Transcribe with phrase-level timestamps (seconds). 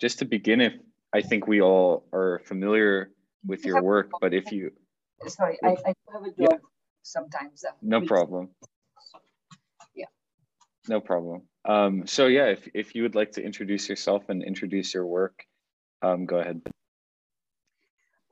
[0.00, 0.72] Just to begin, if
[1.12, 3.10] I think we all are familiar
[3.46, 4.72] with your work, but if you...
[5.26, 6.56] Sorry, I, I have a dog yeah.
[7.02, 7.64] sometimes.
[7.64, 8.48] Uh, no problem.
[9.94, 10.06] Yeah.
[10.88, 11.42] No problem.
[11.64, 15.44] Um, so yeah, if, if you would like to introduce yourself and introduce your work,
[16.00, 16.62] um, go ahead.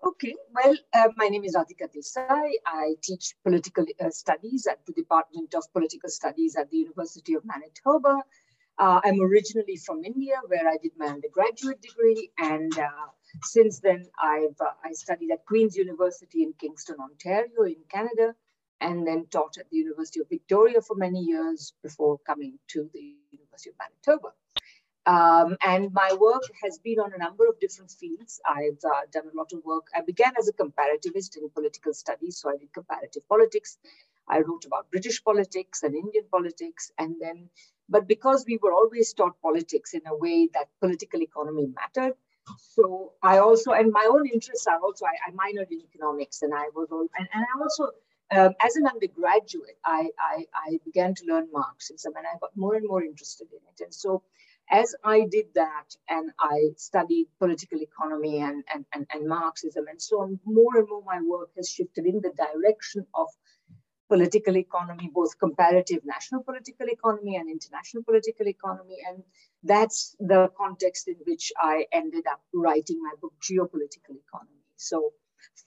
[0.07, 2.53] Okay, well, uh, my name is Radhika Desai.
[2.65, 7.45] I teach political uh, studies at the Department of Political Studies at the University of
[7.45, 8.23] Manitoba.
[8.79, 13.09] Uh, I'm originally from India, where I did my undergraduate degree, and uh,
[13.43, 18.35] since then I've uh, I studied at Queen's University in Kingston, Ontario, in Canada,
[18.81, 23.17] and then taught at the University of Victoria for many years before coming to the
[23.33, 24.33] University of Manitoba.
[25.07, 28.41] Um, and my work has been on a number of different fields.
[28.47, 29.87] I've uh, done a lot of work.
[29.97, 33.79] I began as a comparativist in political studies, so I did comparative politics.
[34.29, 37.49] I wrote about British politics and Indian politics, and then,
[37.89, 42.15] but because we were always taught politics in a way that political economy mattered,
[42.59, 46.55] so I also, and my own interests are also, I, I minored in economics, and
[46.55, 47.91] I was, all, and, and I also
[48.31, 52.75] um, as an undergraduate, I, I, I, began to learn Marxism and I got more
[52.75, 53.85] and more interested in it.
[53.85, 54.23] And so,
[54.71, 60.01] as I did that and I studied political economy and, and, and, and Marxism and
[60.01, 63.29] so on, more and more my work has shifted in the direction of
[64.09, 68.97] political economy, both comparative national political economy and international political economy.
[69.07, 69.23] And
[69.63, 74.63] that's the context in which I ended up writing my book, Geopolitical Economy.
[74.77, 75.13] So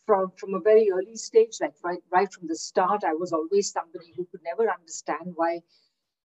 [0.06, 3.72] from from a very early stage, like right right from the start, I was always
[3.72, 5.62] somebody who could never understand why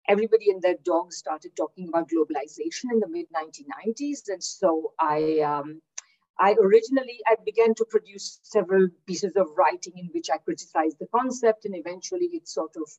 [0.07, 5.40] everybody and their dog started talking about globalization in the mid 1990s, and so I.
[5.40, 5.81] Um,
[6.40, 11.07] I originally I began to produce several pieces of writing in which I criticized the
[11.07, 12.90] concept, and eventually it sort of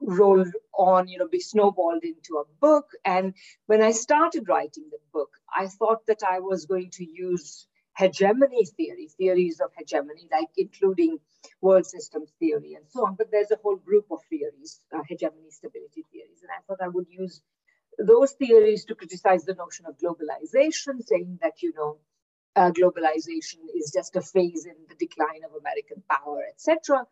[0.00, 2.90] rolled on, you know, be snowballed into a book.
[3.04, 3.34] And
[3.66, 7.66] when I started writing the book, I thought that I was going to use
[7.96, 11.18] hegemony theory, theories of hegemony, like including
[11.60, 13.14] world systems theory and so on.
[13.14, 16.42] But there's a whole group of theories, uh, hegemony stability theories.
[16.42, 17.40] And I thought I would use
[17.98, 21.98] those theories to criticize the notion of globalization, saying that, you know,
[22.56, 27.04] uh, globalization is just a phase in the decline of American power, etc.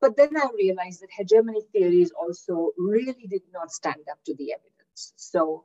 [0.00, 4.52] But then I realized that hegemony theories also really did not stand up to the
[4.52, 5.12] evidence.
[5.16, 5.64] So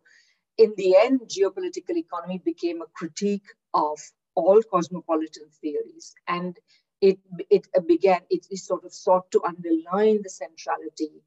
[0.57, 3.99] in the end, geopolitical economy became a critique of
[4.35, 6.13] all cosmopolitan theories.
[6.27, 6.57] And
[7.01, 7.19] it,
[7.49, 11.23] it began, it, it sort of sought to underline the centrality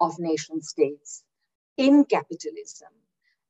[0.00, 1.24] of nation states
[1.76, 2.88] in capitalism.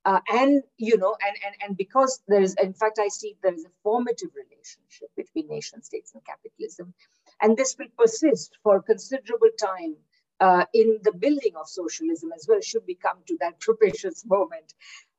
[0.04, 3.52] Uh, and you know and, and and because there is in fact i see there
[3.52, 6.94] is a formative relationship between nation states and capitalism
[7.42, 9.96] and this will persist for considerable time
[10.40, 14.72] uh, in the building of socialism as well should we come to that propitious moment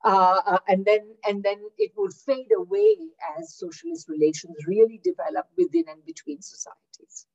[0.06, 2.96] uh, uh, and then and then it would fade away
[3.38, 7.26] as socialist relations really develop within and between societies.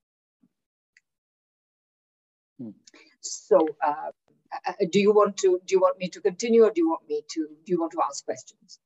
[2.58, 2.70] Hmm.
[3.20, 4.12] So, uh,
[4.90, 7.22] do you want to do you want me to continue, or do you want me
[7.28, 8.78] to do you want to ask questions?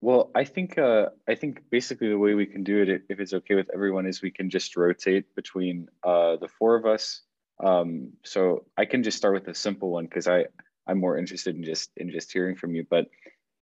[0.00, 3.32] Well, I think uh, I think basically the way we can do it, if it's
[3.32, 7.22] okay with everyone, is we can just rotate between uh, the four of us.
[7.62, 10.46] Um, so I can just start with a simple one because I
[10.88, 12.84] I'm more interested in just in just hearing from you.
[12.88, 13.06] But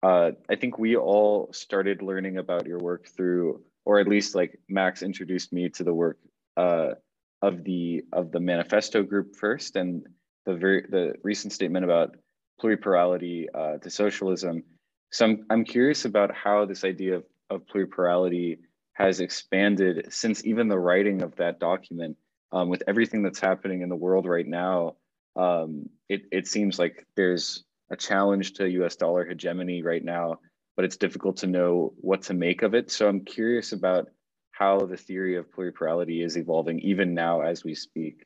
[0.04, 4.60] uh, I think we all started learning about your work through, or at least like
[4.70, 6.20] Max introduced me to the work
[6.56, 6.92] uh,
[7.42, 10.06] of the of the manifesto group first, and
[10.48, 12.16] the very the recent statement about
[12.62, 14.64] pluripolarity uh, to socialism.
[15.12, 18.60] So I'm I'm curious about how this idea of, of pluripolarity
[18.94, 22.18] has expanded since even the writing of that document.
[22.52, 24.96] Um, with everything that's happening in the world right now,
[25.36, 30.40] um, it, it seems like there's a challenge to US dollar hegemony right now,
[30.78, 32.90] but it's difficult to know what to make of it.
[32.90, 34.08] So I'm curious about
[34.52, 38.24] how the theory of pluripolarity is evolving even now as we speak.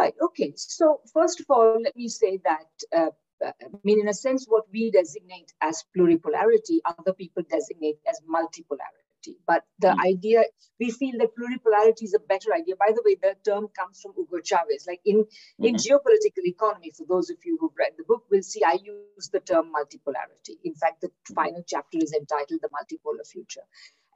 [0.00, 0.54] Right, okay.
[0.56, 3.10] So first of all, let me say that, uh,
[3.44, 3.52] I
[3.84, 8.99] mean, in a sense, what we designate as pluripolarity, other people designate as multipolarity.
[9.20, 9.34] Pluripolarity.
[9.46, 10.06] But the mm.
[10.06, 10.44] idea,
[10.78, 12.76] we feel that pluripolarity is a better idea.
[12.76, 14.86] By the way, the term comes from Hugo Chavez.
[14.86, 15.64] Like in, mm-hmm.
[15.64, 19.28] in geopolitical economy, for those of you who've read the book, we'll see I use
[19.32, 20.58] the term multipolarity.
[20.64, 23.62] In fact, the final chapter is entitled The Multipolar Future.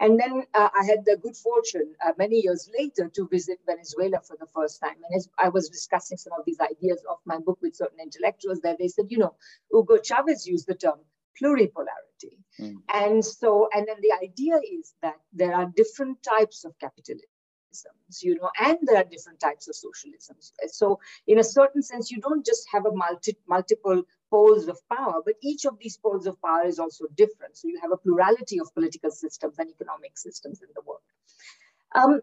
[0.00, 4.20] And then uh, I had the good fortune uh, many years later to visit Venezuela
[4.26, 4.96] for the first time.
[4.96, 8.58] And as I was discussing some of these ideas of my book with certain intellectuals
[8.60, 9.36] there, they said, you know,
[9.72, 10.98] Hugo Chavez used the term
[11.40, 12.38] pluripolarity.
[12.60, 12.76] Mm.
[12.92, 17.28] And so, and then the idea is that there are different types of capitalism
[18.22, 20.52] you know, and there are different types of socialisms.
[20.68, 25.20] So, in a certain sense, you don't just have a multi, multiple poles of power,
[25.24, 27.56] but each of these poles of power is also different.
[27.56, 31.00] So, you have a plurality of political systems and economic systems in the world.
[31.94, 32.20] Um,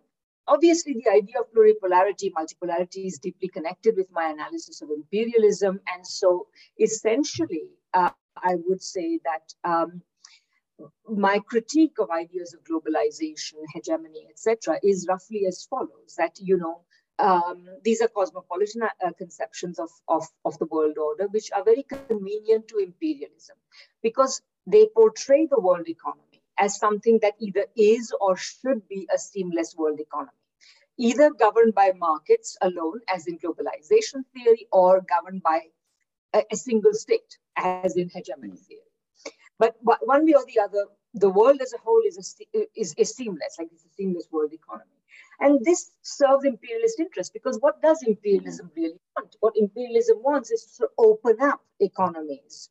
[0.48, 5.80] obviously, the idea of pluripolarity, multipolarity is deeply connected with my analysis of imperialism.
[5.94, 6.48] And so,
[6.80, 10.02] essentially, uh, I would say that um,
[11.08, 16.82] my critique of ideas of globalization, hegemony, etc., is roughly as follows: that you know,
[17.20, 21.84] um, these are cosmopolitan uh, conceptions of, of, of the world order, which are very
[21.84, 23.56] convenient to imperialism
[24.02, 29.18] because they portray the world economy as something that either is or should be a
[29.18, 30.32] seamless world economy,
[30.98, 35.62] either governed by markets alone, as in globalization theory, or governed by
[36.34, 38.82] a, a single state, as in hegemony theory.
[39.60, 42.18] But one way or the other, the world as a whole is,
[42.56, 44.90] a, is, is seamless, like it's a seamless world economy.
[45.40, 49.36] And this serves imperialist interests because what does imperialism really want?
[49.40, 52.70] What imperialism wants is to open up economies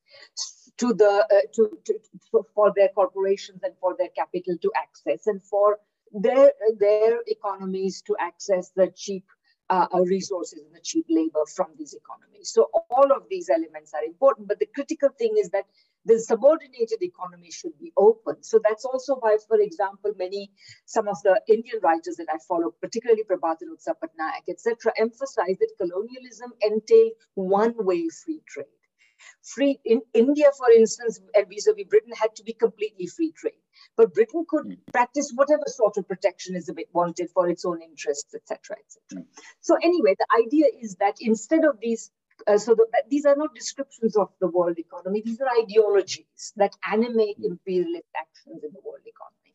[0.78, 5.42] to the uh, to, to, for their corporations and for their capital to access and
[5.42, 5.78] for
[6.12, 9.24] their their economies to access the cheap
[9.70, 12.50] uh, uh resources and the cheap labor from these economies.
[12.52, 15.64] So all of these elements are important, but the critical thing is that
[16.04, 18.42] the subordinated economy should be open.
[18.42, 20.50] So that's also why, for example, many,
[20.86, 26.52] some of the Indian writers that I follow, particularly Prabhat Patnaik, etc., emphasize that colonialism
[26.62, 28.64] entailed one-way free trade.
[29.42, 33.60] Free in India, for instance, and vis-a-vis Britain, had to be completely free trade.
[33.96, 34.78] But Britain could mm.
[34.92, 39.22] practice whatever sort of protectionism it wanted for its own interests, etc., etc.
[39.22, 39.26] Mm.
[39.60, 42.10] So anyway, the idea is that instead of these
[42.46, 45.22] uh, so the, these are not descriptions of the world economy.
[45.22, 49.54] These are ideologies that animate imperialist actions in the world economy.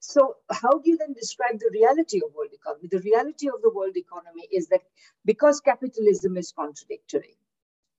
[0.00, 2.88] So how do you then describe the reality of world economy?
[2.90, 4.82] The reality of the world economy is that
[5.24, 7.36] because capitalism is contradictory,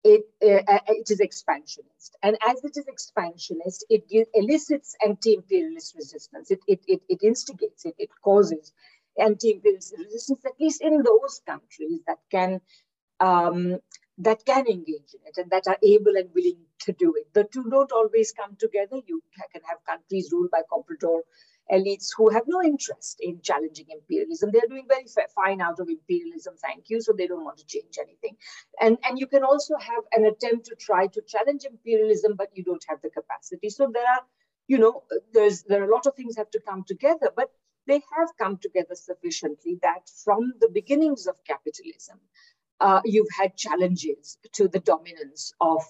[0.06, 2.16] it, uh, uh it is expansionist.
[2.22, 4.04] And as it is expansionist, it
[4.34, 6.52] elicits anti-imperialist resistance.
[6.52, 8.72] It, it, it, it instigates it, it causes
[9.20, 12.62] anti-imperialist resistance, at least in those countries that can
[13.20, 13.80] um,
[14.20, 17.34] that can engage in it and that are able and willing to do it.
[17.34, 18.98] The two don't always come together.
[19.08, 19.22] You
[19.52, 21.22] can have countries ruled by comprador
[21.72, 24.52] elites who have no interest in challenging imperialism.
[24.52, 27.98] They're doing very fine out of imperialism, thank you, so they don't want to change
[28.00, 28.38] anything.
[28.80, 32.64] And, and you can also have an attempt to try to challenge imperialism, but you
[32.64, 33.70] don't have the capacity.
[33.70, 34.22] So there are,
[34.68, 35.04] you know,
[35.34, 37.52] there's there are a lot of things have to come together, but
[37.88, 42.20] they have come together sufficiently that from the beginnings of capitalism,
[42.80, 45.84] uh, you've had challenges to the dominance of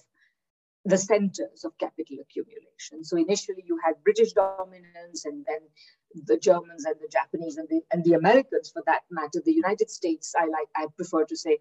[0.86, 3.02] the centers of capital accumulation.
[3.02, 5.58] So initially you had British dominance and then
[6.14, 9.90] the Germans and the Japanese and the, and the Americans for that matter, the United
[9.90, 11.58] States, I like, I prefer to say,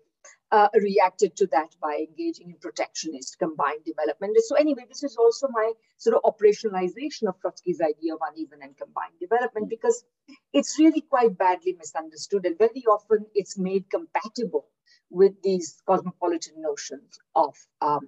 [0.52, 4.38] uh, reacted to that by engaging in protectionist combined development.
[4.46, 8.78] So anyway, this is also my sort of operationalization of Trotsky's idea of uneven and
[8.78, 10.06] combined development because
[10.54, 14.68] it's really quite badly misunderstood and very often it's made compatible
[15.10, 18.08] with these cosmopolitan notions of um,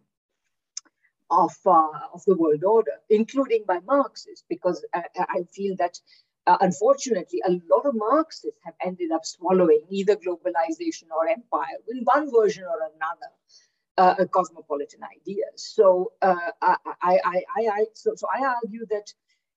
[1.29, 5.99] of uh, of the world order, including by Marxists, because I, I feel that
[6.45, 12.03] uh, unfortunately a lot of Marxists have ended up swallowing either globalization or empire in
[12.03, 13.31] one version or another.
[13.99, 15.73] Uh, cosmopolitan ideas.
[15.75, 19.11] So uh, I, I, I, I, so, so I argue that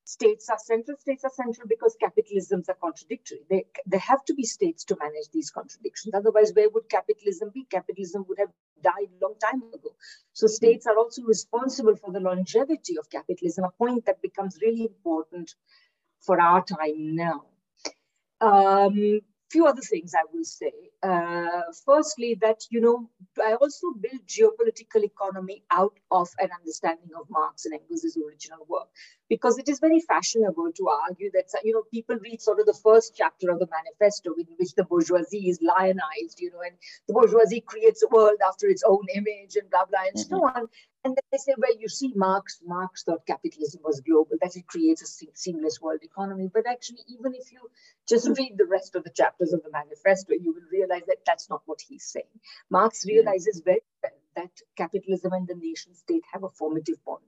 [0.05, 0.97] states are central.
[0.99, 3.41] States are central because capitalisms are contradictory.
[3.49, 6.15] They, there have to be states to manage these contradictions.
[6.15, 7.65] Otherwise, where would capitalism be?
[7.71, 8.51] Capitalism would have
[8.83, 9.95] died a long time ago.
[10.33, 14.83] So states are also responsible for the longevity of capitalism, a point that becomes really
[14.83, 15.55] important
[16.21, 17.45] for our time now.
[18.41, 20.73] Um, few other things I will say.
[21.03, 23.09] Uh, firstly, that, you know,
[23.43, 28.89] I also built geopolitical economy out of an understanding of Marx and Engels' original work,
[29.29, 32.79] because it is very fashionable to argue that, you know, people read sort of the
[32.83, 36.77] first chapter of the manifesto in which the bourgeoisie is lionized, you know, and
[37.07, 40.35] the bourgeoisie creates a world after its own image and blah, blah, and mm-hmm.
[40.35, 40.69] so on.
[41.03, 44.67] And then they say, well, you see, Marx, Marx thought capitalism was global, that it
[44.67, 46.51] creates a seamless world economy.
[46.53, 47.71] But actually, even if you
[48.07, 51.49] just read the rest of the chapters of the manifesto, you will realize that that's
[51.49, 52.41] not what he's saying.
[52.71, 53.11] Marx hmm.
[53.11, 57.23] realizes very well that capitalism and the nation state have a formative bond.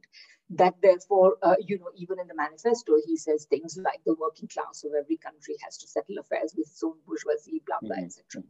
[0.51, 4.49] That therefore, uh, you know, even in the manifesto, he says things like the working
[4.49, 8.05] class of every country has to settle affairs with its own bourgeoisie, blah, blah, mm-hmm.
[8.05, 8.43] etc.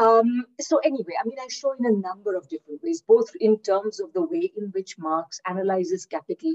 [0.00, 3.58] Um, so anyway, I mean, I show in a number of different ways, both in
[3.60, 6.54] terms of the way in which Marx analyzes capital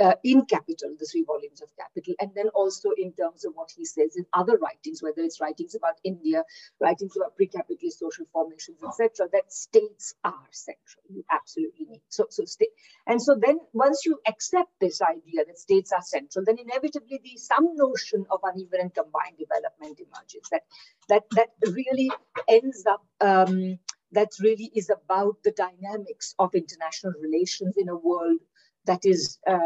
[0.00, 3.70] uh, in Capital, the three volumes of Capital, and then also in terms of what
[3.76, 6.42] he says in other writings, whether it's writings about India,
[6.80, 11.04] writings about pre-capitalist social formations, etc., that states are central.
[11.08, 12.70] You absolutely need so so state,
[13.06, 17.36] and so then once you accept this idea that states are central, then inevitably the
[17.36, 20.48] some notion of uneven and combined development emerges.
[20.50, 20.62] That
[21.08, 22.10] that that really
[22.48, 23.04] ends up.
[23.20, 23.78] Um,
[24.12, 28.38] that really is about the dynamics of international relations in a world
[28.86, 29.56] that is uh, uh,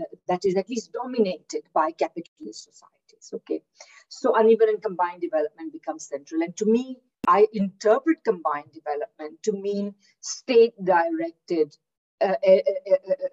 [0.00, 3.30] uh, that is at least dominated by capitalist societies.
[3.32, 3.62] Okay,
[4.08, 9.52] so uneven and combined development becomes central, and to me, I interpret combined development to
[9.52, 11.76] mean state-directed.
[12.18, 12.32] Uh,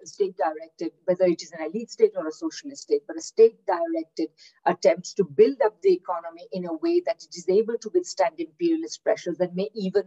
[0.04, 3.56] state directed, whether it is an elite state or a socialist state, but a state
[3.66, 4.28] directed
[4.66, 8.34] attempts to build up the economy in a way that it is able to withstand
[8.36, 10.02] imperialist pressures that may even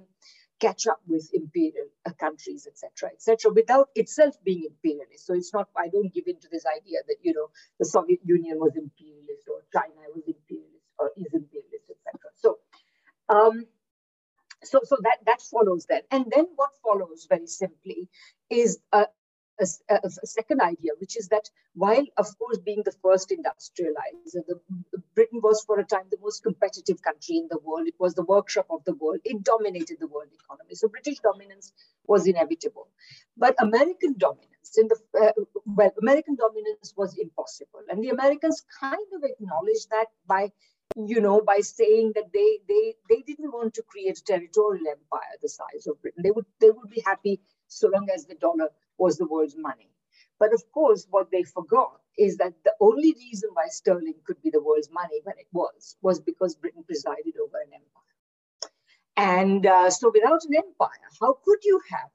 [0.59, 5.25] catch up with imperial uh, countries, etc., etc., without itself being imperialist.
[5.25, 5.69] So it's not.
[5.77, 7.49] I don't give in to this idea that you know
[7.79, 12.19] the Soviet Union was imperialist or China was imperialist or is imperialist, etc.
[12.35, 12.57] So,
[13.29, 13.65] um,
[14.63, 18.09] so so that that follows that, and then what follows very simply
[18.49, 19.05] is a,
[19.59, 24.59] a, a, second idea, which is that while, of course, being the first industrializer, the,
[25.15, 27.87] Britain was for a time the most competitive country in the world.
[27.87, 29.19] It was the workshop of the world.
[29.23, 30.75] It dominated the world economy.
[30.75, 31.73] So British dominance
[32.05, 32.87] was inevitable.
[33.35, 35.31] But American dominance, in the uh,
[35.65, 40.51] well, American dominance was impossible, and the Americans kind of acknowledged that by
[40.95, 45.35] you know, by saying that they they they didn't want to create a territorial empire
[45.41, 46.23] the size of Britain.
[46.23, 49.89] They would they would be happy so long as the dollar was the world's money.
[50.39, 54.49] But of course, what they forgot is that the only reason why sterling could be
[54.49, 58.71] the world's money when it was, was because Britain presided over an empire.
[59.17, 62.09] And uh, so without an empire, how could you have?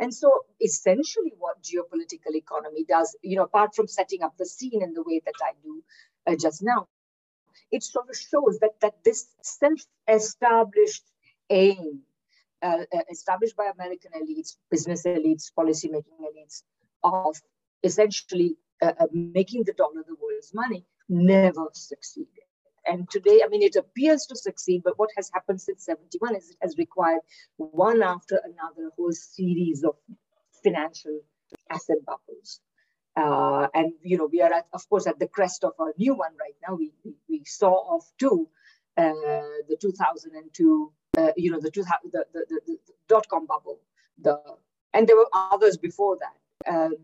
[0.00, 4.82] And so essentially what geopolitical economy does, you know, apart from setting up the scene
[4.82, 5.82] in the way that I do
[6.26, 6.88] uh, just now,
[7.70, 11.04] it sort of shows that, that this self-established
[11.50, 12.02] aim
[12.62, 16.62] uh, uh, established by American elites, business elites, policy-making elites,
[17.04, 17.40] of
[17.82, 22.44] essentially uh, uh, making the dollar the world's money, never succeeded.
[22.86, 26.50] And today, I mean, it appears to succeed, but what has happened since 71 is
[26.50, 27.20] it has required
[27.56, 29.96] one after another a whole series of
[30.64, 31.20] financial
[31.70, 32.60] asset bubbles.
[33.16, 36.14] Uh, and you know we are at, of course at the crest of a new
[36.14, 36.76] one right now.
[36.76, 36.92] We
[37.28, 38.48] we, saw off to
[38.96, 42.76] uh, the 2002 uh, you know, the, the, the, the,
[43.12, 43.78] dot com bubble,
[44.24, 44.34] the,
[44.94, 46.36] and there were others before that,
[46.72, 46.94] um,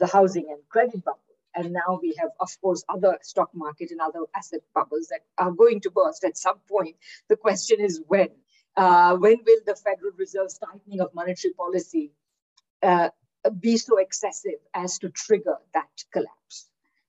[0.00, 1.20] the housing and credit bubble.
[1.58, 5.54] And now we have, of course, other stock market and other asset bubbles that are
[5.62, 6.96] going to burst at some point.
[7.30, 8.30] The question is when.
[8.84, 12.04] Uh, when will the Federal Reserve's tightening of monetary policy
[12.82, 13.08] uh,
[13.66, 16.56] be so excessive as to trigger that collapse?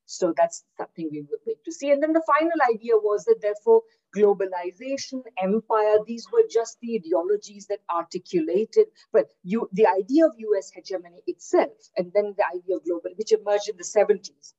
[0.06, 1.92] So that's something we would wait to see.
[1.92, 3.82] And then the final idea was that, therefore,
[4.16, 10.72] globalization, empire, these were just the ideologies that articulated, but you, the idea of US
[10.72, 14.54] hegemony itself, and then the idea of global, which emerged in the 70s,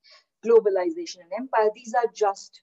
[0.45, 2.63] globalization and empire, these are just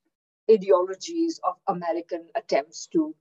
[0.50, 3.16] ideologies of American attempts to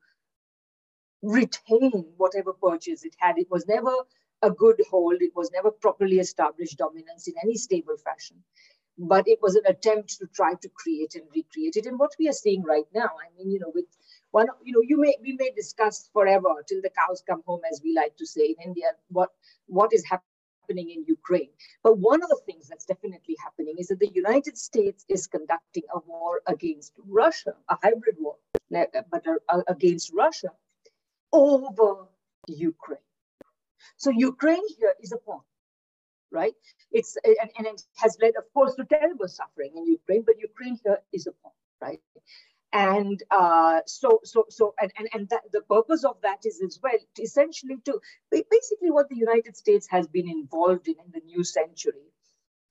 [1.23, 3.39] retain whatever purchase it had.
[3.39, 3.93] It was never
[4.43, 8.45] a good hold, it was never properly established dominance in any stable fashion
[8.97, 11.87] but it was an attempt to try to create and recreate it.
[11.87, 13.87] And what we are seeing right now, I mean, you know, with
[14.31, 17.81] one, you know, you may we may discuss forever till the cows come home, as
[17.83, 19.31] we like to say in India, what
[19.67, 21.51] what is happening in Ukraine.
[21.83, 25.85] But one of the things that's definitely happening is that the United States is conducting
[25.95, 28.37] a war against Russia, a hybrid war,
[28.75, 29.25] uh, but
[29.69, 30.51] against Russia
[31.33, 32.07] over
[32.49, 33.01] Ukraine.
[33.97, 35.43] So Ukraine here is a pawn
[36.35, 36.55] right?
[36.91, 40.79] It's and, and it has led, of course, to terrible suffering in Ukraine, but Ukraine
[40.85, 42.01] here is a point, right?
[42.75, 46.81] And uh, so, so, so, and, and, and that, the purpose of that is as
[46.83, 48.01] well essentially to
[48.33, 52.09] basically what the United States has been involved in in the new century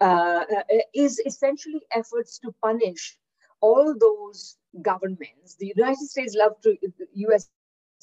[0.02, 3.18] uh, uh, is essentially efforts to punish
[3.62, 5.56] all those governments.
[5.58, 7.50] The United States love to, the US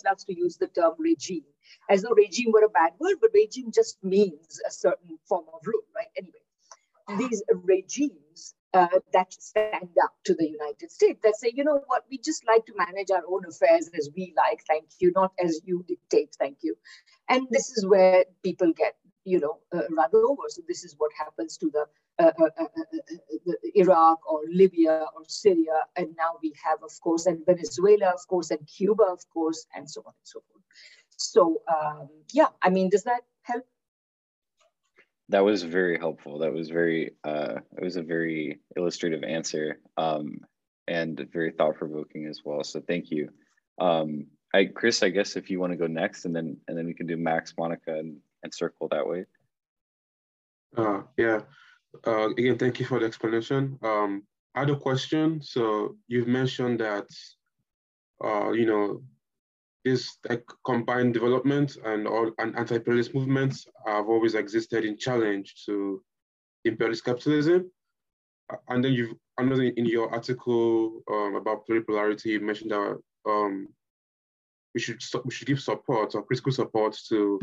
[0.03, 1.45] loves to use the term regime
[1.89, 5.61] as though regime were a bad word, but regime just means a certain form of
[5.67, 6.09] rule, right?
[6.17, 6.41] Anyway,
[7.19, 12.05] these regimes uh, that stand up to the United States that say, you know what,
[12.11, 15.61] we just like to manage our own affairs as we like, thank you, not as
[15.65, 16.77] you dictate, thank you.
[17.29, 20.43] And this is where people get, you know, uh, run over.
[20.49, 21.87] So this is what happens to the,
[22.19, 23.01] uh, uh, uh, uh
[23.47, 28.27] the Iraq or Libya or Syria, and now we have, of course, and Venezuela, of
[28.29, 30.65] course, and Cuba, of course, and so on and so forth.
[31.21, 33.65] So um, yeah, I mean, does that help?
[35.29, 36.39] That was very helpful.
[36.41, 40.41] That was very, uh, it was a very illustrative answer um,
[40.89, 42.65] and very thought provoking as well.
[42.65, 43.29] So thank you.
[43.79, 46.87] Um, I, Chris, I guess if you want to go next and then, and then
[46.87, 49.25] we can do Max, Monica and, and circle that way.
[50.77, 51.43] Uh, yeah.
[52.05, 53.79] Uh, again, thank you for the explanation.
[53.85, 54.25] Um,
[54.57, 55.41] I had a question.
[55.43, 57.07] So you've mentioned that,
[58.25, 59.03] uh, you know,
[59.85, 66.03] this like combined development and all and anti-imperialist movements have always existed in challenge to
[66.65, 67.71] imperialist capitalism.
[68.69, 73.69] And then you've another in your article um, about pluripolarity, you mentioned that um,
[74.75, 77.41] we should we should give support or critical support to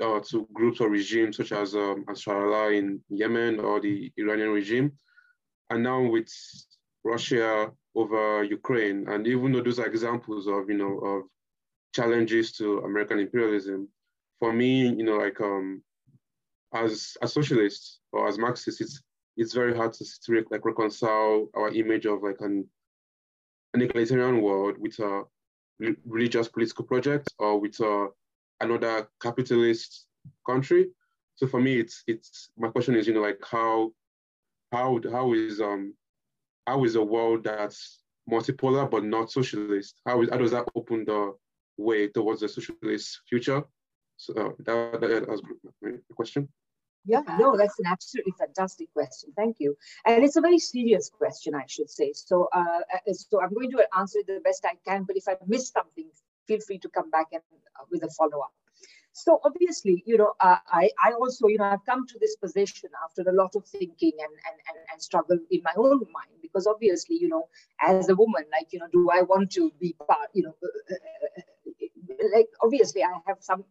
[0.00, 4.92] uh, to groups or regimes such as um, Ansarallah in Yemen or the Iranian regime.
[5.70, 6.28] And now with
[7.02, 9.08] Russia over Ukraine.
[9.08, 11.22] And even though those are examples of, you know, of
[11.94, 13.88] challenges to American imperialism,
[14.40, 15.82] for me, you know, like um,
[16.74, 19.02] as a socialist or as Marxist, it's
[19.36, 22.68] it's very hard to, to like reconcile our image of like an,
[23.74, 25.22] an egalitarian world with a
[26.06, 28.08] religious political project or with a,
[28.60, 30.06] another capitalist
[30.46, 30.90] country.
[31.36, 33.92] So for me, it's it's my question is, you know, like how
[34.70, 35.94] how how is um
[36.66, 40.00] how is a world that's multipolar but not socialist?
[40.06, 41.34] How, is, how does that open the
[41.76, 43.62] way towards a socialist future?
[44.16, 45.42] So uh, that, that was
[45.82, 46.48] the question.
[47.06, 49.30] Yeah, no, that's an absolutely fantastic question.
[49.36, 49.76] Thank you.
[50.06, 52.12] And it's a very serious question, I should say.
[52.14, 55.04] So, uh, uh so I'm going to answer it the best I can.
[55.04, 56.08] But if I miss something,
[56.46, 57.42] feel free to come back and
[57.78, 58.52] uh, with a follow up.
[59.16, 62.90] So obviously, you know, uh, I, I also, you know, I've come to this position
[63.04, 66.66] after a lot of thinking and, and, and, and struggle in my own mind, because
[66.66, 67.48] obviously, you know,
[67.80, 70.94] as a woman, like, you know, do I want to be part, you know, uh,
[70.94, 70.96] uh,
[71.38, 73.64] uh like, obviously I have some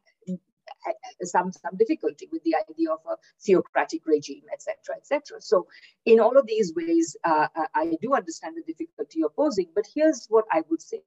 [1.23, 3.15] some some difficulty with the idea of a
[3.45, 5.41] theocratic regime, etc., etc.
[5.41, 5.67] So,
[6.05, 9.67] in all of these ways, uh, I do understand the difficulty you're posing.
[9.75, 11.01] But here's what I would say: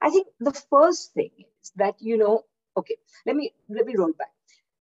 [0.00, 1.30] I think the first thing
[1.62, 2.44] is that you know
[2.76, 4.32] Okay, let me let me roll back.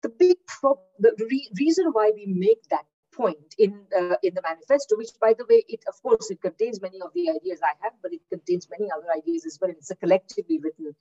[0.02, 4.42] The big pro- the re- reason why we make that point in uh, in the
[4.42, 7.74] manifesto, which by the way, it of course it contains many of the ideas I
[7.84, 9.72] have, but it contains many other ideas as well.
[9.72, 10.96] It's a collectively written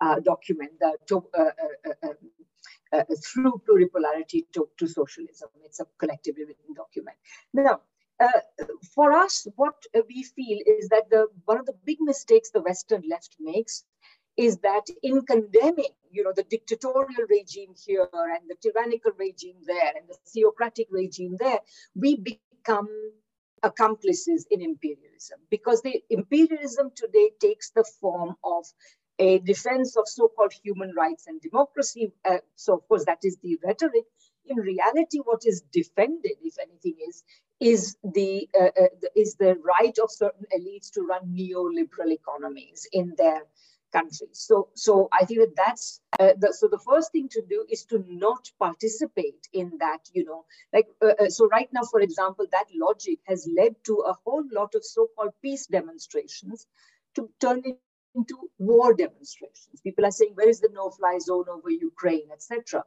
[0.00, 1.50] uh, document that to, uh,
[1.86, 2.12] uh, uh,
[2.92, 5.48] uh through pluripolarity to, to socialism.
[5.64, 7.16] It's a collectively written document.
[7.52, 7.80] Now,
[8.20, 8.40] uh,
[8.94, 9.74] for us, what
[10.08, 13.84] we feel is that the one of the big mistakes the Western left makes
[14.36, 19.92] is that in condemning, you know, the dictatorial regime here and the tyrannical regime there
[19.96, 21.60] and the theocratic regime there,
[21.94, 22.88] we become
[23.62, 28.64] accomplices in imperialism because the imperialism today takes the form of
[29.18, 32.12] a defense of so-called human rights and democracy.
[32.28, 34.04] Uh, so, of course, that is the rhetoric.
[34.46, 37.22] In reality, what is defended, if anything, is
[37.60, 43.14] is the uh, uh, is the right of certain elites to run neoliberal economies in
[43.16, 43.42] their
[43.94, 44.38] countries.
[44.48, 47.84] So, so I think that that's uh, the, so the first thing to do is
[47.86, 50.02] to not participate in that.
[50.12, 53.94] You know, like uh, uh, so right now, for example, that logic has led to
[54.06, 56.66] a whole lot of so-called peace demonstrations
[57.14, 57.62] to turn
[58.14, 59.80] into war demonstrations.
[59.82, 62.84] People are saying, where is the no-fly zone over Ukraine, etc.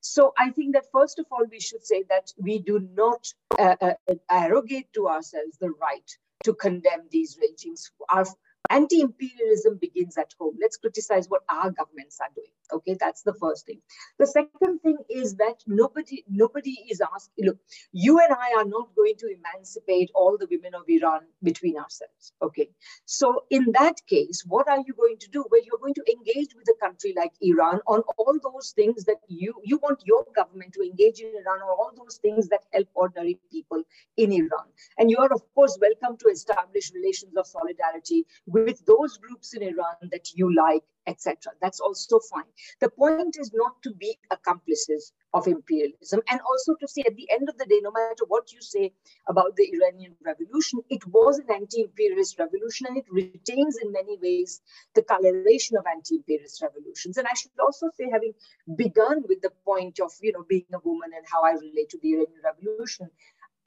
[0.00, 3.26] So I think that first of all, we should say that we do not
[3.58, 3.94] uh, uh,
[4.30, 6.10] arrogate to ourselves the right
[6.44, 7.90] to condemn these regimes.
[8.08, 8.26] Our
[8.70, 10.56] Anti imperialism begins at home.
[10.60, 12.50] Let's criticize what our governments are doing.
[12.70, 13.80] Okay, that's the first thing.
[14.18, 17.46] The second thing is that nobody nobody is asking.
[17.46, 17.56] Look,
[17.92, 22.34] you and I are not going to emancipate all the women of Iran between ourselves.
[22.42, 22.68] Okay,
[23.06, 25.46] so in that case, what are you going to do?
[25.50, 29.20] Well, you're going to engage with a country like Iran on all those things that
[29.28, 32.88] you you want your government to engage in Iran on all those things that help
[32.94, 33.82] ordinary people
[34.18, 34.68] in Iran.
[34.98, 39.62] And you are of course welcome to establish relations of solidarity with those groups in
[39.62, 41.52] Iran that you like etc.
[41.60, 42.50] That's also fine.
[42.80, 47.28] The point is not to be accomplices of imperialism and also to say at the
[47.30, 48.92] end of the day, no matter what you say
[49.26, 54.60] about the Iranian revolution, it was an anti-imperialist revolution and it retains in many ways
[54.94, 57.16] the coloration of anti-imperialist revolutions.
[57.16, 58.34] And I should also say, having
[58.76, 61.98] begun with the point of, you know, being a woman and how I relate to
[62.02, 63.10] the Iranian revolution,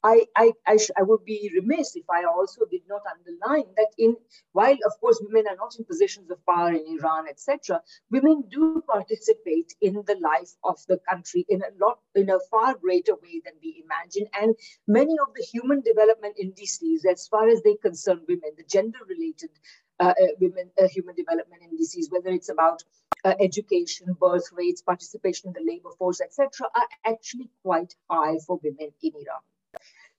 [0.04, 4.16] I, I, I, I, would be remiss if I also did not underline that in
[4.54, 8.84] while of course women are not in positions of power in Iran, etc., women do
[8.88, 13.42] participate in the life of the country in a lot in a far greater way
[13.46, 14.28] than we imagine.
[14.40, 14.56] And
[14.88, 19.52] many of the human development indices, as far as they concern women, the gender-related
[20.00, 22.84] uh, uh, women uh, human development indices, whether it's about
[23.24, 28.60] uh, education, birth rates, participation in the labor force, etc., are actually quite high for
[28.64, 29.42] women in Iran.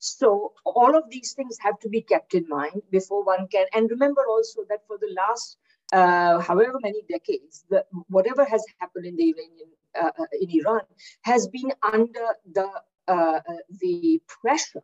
[0.03, 3.67] So all of these things have to be kept in mind before one can.
[3.73, 5.59] And remember also that for the last
[5.93, 10.81] uh, however many decades, the, whatever has happened in the Iranian uh, uh in Iran
[11.23, 12.69] has been under the
[13.07, 13.13] uh,
[13.49, 14.83] uh, the pressure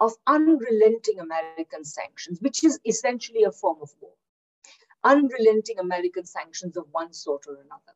[0.00, 4.14] of unrelenting American sanctions, which is essentially a form of war.
[5.04, 7.94] Unrelenting American sanctions of one sort or another.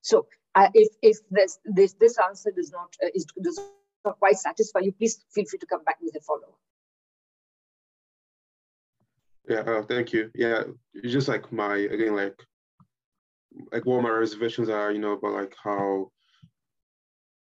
[0.00, 3.60] So, uh, if if this this this answer does not is does
[4.04, 6.42] not quite satisfy you, please feel free to come back with a follow.
[6.42, 6.58] Up.
[9.48, 10.30] Yeah, uh, thank you.
[10.34, 10.64] Yeah,
[11.02, 12.40] just like my again, like
[13.72, 16.10] like what my reservations are, you know, about like how,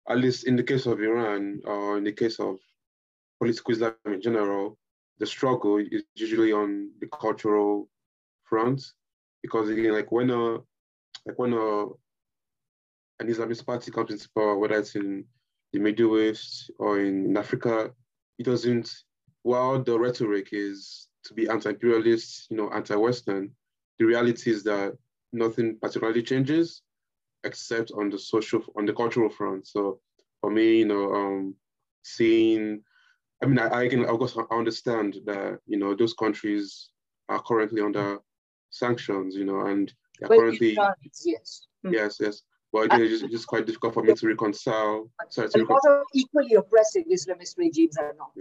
[0.08, 2.58] at least in the case of Iran or in the case of
[3.40, 4.78] political Islam in general,
[5.20, 7.90] the struggle is usually on the cultural
[8.44, 8.82] front,
[9.42, 10.60] because again, like when a
[11.26, 11.86] like when a
[13.20, 15.26] an Islamist party comes into power, whether it's in
[15.74, 17.92] the Middle East or in Africa,
[18.40, 18.90] it doesn't,
[19.44, 23.52] while the rhetoric is to be anti-imperialist, you know, anti-Western,
[24.00, 24.98] the reality is that
[25.34, 26.84] nothing particularly changes
[27.44, 29.68] except on the social, on the cultural front.
[29.68, 30.00] So
[30.42, 31.56] for me, you know, um,
[32.04, 32.82] seeing,
[33.44, 36.90] I mean, I, I can, of course, I understand that, you know, those countries
[37.30, 38.20] are currently under
[38.70, 40.78] sanctions, you know, and they're currently,
[41.26, 41.68] yes.
[41.84, 41.94] Hmm.
[41.94, 42.42] Yes, yes.
[42.78, 45.10] But again, it's just, it's just quite difficult for me to reconcile.
[45.30, 48.32] Sorry, to recon- of equally oppressive Islamist regimes are not.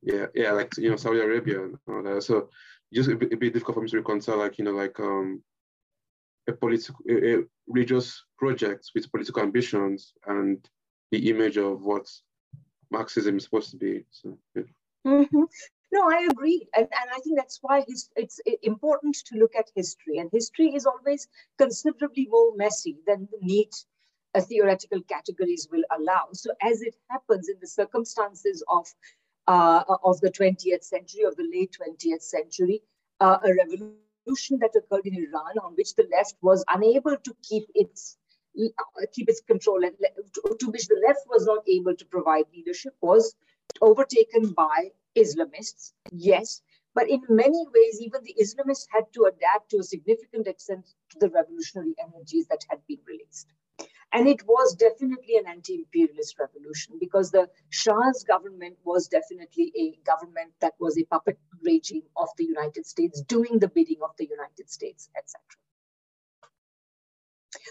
[0.00, 2.22] Yeah, yeah, like you know, Saudi Arabia and all that.
[2.22, 2.50] So
[2.92, 5.42] just a bit, a bit difficult for me to reconcile, like you know, like um,
[6.46, 10.64] a political, a, a religious project with political ambitions and
[11.10, 12.06] the image of what
[12.92, 14.04] Marxism is supposed to be.
[14.10, 14.62] So, yeah.
[15.04, 15.42] mm-hmm.
[15.94, 16.66] No, I agree.
[16.76, 20.18] And, and I think that's why his, it's important to look at history.
[20.18, 23.72] And history is always considerably more messy than the neat
[24.34, 26.24] uh, theoretical categories will allow.
[26.32, 28.88] So as it happens in the circumstances of,
[29.46, 32.82] uh, of the 20th century, of the late 20th century,
[33.20, 37.66] uh, a revolution that occurred in Iran on which the left was unable to keep
[37.76, 38.16] its
[38.60, 39.94] uh, keep its control and
[40.60, 43.34] to which the left was not able to provide leadership was
[43.80, 46.62] overtaken by Islamists, yes,
[46.94, 51.18] but in many ways, even the Islamists had to adapt to a significant extent to
[51.18, 53.48] the revolutionary energies that had been released.
[54.12, 59.98] And it was definitely an anti imperialist revolution because the Shah's government was definitely a
[60.06, 64.26] government that was a puppet regime of the United States, doing the bidding of the
[64.26, 65.40] United States, etc.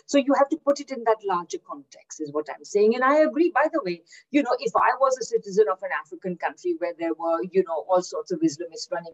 [0.06, 2.96] So you have to put it in that larger context, is what I'm saying.
[2.96, 5.90] And I agree, by the way, you know, if I was a citizen of an
[6.04, 9.14] African country where there were, you know, all sorts of Islamists running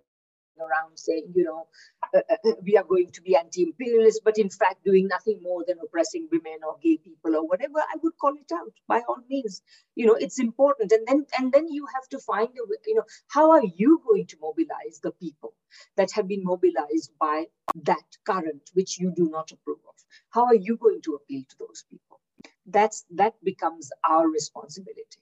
[0.59, 1.67] around saying, you know,
[2.13, 5.63] uh, uh, uh, we are going to be anti-imperialist, but in fact doing nothing more
[5.67, 9.21] than oppressing women or gay people or whatever, I would call it out by all
[9.29, 9.61] means.
[9.95, 13.03] You know, it's important, and then and then you have to find a, you know,
[13.27, 15.53] how are you going to mobilize the people
[15.97, 17.45] that have been mobilized by
[17.83, 19.95] that current which you do not approve of?
[20.29, 22.19] How are you going to appeal to those people?
[22.65, 25.21] That's that becomes our responsibility.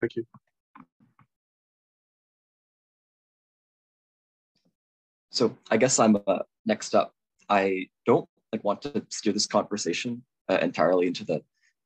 [0.00, 0.24] Thank you.
[5.40, 7.14] So I guess I'm uh, next up.
[7.48, 11.40] I don't like want to steer this conversation uh, entirely into the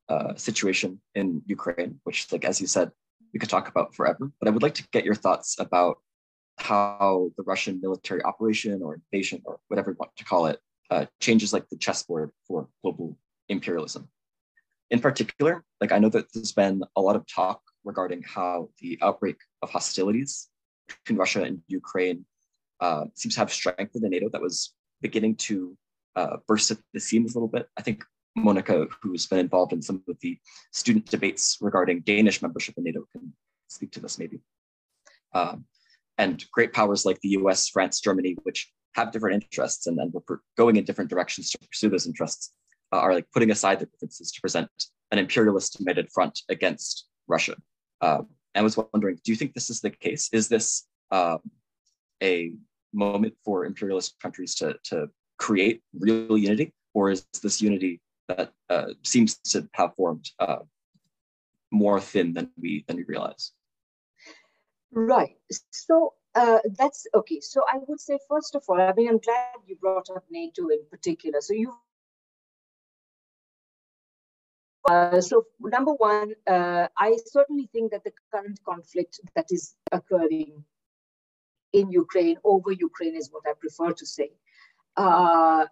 [0.09, 2.91] uh, situation in Ukraine, which, like as you said,
[3.31, 4.29] we could talk about forever.
[4.41, 5.99] But I would like to get your thoughts about
[6.57, 11.05] how the Russian military operation or invasion or whatever you want to call it uh,
[11.21, 14.09] changes like the chessboard for global imperialism.
[14.91, 18.99] In particular, like I know that there's been a lot of talk regarding how the
[19.01, 20.49] outbreak of hostilities
[20.89, 22.25] between Russia and Ukraine
[22.79, 25.77] uh, seems to have strengthened the NATO that was beginning to
[26.15, 27.67] uh, burst at the seams a little bit.
[27.77, 28.03] I think
[28.35, 30.37] Monica, who's been involved in some of the
[30.71, 33.33] student debates regarding Danish membership in NATO, can
[33.67, 34.39] speak to this maybe.
[35.33, 35.65] Um,
[36.17, 40.39] and great powers like the US, France, Germany, which have different interests and, and we're
[40.57, 42.53] going in different directions to pursue those interests,
[42.93, 44.69] uh, are like putting aside their differences to present
[45.11, 47.55] an imperialist united front against Russia.
[48.01, 48.21] Uh,
[48.55, 50.29] I was wondering, do you think this is the case?
[50.31, 51.39] Is this um,
[52.21, 52.53] a
[52.93, 58.87] moment for imperialist countries to, to create real unity, or is this unity that uh,
[59.03, 60.59] seems to have formed uh,
[61.71, 63.51] more thin than we than we realize?
[64.91, 65.35] Right.
[65.71, 67.39] So uh, that's okay.
[67.41, 70.67] So I would say, first of all, I mean, I'm glad you brought up NATO
[70.69, 71.41] in particular.
[71.41, 71.73] So you.
[74.87, 80.63] Uh, so number one, uh, I certainly think that the current conflict that is occurring
[81.79, 84.29] in Ukraine over Ukraine is what I prefer to say
[84.97, 85.65] uh,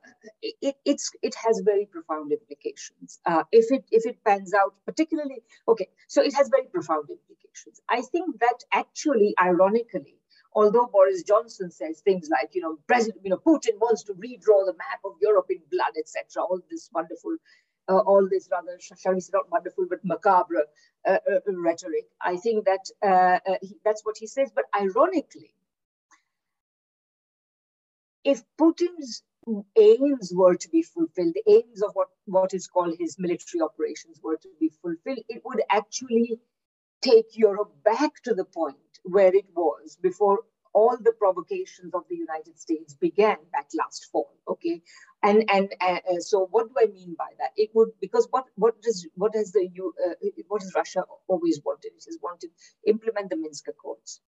[0.62, 3.20] it, it's it has very profound implications.
[3.26, 7.82] Uh, if it if it pans out, particularly okay, so it has very profound implications.
[7.90, 10.18] I think that actually, ironically,
[10.54, 14.66] although Boris Johnson says things like you know President you know Putin wants to redraw
[14.66, 16.44] the map of Europe in blood, etc.
[16.44, 17.38] All this wonderful.
[17.90, 20.64] Uh, all this rather, shall we say, not wonderful, but macabre
[21.06, 22.06] uh, uh, rhetoric.
[22.22, 24.52] I think that uh, he, that's what he says.
[24.56, 25.54] But ironically,
[28.24, 29.24] if Putin's
[29.78, 34.20] aims were to be fulfilled, the aims of what, what is called his military operations
[34.24, 36.40] were to be fulfilled, it would actually
[37.02, 40.40] take Europe back to the point where it was before
[40.74, 44.34] all the provocations of the United States began back last fall.
[44.48, 44.82] Okay,
[45.22, 47.52] and and uh, uh so what do I mean by that?
[47.56, 49.70] It would because what what does what has the
[50.04, 50.14] uh,
[50.48, 51.92] what has Russia always wanted?
[51.96, 52.50] It has wanted
[52.88, 54.22] implement the Minsk Accords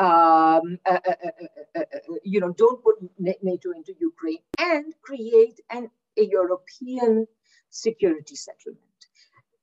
[0.00, 1.30] um, uh uh uh,
[1.76, 7.26] uh, uh, you know, don't put NATO into Ukraine and create an, a European
[7.68, 8.80] security settlement.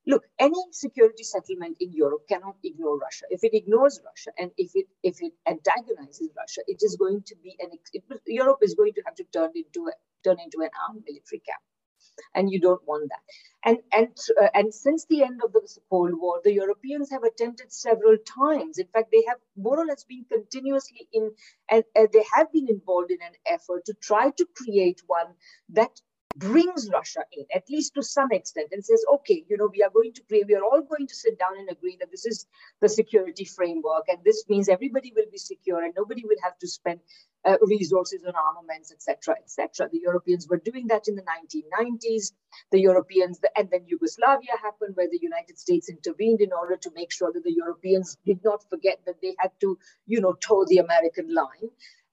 [0.06, 3.26] Look, any security settlement in Europe cannot ignore Russia.
[3.30, 7.36] If it ignores Russia and if it if it antagonizes Russia, it is going to
[7.44, 10.70] be an it, Europe is going to have to turn into a, turn into an
[10.88, 11.64] armed military camp
[12.36, 13.24] and you don't want that.
[13.66, 17.72] And and uh, and since the end of the Cold War, the Europeans have attempted
[17.74, 18.78] several times.
[18.78, 21.32] In fact, they have more or less been continuously in,
[21.70, 25.34] and they have been involved in an effort to try to create one
[25.70, 26.00] that
[26.38, 29.90] brings Russia in, at least to some extent, and says, okay, you know, we are
[29.90, 32.46] going to create, we are all going to sit down and agree that this is
[32.82, 36.68] the security framework, and this means everybody will be secure and nobody will have to
[36.68, 37.00] spend
[37.46, 39.90] uh, resources on armaments, etc., etc.
[39.92, 42.34] The Europeans were doing that in the 1990s.
[42.72, 47.12] The Europeans, and then Yugoslavia happened, where the United States intervened in order to make
[47.12, 50.80] sure that the Europeans did not forget that they had to, you know, toe the
[50.80, 51.70] American line.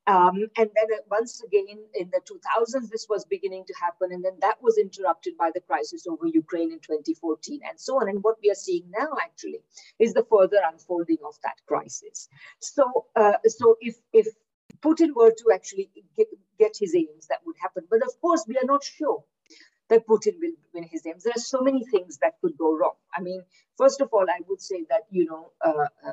[0.07, 4.13] Um, and then once again in the 2000s, this was beginning to happen.
[4.13, 8.09] And then that was interrupted by the crisis over Ukraine in 2014 and so on.
[8.09, 9.61] And what we are seeing now actually
[9.99, 12.29] is the further unfolding of that crisis.
[12.61, 14.29] So, uh, so if, if
[14.83, 16.27] Putin were to actually get,
[16.59, 17.85] get his aims, that would happen.
[17.89, 19.25] But of course, we are not sure
[19.89, 21.25] that Putin will win his aims.
[21.25, 22.95] There are so many things that could go wrong.
[23.15, 23.43] I mean,
[23.79, 26.13] first of all, I would say that, you know, uh, uh,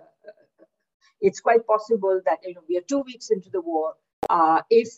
[1.21, 3.93] it's quite possible that you know we are two weeks into the war.
[4.29, 4.89] Uh, if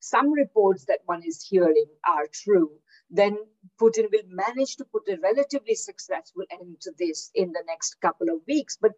[0.00, 2.70] some reports that one is hearing are true,
[3.10, 3.36] then
[3.80, 8.28] Putin will manage to put a relatively successful end to this in the next couple
[8.28, 8.78] of weeks.
[8.80, 8.92] But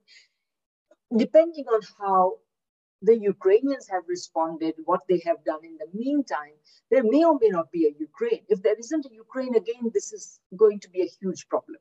[1.16, 2.38] depending on how
[3.00, 6.56] the Ukrainians have responded, what they have done in the meantime,
[6.90, 8.44] there may or may not be a Ukraine.
[8.48, 11.78] If there isn't a Ukraine again, this is going to be a huge problem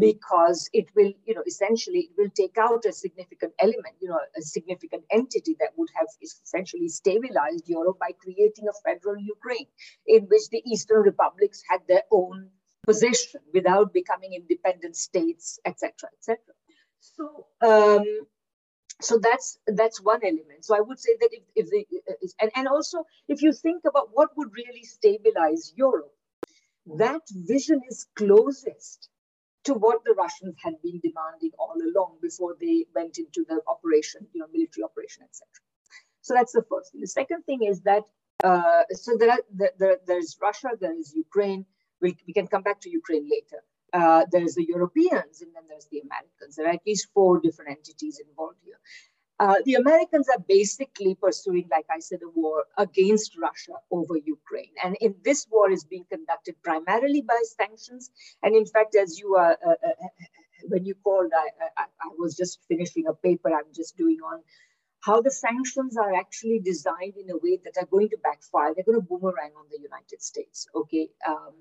[0.00, 4.18] because it will, you know, essentially it will take out a significant element, you know,
[4.36, 9.66] a significant entity that would have essentially stabilized Europe by creating a federal Ukraine
[10.06, 12.50] in which the Eastern republics had their own
[12.84, 16.38] position without becoming independent states, etc., etc.
[17.00, 18.26] So, um,
[19.00, 20.64] so that's that's one element.
[20.64, 21.86] So I would say that if, if the
[22.40, 26.12] and, and also if you think about what would really stabilize Europe,
[26.96, 29.10] that vision is closest
[29.66, 34.26] to what the Russians had been demanding all along before they went into the operation,
[34.32, 35.46] you know, military operation, etc.
[36.22, 37.00] So that's the first thing.
[37.00, 38.04] The second thing is that
[38.44, 39.40] uh, so there, are,
[39.78, 41.64] there, there's Russia, there is Ukraine.
[42.00, 43.62] We, we can come back to Ukraine later.
[43.92, 46.56] Uh, there's the Europeans, and then there's the Americans.
[46.56, 48.78] There are at least four different entities involved here.
[49.38, 54.72] Uh, the Americans are basically pursuing, like I said, a war against Russia over Ukraine.
[54.82, 58.10] And in this war is being conducted primarily by sanctions.
[58.42, 60.08] And in fact, as you are, uh, uh, uh,
[60.68, 64.40] when you called, I, I, I, was just finishing a paper I'm just doing on
[65.06, 68.72] how the sanctions are actually designed in a way that are going to backfire.
[68.74, 71.08] They're going to boomerang on the United States, okay?
[71.28, 71.52] Um,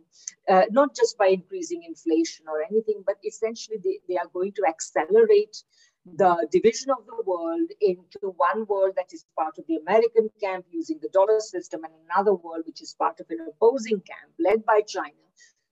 [0.49, 4.63] uh, not just by increasing inflation or anything, but essentially they, they are going to
[4.67, 5.61] accelerate
[6.05, 10.65] the division of the world into one world that is part of the American camp
[10.69, 14.63] using the dollar system and another world which is part of an opposing camp led
[14.65, 15.13] by China,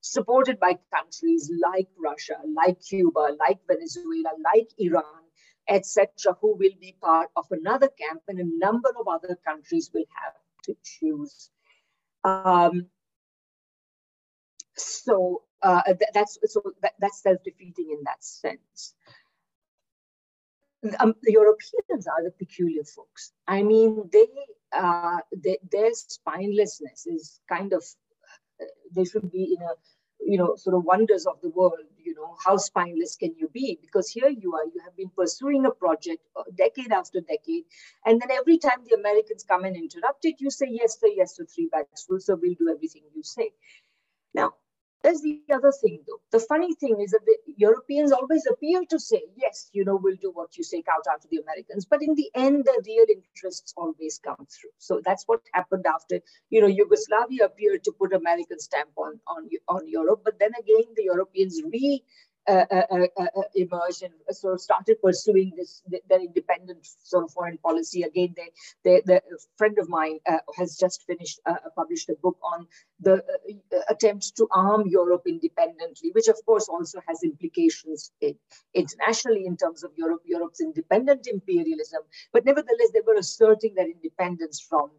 [0.02, 5.22] supported by countries like Russia, like Cuba, like Venezuela, like Iran,
[5.70, 10.06] etc., who will be part of another camp, and a number of other countries will
[10.24, 11.52] have to choose.
[12.24, 12.88] Um,
[14.76, 15.82] so uh,
[16.14, 18.96] that's so that, that's self-defeating in that sense
[21.00, 23.32] um, the Europeans are the peculiar folks.
[23.48, 24.28] I mean, they,
[24.76, 27.84] uh, they their spinelessness is kind of
[28.62, 28.66] uh,
[28.96, 29.74] they should be in a
[30.20, 31.88] you know sort of wonders of the world.
[31.98, 33.80] You know, how spineless can you be?
[33.82, 37.64] Because here you are, you have been pursuing a project uh, decade after decade,
[38.06, 41.36] and then every time the Americans come and interrupt it, you say yes, sir, yes
[41.36, 43.52] to three bags full, so we'll do everything you say.
[44.34, 44.54] Now,
[45.04, 46.22] there's the other thing, though.
[46.32, 50.16] The funny thing is that the Europeans always appear to say, yes, you know, we'll
[50.16, 51.86] do what you say, out to the Americans.
[51.86, 54.72] But in the end, the real interests always come through.
[54.78, 59.50] So that's what happened after, you know, Yugoslavia appeared to put American stamp on, on,
[59.68, 60.22] on Europe.
[60.24, 62.04] But then again, the Europeans re
[62.46, 67.32] uh, uh, uh, uh, emerged and sort of started pursuing this their independent sort of
[67.32, 68.04] foreign policy.
[68.04, 68.50] Again, they,
[68.84, 69.22] they, the
[69.58, 72.68] friend of mine uh, has just finished uh, published a book on
[73.00, 73.24] the
[73.90, 78.36] attempt to arm Europe independently, which of course also has implications in,
[78.74, 82.02] internationally in terms of Europe, Europe's independent imperialism.
[82.34, 84.92] But nevertheless, they were asserting their independence from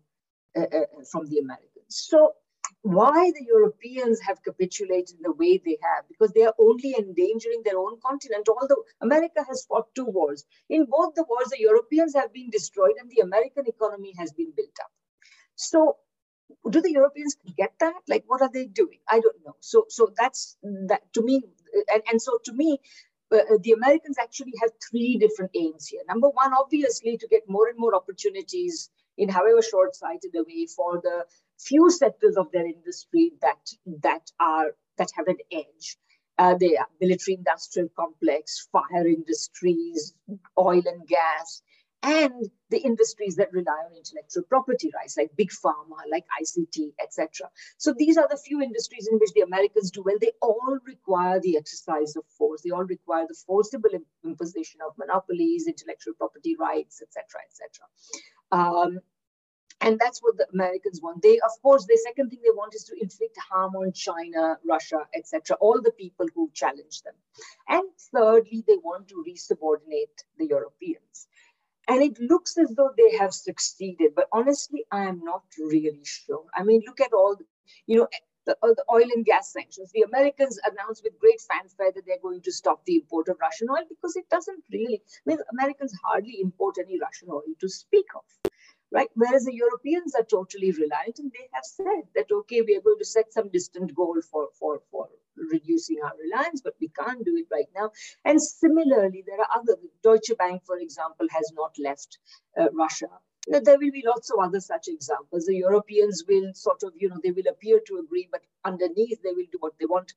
[1.11, 1.89] from the Americans.
[1.89, 2.33] So
[2.83, 7.79] why the Europeans have capitulated the way they have, because they are only endangering their
[7.79, 8.49] own continent.
[8.49, 10.45] Although America has fought two wars.
[10.69, 14.53] In both the wars, the Europeans have been destroyed and the American economy has been
[14.57, 14.91] built up.
[15.57, 15.97] So
[16.71, 17.95] do the Europeans get that?
[18.09, 18.99] Like, what are they doing?
[19.09, 19.57] I don't know.
[19.61, 21.43] So, so that's that to me.
[21.93, 22.81] And, and so to me,
[23.33, 26.03] uh, uh the Americans actually have three different aims here.
[26.09, 31.01] Number one, obviously, to get more and more opportunities in however short-sighted a way for
[31.03, 31.25] the
[31.59, 33.71] few sectors of their industry that
[34.03, 35.97] that are that have an edge.
[36.37, 40.15] Uh, are military industrial complex, fire industries,
[40.59, 41.63] oil and gas,
[42.05, 47.49] and the industries that rely on intellectual property rights, like big pharma, like ICT, etc.
[47.79, 50.17] So these are the few industries in which the Americans do well.
[50.21, 52.61] They all require the exercise of force.
[52.63, 53.91] They all require the forcible
[54.23, 57.87] imposition of monopolies, intellectual property rights, etc., etc.
[58.53, 58.99] Um,
[59.81, 61.23] and that's what the Americans want.
[61.23, 65.07] They, of course, the second thing they want is to inflict harm on China, Russia,
[65.15, 67.15] etc., all the people who challenge them.
[67.69, 71.29] And thirdly, they want to resubordinate the Europeans.
[71.87, 76.47] And it looks as though they have succeeded, but honestly, I am not really sure.
[76.55, 77.37] I mean, look at all,
[77.87, 78.09] you know,
[78.47, 79.91] the, the, oil and gas sanctions.
[79.93, 83.69] The Americans announced with great fanfare that they're going to stop the import of Russian
[83.71, 88.07] oil because it doesn't really, I mean, Americans hardly import any Russian oil to speak
[88.15, 88.23] of
[88.95, 89.11] right?
[89.15, 93.01] Whereas the Europeans are totally reliant and they have said that, okay, we are going
[93.01, 95.09] to set some distant goal for, for, for
[95.53, 97.91] reducing our reliance, but we can't do it right now.
[98.25, 102.19] And similarly, there are other, Deutsche Bank, for example, has not left
[102.59, 103.09] uh, Russia.
[103.49, 105.45] There will be lots of other such examples.
[105.45, 109.35] The Europeans will sort of, you know, they will appear to agree, but underneath they
[109.35, 110.15] will do what they want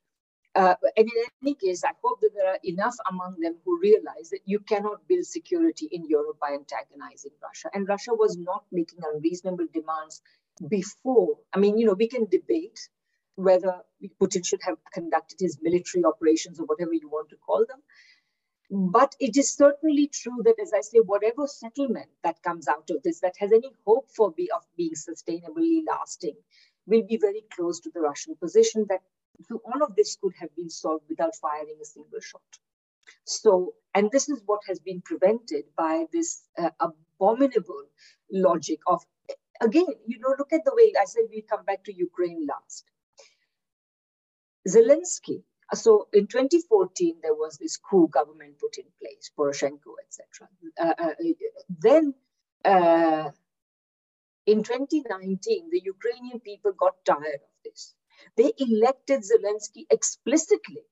[0.58, 4.30] uh, and in any case, I hope that there are enough among them who realize
[4.30, 7.70] that you cannot build security in Europe by antagonizing Russia.
[7.72, 10.20] And Russia was not making unreasonable demands
[10.68, 11.38] before.
[11.54, 12.88] I mean, you know, we can debate
[13.36, 13.82] whether
[14.20, 17.80] Putin should have conducted his military operations or whatever you want to call them.
[18.70, 23.04] But it is certainly true that, as I say, whatever settlement that comes out of
[23.04, 26.34] this that has any hope for be, of being sustainably lasting
[26.86, 29.02] will be very close to the Russian position that
[29.46, 32.42] so all of this could have been solved without firing a single shot.
[33.24, 37.84] So, and this is what has been prevented by this uh, abominable
[38.30, 39.02] logic of,
[39.60, 42.84] again, you know, look at the way I said we come back to Ukraine last.
[44.68, 45.42] Zelensky.
[45.74, 50.48] So in 2014, there was this coup government put in place, Poroshenko, etc.
[50.80, 51.14] Uh, uh,
[51.68, 52.14] then
[52.64, 53.30] uh,
[54.46, 57.94] in 2019, the Ukrainian people got tired of this
[58.36, 60.82] they elected Zelensky explicitly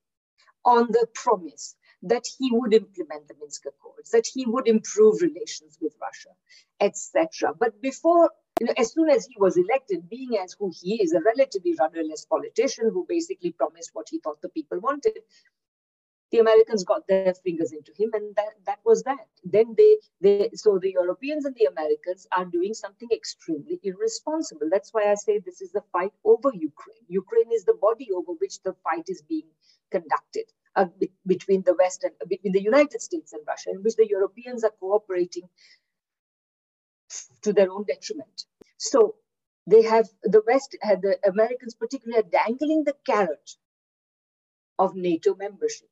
[0.65, 5.79] on the promise that he would implement the Minsk Accords, that he would improve relations
[5.81, 6.31] with Russia,
[6.81, 7.55] etc.
[7.59, 11.13] But before, you know, as soon as he was elected, being as who he is,
[11.13, 15.19] a relatively rudderless politician who basically promised what he thought the people wanted,
[16.33, 19.27] the Americans got their fingers into him, and that, that was that.
[19.45, 24.69] Then they, they, so the Europeans and the Americans are doing something extremely irresponsible.
[24.71, 27.05] That's why I say this is the fight over Ukraine.
[27.09, 29.47] Ukraine is the body over which the fight is being
[29.91, 33.95] conducted uh, be, between the West and between the United States and Russia, in which
[33.97, 35.49] the Europeans are cooperating
[37.43, 38.47] to their own detriment.
[38.79, 39.15] So
[39.69, 43.53] they have the West, the Americans particularly are dangling the carrot
[44.79, 45.89] of NATO membership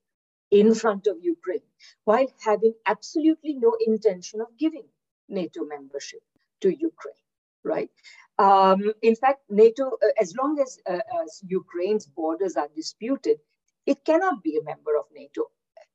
[0.61, 1.67] in front of Ukraine
[2.05, 4.87] while having absolutely no intention of giving
[5.29, 6.23] NATO membership
[6.63, 7.25] to Ukraine,
[7.65, 7.91] right?
[8.39, 13.39] Um, in fact, NATO, uh, as long as, uh, as Ukraine's borders are disputed,
[13.87, 15.43] it cannot be a member of NATO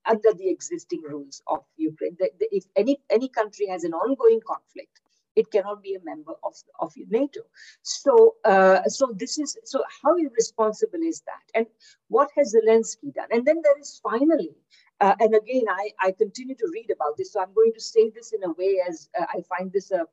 [0.06, 2.16] under the existing rules of Ukraine.
[2.20, 4.96] The, the, if any, any country has an ongoing conflict,
[5.40, 7.42] it cannot be a member of, of NATO.
[7.82, 11.46] So, uh, so this is so how irresponsible is that?
[11.58, 11.68] And
[12.16, 13.30] what has Zelensky done?
[13.32, 14.52] And then there is finally,
[15.00, 17.32] uh, and again, I, I continue to read about this.
[17.34, 20.06] So I'm going to say this in a way as uh, I find this a,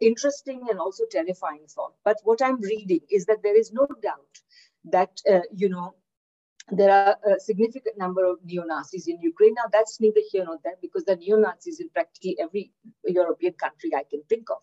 [0.00, 1.94] interesting and also terrifying thought.
[2.04, 4.34] But what I'm reading is that there is no doubt
[4.84, 5.94] that uh, you know
[6.70, 9.54] there are a significant number of neo-Nazis in Ukraine.
[9.54, 12.72] Now, that's neither here nor there because the neo-Nazis in practically every
[13.04, 14.58] European country I can think of.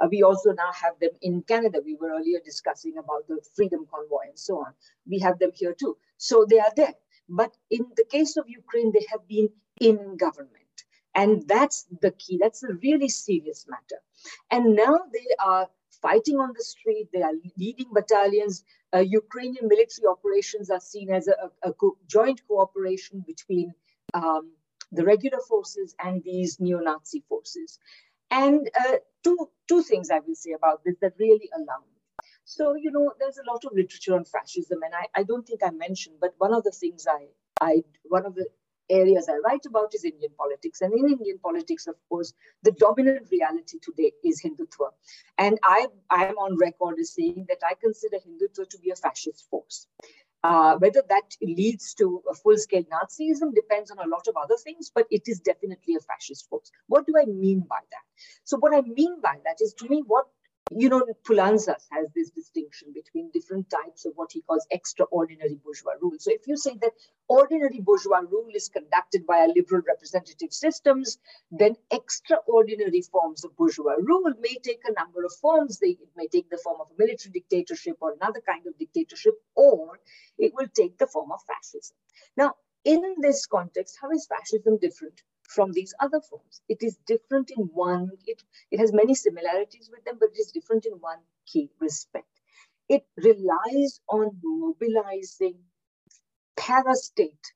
[0.00, 1.80] Uh, we also now have them in Canada.
[1.84, 4.72] We were earlier discussing about the Freedom Convoy and so on.
[5.06, 5.96] We have them here too.
[6.16, 6.94] So they are there.
[7.28, 9.48] But in the case of Ukraine, they have been
[9.80, 10.56] in government.
[11.14, 12.38] And that's the key.
[12.40, 14.00] That's a really serious matter.
[14.50, 15.68] And now they are
[16.00, 17.08] fighting on the street.
[17.12, 18.64] They are leading battalions.
[18.94, 23.74] Uh, Ukrainian military operations are seen as a, a, co- joint cooperation between
[24.14, 24.52] um,
[24.90, 27.78] the regular forces and these neo-Nazi forces.
[28.30, 31.84] And uh, two, two things I will say about this that really alarm.
[32.44, 35.60] So, you know, there's a lot of literature on fascism, and I, I don't think
[35.64, 37.26] I mentioned, but one of the things I,
[37.60, 38.46] I, one of the
[38.90, 40.80] areas I write about is Indian politics.
[40.80, 44.90] And in Indian politics, of course, the dominant reality today is Hindutva.
[45.38, 48.96] And I, I am on record as saying that I consider Hindutva to be a
[48.96, 49.86] fascist force.
[50.44, 54.90] Uh, whether that leads to a full-scale Nazism depends on a lot of other things,
[54.92, 56.68] but it is definitely a fascist force.
[56.88, 58.02] What do I mean by that?
[58.42, 60.26] So what I mean by that is, to me, what
[60.76, 65.92] you know, Poulantzas has this distinction between different types of what he calls extraordinary bourgeois
[66.00, 66.16] rule.
[66.18, 66.92] So if you say that
[67.28, 71.18] ordinary bourgeois rule is conducted by a liberal representative systems,
[71.50, 75.78] then extraordinary forms of bourgeois rule may take a number of forms.
[75.78, 79.34] They, it may take the form of a military dictatorship or another kind of dictatorship,
[79.54, 80.00] or
[80.38, 81.96] it will take the form of fascism.
[82.36, 82.54] Now,
[82.84, 85.22] in this context, how is fascism different
[85.54, 86.62] from these other forms.
[86.68, 90.52] It is different in one, it, it has many similarities with them, but it is
[90.52, 92.26] different in one key respect.
[92.88, 95.58] It relies on mobilizing
[96.58, 97.46] parastate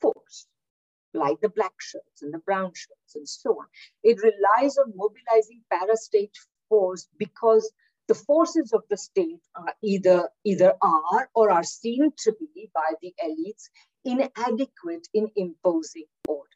[0.00, 0.46] force,
[1.12, 3.66] like the black shirts and the brown shirts and so on.
[4.02, 6.34] It relies on mobilizing parastate
[6.68, 7.70] force because
[8.08, 12.92] the forces of the state are either either are or are seen to be by
[13.00, 13.64] the elites
[14.04, 16.53] inadequate in imposing order.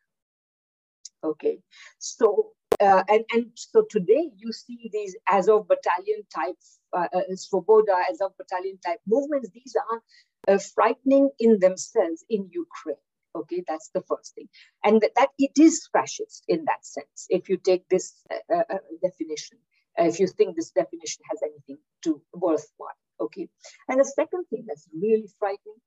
[1.25, 1.59] Okay,
[1.99, 6.57] so uh, and and so today you see these Azov battalion type
[6.93, 9.51] uh, uh, Svoboda Azov battalion type movements.
[9.53, 13.03] These are uh, frightening in themselves in Ukraine.
[13.35, 14.49] Okay, that's the first thing,
[14.85, 17.27] and that, it is fascist in that sense.
[17.29, 19.59] If you take this uh, uh, uh definition,
[19.97, 23.01] if you think this definition has anything to worthwhile.
[23.21, 23.49] Okay,
[23.89, 25.81] and the second thing that's really frightening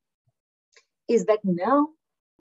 [1.08, 1.88] is that now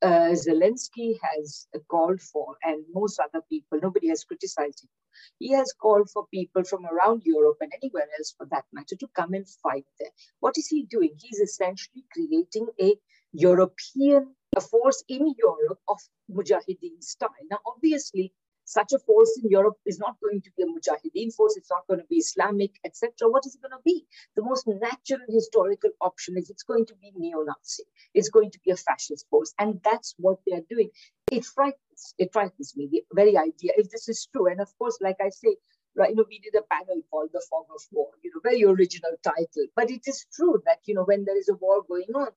[0.02, 4.90] uh, Zelensky has called for, and most other people, nobody has criticized him.
[5.38, 9.08] He has called for people from around Europe and anywhere else for that matter to
[9.14, 10.10] come and fight there.
[10.40, 11.14] What is he doing?
[11.18, 12.94] He's essentially creating a
[13.32, 15.98] European a force in Europe of
[16.28, 17.30] Mujahideen style.
[17.50, 18.32] Now, obviously,
[18.70, 21.86] such a force in Europe is not going to be a Mujahideen force, it's not
[21.88, 23.28] going to be Islamic, etc.
[23.28, 24.06] What is it going to be?
[24.36, 27.82] The most natural historical option is it's going to be neo Nazi,
[28.14, 29.52] it's going to be a fascist force.
[29.58, 30.90] And that's what they are doing.
[31.32, 34.46] It frightens, it frightens me, the very idea, if this is true.
[34.46, 35.56] And of course, like I say,
[35.96, 38.64] right, you know, we did a panel called The Fog of War, you know, very
[38.64, 39.66] original title.
[39.74, 42.28] But it is true that, you know, when there is a war going on,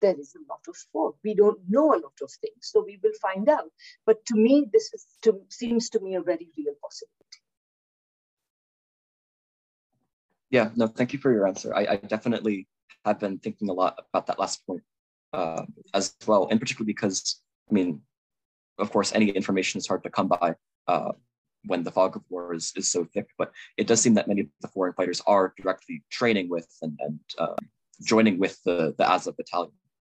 [0.00, 1.14] there is a lot of fog.
[1.24, 3.70] We don't know a lot of things, so we will find out.
[4.04, 7.40] But to me, this is to, seems to me a very real possibility.
[10.50, 11.74] Yeah, no, thank you for your answer.
[11.74, 12.68] I, I definitely
[13.04, 14.82] have been thinking a lot about that last point
[15.32, 17.40] uh, as well, and particularly because
[17.70, 18.02] I mean,
[18.78, 20.54] of course, any information is hard to come by
[20.86, 21.12] uh,
[21.64, 24.42] when the fog of war is, is so thick, but it does seem that many
[24.42, 27.56] of the foreign fighters are directly training with and, and um,
[28.02, 29.72] joining with the, the Azov battalion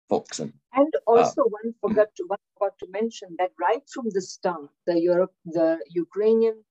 [0.09, 0.39] folks.
[0.39, 4.21] And, and also uh, one forgot to, one forgot to mention that right from the
[4.21, 6.63] start, the Europe, the Ukrainian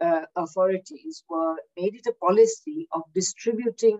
[0.00, 3.98] uh, authorities were made it a policy of distributing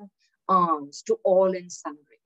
[0.49, 2.21] arms to all and sundry.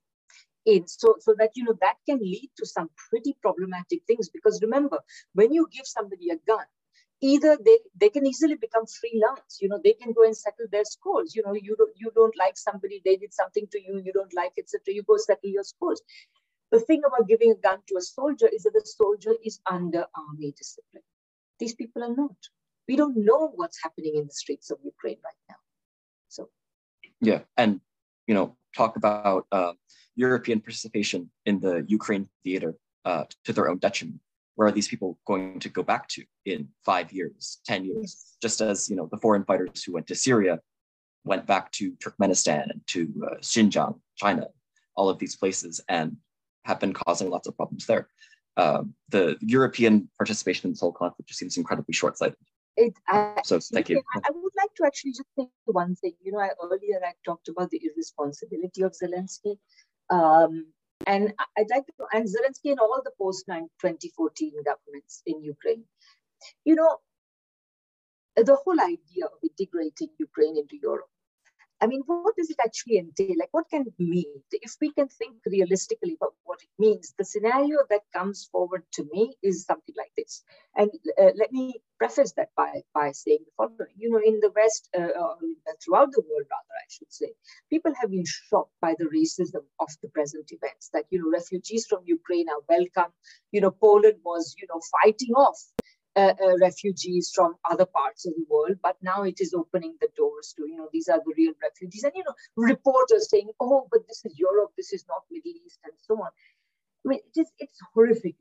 [0.66, 4.61] In so so that you know that can lead to some pretty problematic things because
[4.61, 4.99] remember
[5.33, 6.66] when you give somebody a gun
[7.21, 10.85] either they they can easily become freelance you know they can go and settle their
[10.85, 11.35] scores.
[11.35, 14.35] You know you don't you don't like somebody they did something to you you don't
[14.35, 16.03] like etc you go settle your scores
[16.71, 20.05] the thing about giving a gun to a soldier is that the soldier is under
[20.14, 21.03] army discipline
[21.59, 22.37] these people are not
[22.87, 25.61] we don't know what's happening in the streets of ukraine right now
[26.29, 26.49] so
[27.21, 27.81] yeah and
[28.27, 29.73] you know talk about uh,
[30.16, 34.21] European participation in the Ukraine theater uh, to their own detriment.
[34.57, 38.37] Where are these people going to go back to in five years, 10 years?
[38.43, 40.59] Just as you know, the foreign fighters who went to Syria
[41.25, 44.47] went back to Turkmenistan and to uh, Xinjiang, China,
[44.97, 46.16] all of these places, and
[46.69, 48.09] have been causing lots of problems there.
[48.57, 52.37] Uh, the European participation in this whole conflict just seems incredibly short-sighted.
[52.77, 54.03] It, I, so thank you.
[54.14, 56.14] I would like to actually just say one thing.
[56.23, 59.59] You know, I, earlier I talked about the irresponsibility of Zelensky.
[60.11, 60.66] Um,
[61.07, 65.85] and I'd like to, and Zelensky and all the post 2014 governments in Ukraine,
[66.64, 66.99] you know,
[68.37, 71.11] the whole idea of integrating Ukraine into Europe
[71.81, 73.37] I mean, what does it actually entail?
[73.39, 74.43] Like, what can it mean?
[74.51, 79.05] If we can think realistically about what it means, the scenario that comes forward to
[79.12, 80.43] me is something like this.
[80.76, 83.95] And uh, let me preface that by, by saying the following.
[83.97, 85.07] You know, in the West, uh,
[85.85, 87.33] throughout the world, rather, I should say,
[87.70, 90.91] people have been shocked by the racism of the present events.
[90.93, 93.12] That, you know, refugees from Ukraine are welcome.
[93.53, 95.62] You know, Poland was, you know, fighting off
[96.19, 100.09] uh, uh, refugees from other parts of the world, but now it is opening the
[100.16, 102.03] doors to, you know, these are the real refugees.
[102.03, 105.79] And, you know, reporters saying, oh, but this is Europe, this is not Middle East,
[105.85, 106.31] and so on.
[107.05, 108.35] I mean, it is, it's horrific.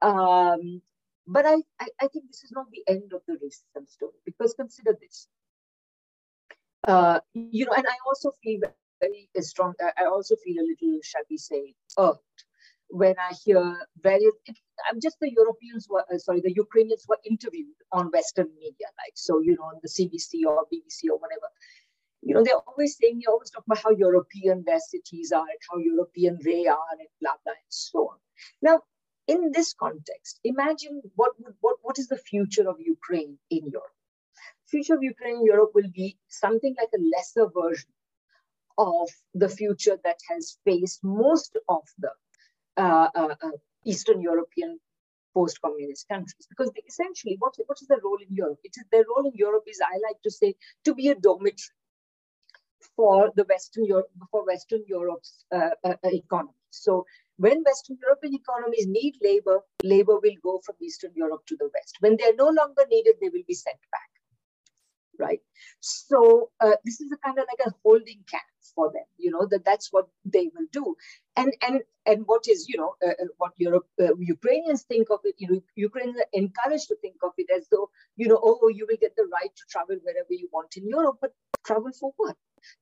[0.00, 0.80] Um,
[1.26, 4.54] but I, I, I, think this is not the end of the racism story because
[4.54, 5.26] consider this.
[6.86, 8.60] Uh, you know, and I also feel
[9.00, 12.44] very strong, I also feel a little, shall we say, irked
[12.88, 14.32] when I hear various,
[14.88, 19.14] I'm just the Europeans were, uh, sorry, the Ukrainians were interviewed on Western media, like,
[19.14, 21.48] so, you know, on the CBC or BBC or whatever.
[22.22, 25.60] You know, they're always saying, you always talk about how European their cities are and
[25.70, 28.16] how European they are and blah, blah, and so on.
[28.62, 28.80] Now,
[29.26, 33.92] in this context, imagine what, would, what, what is the future of Ukraine in Europe?
[34.66, 37.90] Future of Ukraine in Europe will be something like a lesser version
[38.78, 42.10] of the future that has faced most of the
[42.78, 44.78] uh, uh, uh, Eastern European
[45.34, 48.58] post-communist countries because they, essentially what, what is their role in Europe?
[48.64, 50.54] It is their role in Europe is I like to say
[50.84, 51.74] to be a dormitory
[52.96, 56.54] for the Western Europe for Western Europe's uh, uh, economy.
[56.70, 57.06] So
[57.36, 61.96] when Western European economies need labor, labor will go from Eastern Europe to the West.
[62.00, 64.10] When they are no longer needed, they will be sent back.
[65.18, 65.40] Right.
[65.80, 68.44] So uh, this is a kind of like a holding camp
[68.74, 70.94] for them you know that that's what they will do.
[71.36, 75.20] And and and what is you know uh, uh, what Europe uh, Ukrainians think of
[75.24, 78.68] it you know Ukrainians are encouraged to think of it as though you know oh
[78.68, 81.32] you will get the right to travel wherever you want in Europe but
[81.64, 82.36] travel for what?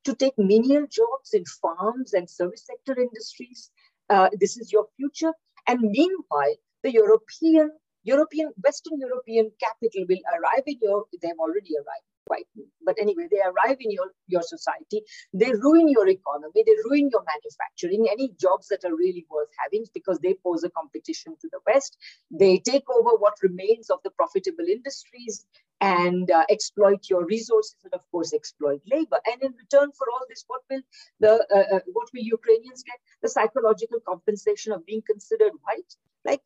[0.05, 3.71] To take menial jobs in farms and service sector industries.
[4.09, 5.33] Uh, this is your future.
[5.67, 7.71] And meanwhile the European
[8.05, 11.09] European Western European capital will arrive in Europe.
[11.23, 12.47] They've already arrived quite
[12.85, 15.03] but anyway they arrive in your your society
[15.33, 19.85] they ruin your economy they ruin your manufacturing any jobs that are really worth having
[19.95, 21.97] because they pose a competition to the west.
[22.31, 25.47] They take over what remains of the profitable industries
[25.81, 29.19] and uh, exploit your resources and of course exploit labor.
[29.27, 30.83] And in return for all this what will
[31.21, 32.99] the uh, uh, what will ukrainians get?
[33.23, 35.93] The psychological compensation of being considered white?
[36.25, 36.43] Like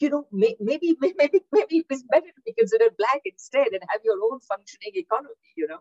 [0.00, 4.00] you know, may, maybe maybe maybe it's better to be considered black instead and have
[4.04, 5.34] your own functioning economy.
[5.56, 5.78] You know,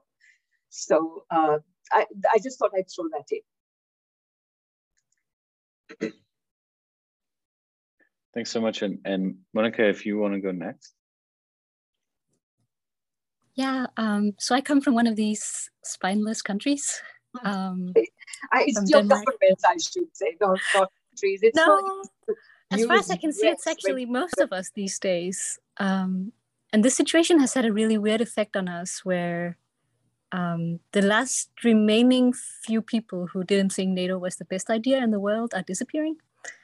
[0.69, 1.57] so uh,
[1.91, 3.41] I I just thought I'd throw that in.
[8.33, 10.93] Thanks so much, and and Monica, if you want to go next.
[13.55, 17.01] Yeah, um, so I come from one of these spineless countries.
[17.43, 17.91] Um,
[18.53, 19.25] I, it's your Denmark.
[19.25, 21.39] government, I should say, not, not countries.
[21.41, 22.07] It's no, not,
[22.71, 25.59] as far as I can see, it's actually most of us these days.
[25.77, 26.33] Um,
[26.73, 29.57] and this situation has had a really weird effect on us where
[30.31, 35.11] um, the last remaining few people who didn't think NATO was the best idea in
[35.11, 36.17] the world are disappearing.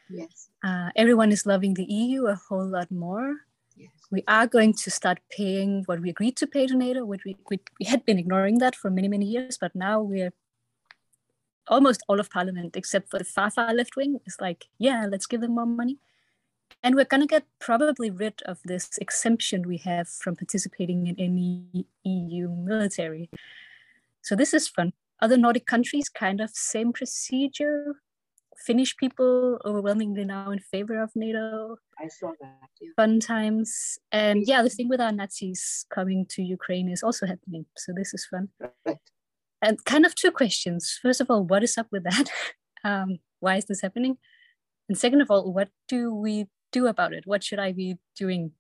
[0.10, 0.50] Yes.
[0.64, 3.36] Uh, everyone is loving the EU a whole lot more.
[3.78, 3.92] Yes.
[4.12, 7.38] We are going to start paying what we agreed to pay to NATO, which we,
[7.50, 10.34] we, we had been ignoring that for many, many years, but now we're
[11.68, 15.26] almost all of parliament, except for the far, far left wing, is like, yeah, let's
[15.26, 15.98] give them more money.
[16.82, 21.16] And we're going to get probably rid of this exemption we have from participating in
[21.18, 23.30] any EU military.
[24.22, 24.94] So this is fun.
[25.22, 27.96] Other Nordic countries, kind of same procedure.
[28.58, 31.78] Finnish people overwhelmingly now in favor of NATO.
[32.00, 32.70] I saw that.
[32.82, 32.90] Yeah.
[32.96, 33.98] Fun times.
[34.12, 37.66] And yeah, the thing with our Nazis coming to Ukraine is also happening.
[37.78, 38.50] So this is fun.
[38.86, 38.98] Right.
[39.64, 41.00] And kind of two questions.
[41.02, 42.26] First of all, what is up with that?
[42.84, 44.18] um, why is this happening?
[44.90, 47.24] And second of all, what do we do about it?
[47.26, 48.52] What should I be doing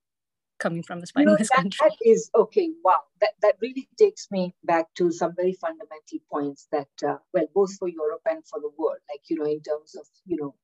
[0.59, 1.79] coming from a spineless you know, country?
[1.89, 2.69] That is okay.
[2.85, 7.47] Wow, that that really takes me back to some very fundamental points that, uh, well,
[7.53, 10.55] both for Europe and for the world, like you know, in terms of you know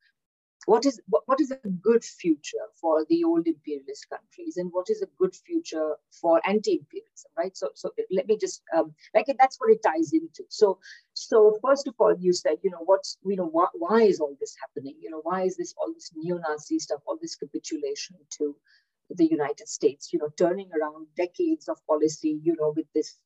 [0.66, 5.02] what is what, is a good future for the old imperialist countries and what is
[5.02, 7.56] a good future for anti-imperialism right?
[7.56, 10.44] So so let me just um, like that's what it ties into.
[10.50, 10.80] So
[11.14, 14.36] so first of all you said you know what's you know why, why is all
[14.40, 14.96] this happening?
[15.02, 18.56] You know why is this all this neo-nazi stuff all this capitulation to
[19.10, 20.14] the united states?
[20.14, 23.18] You know turning around decades of policy you know with this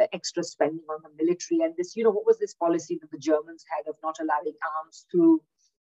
[0.00, 3.10] uh, extra spending on the military and this you know what was this policy that
[3.10, 5.40] the germans had of not allowing arms through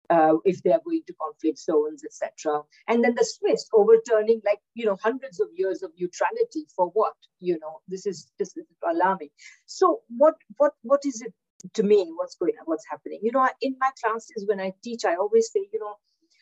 [0.10, 2.62] uh, if they are going to conflict zones, etc.
[2.88, 7.14] And then the Swiss overturning like you know hundreds of years of neutrality for what?
[7.40, 8.56] You know, this is is
[8.88, 9.30] alarming.
[9.66, 11.34] So what what what is it
[11.74, 12.12] to me?
[12.16, 12.66] What's going on?
[12.66, 13.20] What's happening?
[13.22, 15.96] You know, in my classes when I teach, I always say, you know,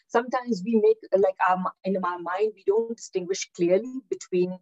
[0.07, 4.57] sometimes we make like our in our mind we don't distinguish clearly between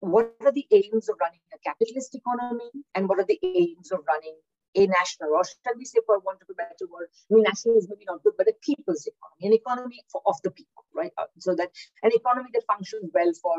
[0.00, 4.00] what are the aims of running a capitalist economy and what are the aims of
[4.08, 4.36] running
[4.74, 7.76] a national, or shall we say, for want of a better word, I mean, national
[7.76, 11.12] is maybe not good, but a people's economy, an economy for, of the people, right?
[11.18, 11.70] Uh, so that
[12.02, 13.54] an economy that functions well for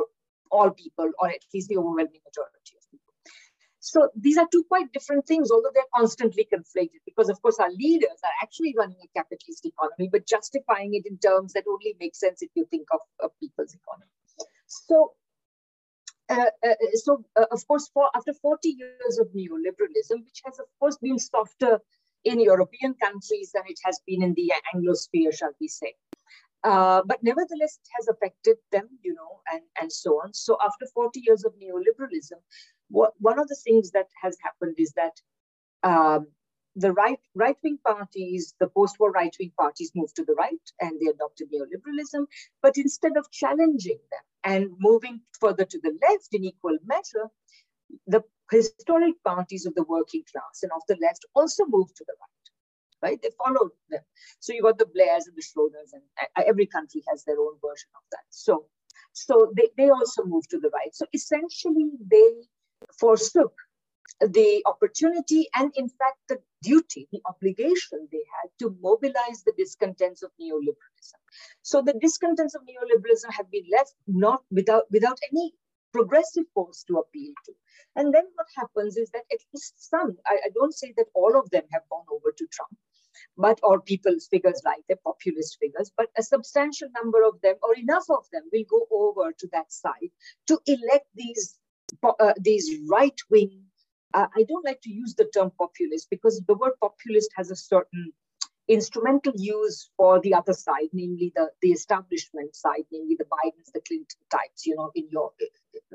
[0.51, 3.13] all people, or at least the overwhelming majority of people.
[3.79, 7.71] So these are two quite different things, although they're constantly conflated, because of course our
[7.71, 12.15] leaders are actually running a capitalist economy, but justifying it in terms that only make
[12.15, 14.09] sense if you think of a people's economy.
[14.67, 15.13] So
[16.29, 20.65] uh, uh, so, uh, of course, for after 40 years of neoliberalism, which has, of
[20.79, 21.79] course, been softer
[22.23, 25.93] in European countries than it has been in the Anglosphere, shall we say.
[26.63, 30.33] Uh, but nevertheless, it has affected them, you know, and, and so on.
[30.33, 32.39] So after 40 years of neoliberalism,
[32.89, 35.13] what, one of the things that has happened is that
[35.83, 36.27] um,
[36.75, 40.99] the right right wing parties, the post-war right wing parties moved to the right and
[40.99, 42.25] they adopted neoliberalism.
[42.61, 47.29] But instead of challenging them and moving further to the left in equal measure,
[48.07, 52.13] the historic parties of the working class and of the left also moved to the
[52.19, 53.09] right.
[53.09, 53.21] Right?
[53.21, 54.01] They followed them.
[54.39, 56.01] So you got the Blairs and the Schroders, and
[56.37, 58.23] uh, every country has their own version of that.
[58.29, 58.67] So,
[59.11, 60.95] so they, they also moved to the right.
[60.95, 62.31] So essentially, they
[62.97, 63.53] forsook
[64.19, 70.23] the opportunity and, in fact, the duty, the obligation they had to mobilize the discontents
[70.23, 71.19] of neoliberalism.
[71.61, 75.53] So the discontents of neoliberalism have been left not without, without any
[75.91, 77.53] progressive force to appeal to.
[77.95, 81.37] And then what happens is that at least some, I, I don't say that all
[81.37, 82.75] of them have gone over to Trump,
[83.37, 87.75] but or people's figures like the populist figures, but a substantial number of them, or
[87.75, 90.11] enough of them, will go over to that side
[90.47, 91.59] to elect these
[92.03, 93.65] uh, these right wing
[94.13, 97.55] uh, I don't like to use the term populist because the word populist has a
[97.55, 98.11] certain
[98.67, 103.81] instrumental use for the other side, namely the, the establishment side, namely the Bidens, the
[103.81, 105.31] Clinton types, you know, in your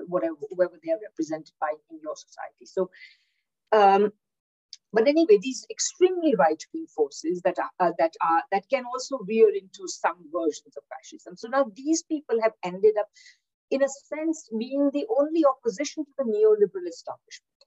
[0.07, 2.66] whatever whoever they are represented by in your society.
[2.66, 2.91] So,
[3.73, 4.12] um,
[4.93, 9.49] but anyway, these extremely right-wing forces that are uh, that are that can also veer
[9.49, 11.37] into some versions of fascism.
[11.37, 13.09] So now these people have ended up,
[13.71, 17.59] in a sense, being the only opposition to the neoliberal establishment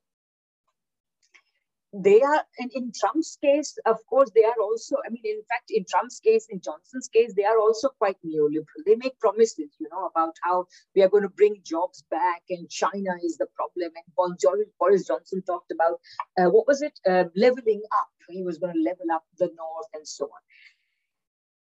[1.93, 5.69] they are and in trump's case of course they are also i mean in fact
[5.69, 8.81] in trump's case in johnson's case they are also quite neoliberal.
[8.85, 12.69] They make promises you know about how we are going to bring jobs back and
[12.69, 13.91] china is the problem.
[13.95, 15.99] And boris johnson talked about
[16.39, 16.93] uh, what was it?
[17.07, 18.09] Uh, leveling up.
[18.29, 20.41] He was going to level up the north and so on.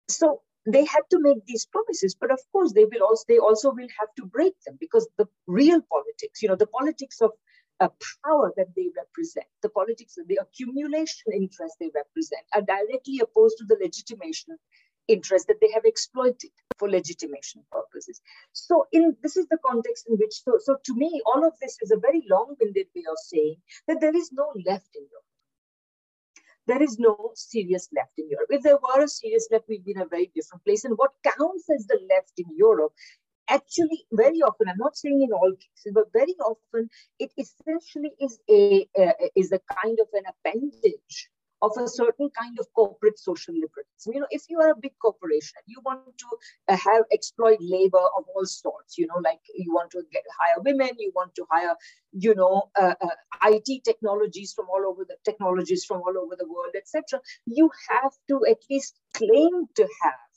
[0.09, 3.71] So they had to make these promises but of course they will also they also
[3.71, 7.31] will have to break them because the real politics you know the politics of
[7.81, 7.89] uh,
[8.25, 13.57] power that they represent, the politics, of the accumulation interest they represent, are directly opposed
[13.59, 14.57] to the legitimation
[15.07, 18.21] interest that they have exploited for legitimation purposes.
[18.53, 21.79] So, in this is the context in which, so, so to me, all of this
[21.81, 23.57] is a very long-winded way of saying
[23.87, 25.25] that there is no left in Europe.
[26.69, 28.49] there is no serious left in Europe.
[28.51, 30.85] If there were a serious left, we'd be in a very different place.
[30.85, 32.93] And what counts as the left in Europe
[33.49, 36.89] actually very often i'm not saying in all cases but very often
[37.19, 41.29] it essentially is a uh, is a kind of an appendage
[41.63, 44.15] of a certain kind of corporate social liberalism.
[44.15, 46.27] You know, if you are a big corporation, you want to
[46.69, 48.97] uh, have exploit labor of all sorts.
[48.97, 51.75] You know, like you want to get hire women, you want to hire,
[52.13, 53.09] you know, uh, uh,
[53.47, 57.21] IT technologies from all over the technologies from all over the world, etc.
[57.47, 60.28] You have to at least claim to have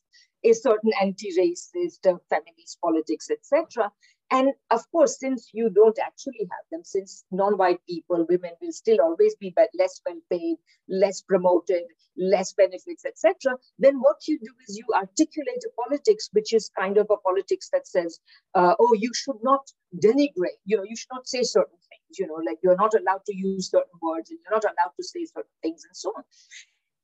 [0.43, 3.91] a certain anti-racist, uh, feminist politics, etc.
[4.31, 9.01] And of course, since you don't actually have them, since non-white people, women will still
[9.01, 10.55] always be less well paid,
[10.87, 11.83] less promoted,
[12.17, 16.97] less benefits, etc., then what you do is you articulate a politics which is kind
[16.97, 18.19] of a politics that says,
[18.55, 19.69] uh, oh, you should not
[20.01, 23.25] denigrate, you know, you should not say certain things, you know, like you're not allowed
[23.25, 26.23] to use certain words and you're not allowed to say certain things and so on.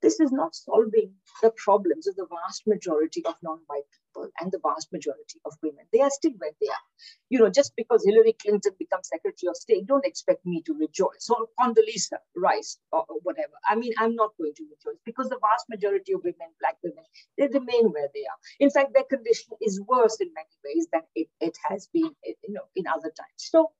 [0.02, 4.60] This is not solving the problems of the vast majority of non-white people and the
[4.64, 5.86] vast majority of women.
[5.91, 6.86] They are still where they are.
[7.30, 11.30] You know, just because Hillary Clinton becomes Secretary of State, don't expect me to rejoice.
[11.30, 13.54] Or Condoleezza Rice or, or whatever.
[13.68, 17.04] I mean, I'm not going to rejoice because the vast majority of women, black women,
[17.38, 18.39] they remain where they are.
[18.60, 22.54] In fact, their condition is worse in many ways than it, it has been, you
[22.54, 23.38] know, in other times.
[23.38, 23.72] So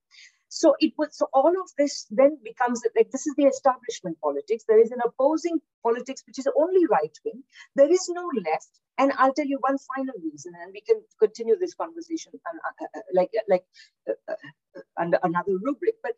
[0.48, 4.64] so it was so all of this then becomes like this is the establishment politics.
[4.66, 7.42] There is an opposing politics which is only right wing.
[7.76, 8.70] There is no left.
[9.00, 12.86] And I'll tell you one final reason, and we can continue this conversation uh, uh,
[12.96, 13.64] uh, like like
[14.08, 15.94] uh, uh, under another rubric.
[16.02, 16.16] But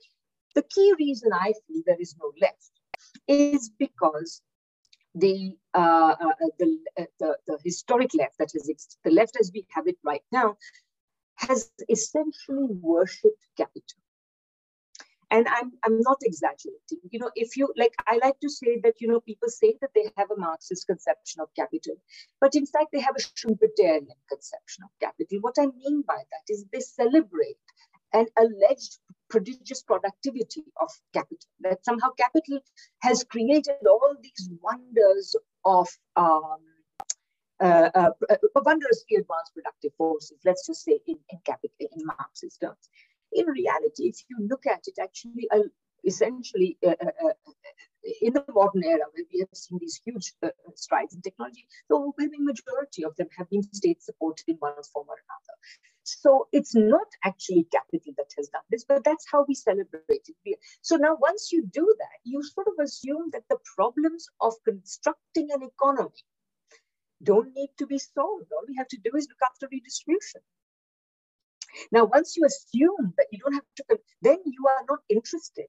[0.55, 2.71] the key reason I feel there is no left
[3.29, 4.43] is because
[5.15, 6.15] the, uh,
[6.59, 6.79] the,
[7.19, 10.57] the, the historic left, that is the left as we have it right now,
[11.37, 14.00] has essentially worshipped capital
[15.31, 18.95] and I'm, I'm not exaggerating you know if you like i like to say that
[19.01, 21.95] you know people say that they have a marxist conception of capital
[22.41, 26.53] but in fact they have a schumpeterian conception of capital what i mean by that
[26.53, 27.57] is they celebrate
[28.13, 32.59] an alleged prodigious productivity of capital that somehow capital
[33.01, 36.59] has created all these wonders of um,
[37.61, 42.59] uh, uh, uh wondrously advanced productive forces, let's just say in, in capital, in Marxist
[42.61, 42.89] terms.
[43.33, 45.69] In reality, if you look at it, actually, uh,
[46.05, 47.33] essentially, uh, uh, uh,
[48.23, 51.97] in the modern era, where we have seen these huge uh, strides in technology, the
[51.97, 55.57] overwhelming majority of them have been state supported in one form or another.
[56.03, 60.59] So it's not actually capital that has done this, but that's how we celebrate it.
[60.81, 65.49] So now, once you do that, you sort of assume that the problems of constructing
[65.53, 66.25] an economy
[67.23, 68.51] don't need to be solved.
[68.51, 70.41] All we have to do is look after redistribution.
[71.93, 75.67] Now, once you assume that you don't have to, then you are not interested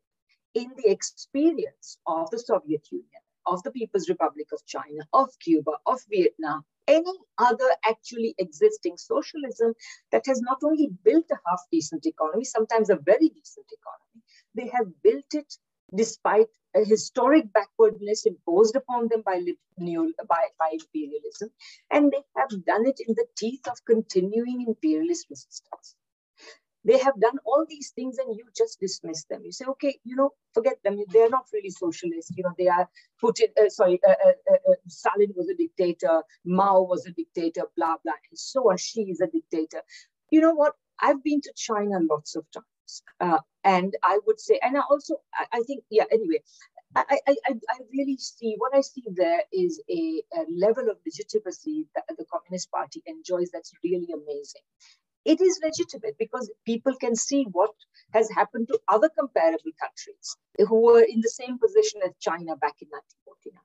[0.53, 5.71] in the experience of the Soviet Union, of the People's Republic of China, of Cuba,
[5.85, 9.73] of Vietnam, any other actually existing socialism
[10.11, 14.23] that has not only built a half decent economy, sometimes a very decent economy,
[14.55, 15.53] they have built it
[15.95, 19.41] despite a historic backwardness imposed upon them by,
[19.77, 21.49] by, by imperialism.
[21.89, 25.95] And they have done it in the teeth of continuing imperialist resistance.
[26.83, 29.41] They have done all these things and you just dismiss them.
[29.45, 30.97] You say, okay, you know, forget them.
[31.09, 32.33] They're not really socialist.
[32.35, 35.55] You know, they are put in, uh, sorry, uh, uh, uh, uh Stalin was a
[35.55, 38.73] dictator, Mao was a dictator, blah, blah, and so.
[38.75, 39.81] Xi is a dictator.
[40.31, 40.73] You know what?
[40.99, 42.65] I've been to China lots of times.
[43.19, 46.41] Uh, and I would say, and I also, I, I think, yeah, anyway,
[46.95, 51.85] I, I, I really see what I see there is a, a level of legitimacy
[51.95, 54.63] that the Communist Party enjoys that's really amazing.
[55.23, 57.71] It is legitimate because people can see what
[58.13, 62.75] has happened to other comparable countries who were in the same position as China back
[62.81, 63.61] in 1949.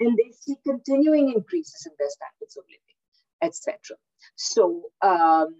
[0.00, 2.96] And they see continuing increases in their standards of living,
[3.42, 3.96] etc.
[4.36, 5.56] So um,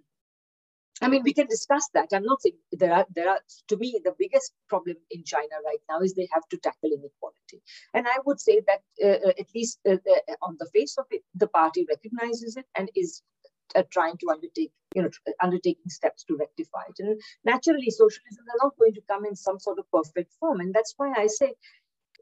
[1.03, 2.09] I mean, we can discuss that.
[2.13, 5.83] I'm not saying there are there are to me the biggest problem in China right
[5.89, 9.49] now is they have to tackle inequality, and I would say that uh, uh at
[9.55, 13.23] least uh, uh, on the face of it, the party recognizes it and is
[13.75, 15.11] uh, trying to undertake you know
[15.43, 16.97] undertaking steps to rectify it.
[17.01, 20.73] And naturally, socialism is not going to come in some sort of perfect form, and
[20.73, 21.55] that's why I say.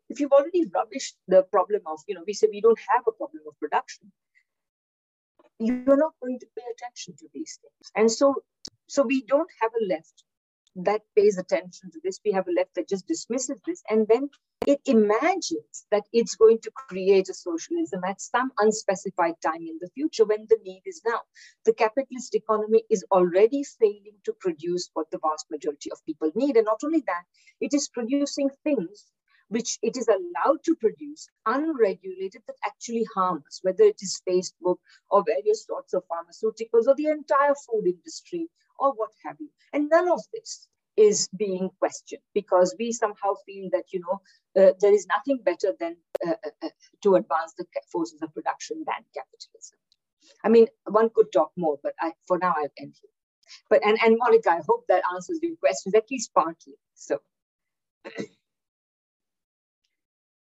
[0.08, 3.12] If you've already rubbished the problem of, you know, we say we don't have a
[3.12, 4.12] problem of production,
[5.66, 7.92] you're not going to pay attention to these things.
[7.96, 8.34] And so,
[8.86, 10.24] so we don't have a left
[10.76, 12.20] that pays attention to this.
[12.24, 13.82] We have a left that just dismisses this.
[13.90, 14.30] And then
[14.66, 19.90] it imagines that it's going to create a socialism at some unspecified time in the
[19.94, 21.20] future when the need is now.
[21.64, 26.56] The capitalist economy is already failing to produce what the vast majority of people need.
[26.56, 27.24] And not only that,
[27.60, 29.06] it is producing things
[29.52, 34.78] which it is allowed to produce unregulated that actually harms, whether it is Facebook
[35.10, 38.48] or various sorts of pharmaceuticals or the entire food industry
[38.78, 39.50] or what have you.
[39.74, 44.20] And none of this is being questioned because we somehow feel that, you know,
[44.62, 45.96] uh, there is nothing better than
[46.26, 46.68] uh, uh, uh
[47.02, 49.78] to advance the forces of production than capitalism.
[50.44, 53.10] I mean, one could talk more, but I, for now I'll end here.
[53.68, 56.74] But and, and Monica, I hope that answers your questions, at least partly.
[56.94, 57.18] So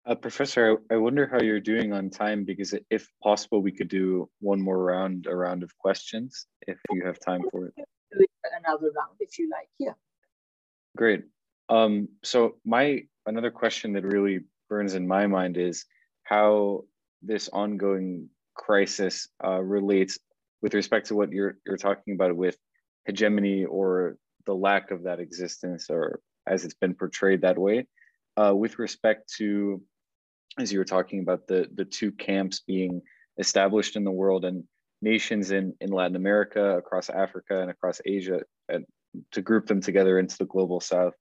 [0.09, 3.89] uh, Professor, I, I wonder how you're doing on time because if possible, we could
[3.89, 7.73] do one more round, a round of questions if you have time for it.
[8.57, 9.69] Another round, if you like.
[9.77, 9.93] Yeah.
[10.97, 11.25] Great.
[11.69, 15.85] Um, so my another question that really burns in my mind is
[16.23, 16.85] how
[17.21, 20.17] this ongoing crisis uh, relates
[20.63, 22.57] with respect to what you're you're talking about with
[23.05, 27.85] hegemony or the lack of that existence or as it's been portrayed that way
[28.35, 29.81] uh, with respect to
[30.59, 33.01] as you were talking about the the two camps being
[33.37, 34.63] established in the world and
[35.01, 38.85] nations in in Latin America, across Africa, and across Asia, and
[39.31, 41.13] to group them together into the global South,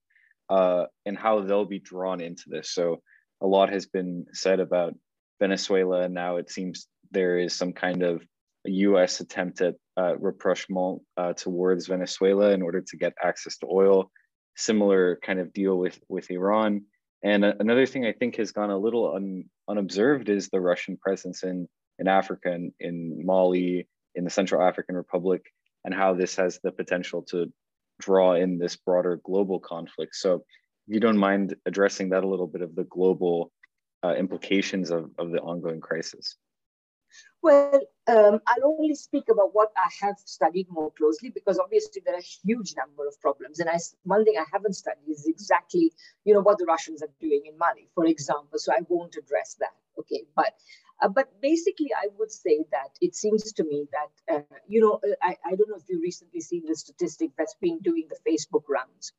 [0.49, 2.73] uh, and how they'll be drawn into this.
[2.73, 3.03] So
[3.41, 4.95] a lot has been said about
[5.41, 8.23] Venezuela, and now it seems there is some kind of
[8.65, 9.21] U.S.
[9.21, 14.11] attempt at uh, rapprochement uh, towards Venezuela in order to get access to oil.
[14.57, 16.83] Similar kind of deal with with Iran
[17.23, 21.43] and another thing I think has gone a little un, unobserved is the Russian presence
[21.43, 25.43] in, in Africa and in Mali, in the Central African Republic,
[25.85, 27.53] and how this has the potential to
[28.01, 30.15] draw in this broader global conflict.
[30.15, 30.35] So,
[30.87, 33.53] if you don't mind addressing that a little bit of the global
[34.05, 36.37] uh, implications of, of the ongoing crisis.
[37.41, 42.15] Well, um, I'll only speak about what I have studied more closely because obviously there
[42.15, 43.61] are a huge number of problems.
[43.61, 45.93] And I, one thing I haven't studied is exactly,
[46.25, 48.59] you know, what the Russians are doing in Mali, for example.
[48.59, 49.75] So I won't address that.
[50.01, 50.53] Okay, but
[51.01, 55.01] uh, but basically, I would say that it seems to me that uh, you know
[55.05, 58.31] uh, I, I don't know if you've recently seen the statistic that's been doing the
[58.31, 59.13] Facebook rounds.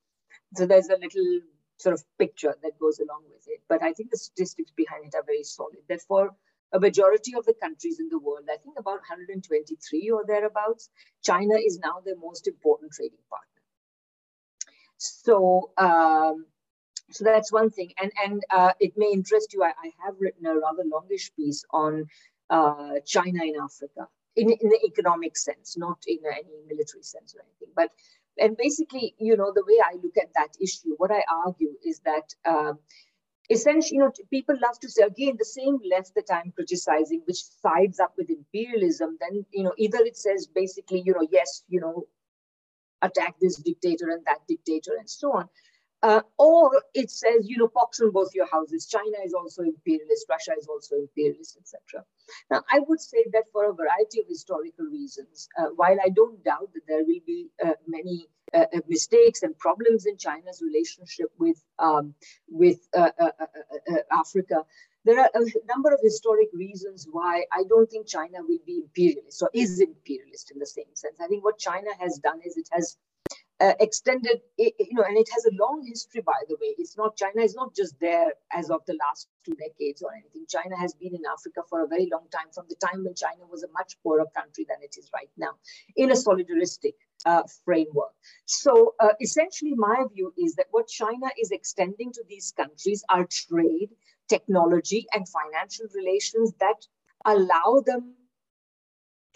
[0.55, 1.41] So there's a little
[1.77, 5.15] sort of picture that goes along with it, but I think the statistics behind it
[5.15, 5.79] are very solid.
[5.87, 6.35] That for
[6.71, 10.89] a majority of the countries in the world, I think about 123 or thereabouts,
[11.23, 13.61] China is now their most important trading partner.
[14.97, 16.45] So, um,
[17.11, 19.63] so that's one thing, and and uh, it may interest you.
[19.63, 22.05] I, I, have written a rather longish piece on
[22.49, 27.41] uh, China in Africa, in in the economic sense, not in any military sense or
[27.41, 27.73] anything.
[27.75, 27.89] But
[28.37, 31.99] and basically, you know, the way I look at that issue, what I argue is
[32.01, 32.35] that.
[32.45, 32.73] Uh,
[33.49, 37.43] essentially, you know, people love to say again the same left that I'm criticizing, which
[37.61, 39.17] sides up with imperialism.
[39.19, 42.05] Then, you know, either it says basically, you know, yes, you know,
[43.01, 45.49] attack this dictator and that dictator and so on.
[46.01, 48.87] Uh, or it says, you know, pox on both your houses.
[48.87, 52.05] China is also imperialist, Russia is also imperialist, etc.
[52.49, 56.41] Now, I would say that for a variety of historical reasons, uh, while I don't
[56.43, 61.31] doubt that there will be uh, many uh, uh, mistakes and problems in China's relationship
[61.37, 62.13] with um,
[62.47, 63.11] with uh,
[64.11, 64.63] Africa,
[65.05, 69.41] there are a number of historic reasons why I don't think China will be imperialist
[69.41, 71.19] or is imperialist in the same sense.
[71.21, 72.97] I think what China has done is it has
[73.61, 76.75] uh, extended, you know, and it has a long history, by the way.
[76.77, 80.45] It's not, China is not just there as of the last two decades or anything.
[80.47, 83.45] China has been in Africa for a very long time, from the time when China
[83.51, 85.51] was a much poorer country than it is right now,
[85.97, 86.93] in a solidaristic
[87.25, 88.13] uh, framework.
[88.45, 93.25] So uh, essentially, my view is that what China is extending to these countries are
[93.25, 93.89] trade,
[94.29, 96.77] technology, and financial relations that
[97.25, 98.13] allow them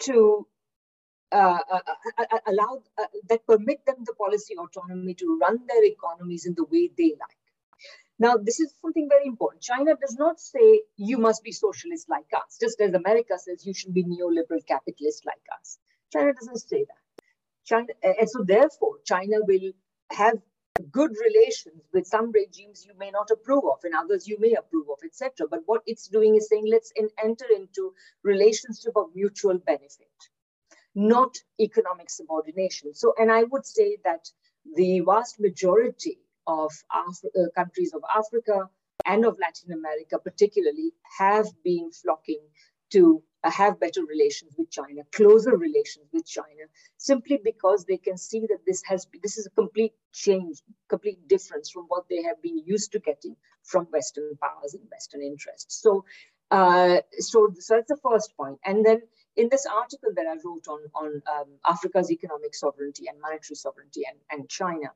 [0.00, 0.46] to
[1.34, 1.80] uh, uh,
[2.18, 2.80] uh, uh allow
[3.28, 7.42] that permit them the policy autonomy to run their economies in the way they like.
[8.20, 9.60] Now, this is something very important.
[9.60, 13.74] China does not say you must be socialist like us, just as America says you
[13.74, 15.78] should be neoliberal capitalist like us.
[16.12, 17.24] China doesn't say that.
[17.64, 19.72] China, and so therefore, China will
[20.12, 20.38] have
[20.92, 24.88] good relations with some regimes you may not approve of and others you may approve
[24.88, 25.48] of, etc.
[25.50, 30.14] But what it's doing is saying let's enter into relationship of mutual benefit
[30.94, 32.94] not economic subordination.
[32.94, 34.28] So, and I would say that
[34.76, 38.68] the vast majority of Af- uh, countries of Africa
[39.06, 42.40] and of Latin America, particularly, have been flocking
[42.90, 46.64] to uh, have better relations with China, closer relations with China,
[46.96, 51.70] simply because they can see that this has this is a complete change, complete difference
[51.70, 55.82] from what they have been used to getting from Western powers and Western interests.
[55.82, 56.04] So,
[56.50, 58.58] uh, so, so that's the first point.
[58.64, 59.02] And then
[59.36, 64.02] in this article that I wrote on, on um, Africa's economic sovereignty and monetary sovereignty
[64.08, 64.92] and, and China,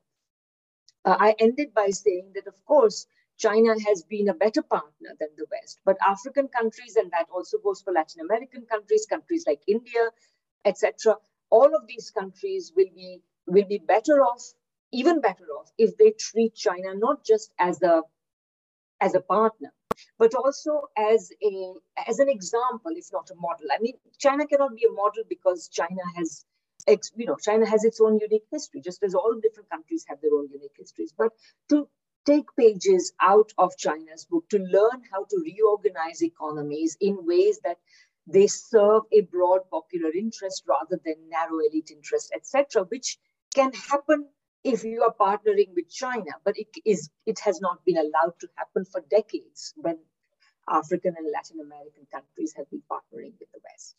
[1.05, 5.29] uh, I ended by saying that, of course, China has been a better partner than
[5.37, 5.79] the West.
[5.85, 10.09] But African countries, and that also goes for Latin American countries, countries like India,
[10.65, 11.15] etc.,
[11.49, 14.43] all of these countries will be will be better off,
[14.91, 18.03] even better off, if they treat China not just as a
[19.01, 19.71] as a partner,
[20.17, 21.73] but also as a
[22.07, 23.67] as an example, if not a model.
[23.71, 26.45] I mean, China cannot be a model because China has
[27.15, 30.33] you know china has its own unique history just as all different countries have their
[30.33, 31.31] own unique histories but
[31.67, 31.87] to
[32.25, 37.77] take pages out of China's book to learn how to reorganize economies in ways that
[38.27, 43.17] they serve a broad popular interest rather than narrow elite interest, etc., which
[43.55, 44.27] can happen
[44.63, 48.47] if you are partnering with China, but it is it has not been allowed to
[48.55, 49.97] happen for decades when
[50.69, 53.95] African and Latin American countries have been partnering with the West.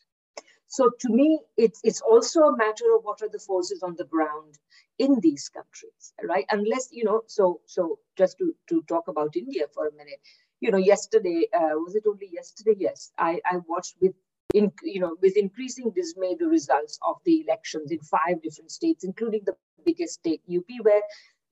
[0.67, 4.05] So to me, it's, it's also a matter of what are the forces on the
[4.05, 4.57] ground
[4.97, 6.45] in these countries, right?
[6.49, 10.21] Unless, you know, so so just to, to talk about India for a minute,
[10.61, 12.75] you know, yesterday, uh, was it only yesterday?
[12.79, 14.13] Yes, I, I watched with
[14.53, 19.03] in, you know, with increasing dismay the results of the elections in five different states,
[19.03, 21.01] including the biggest state, UP, where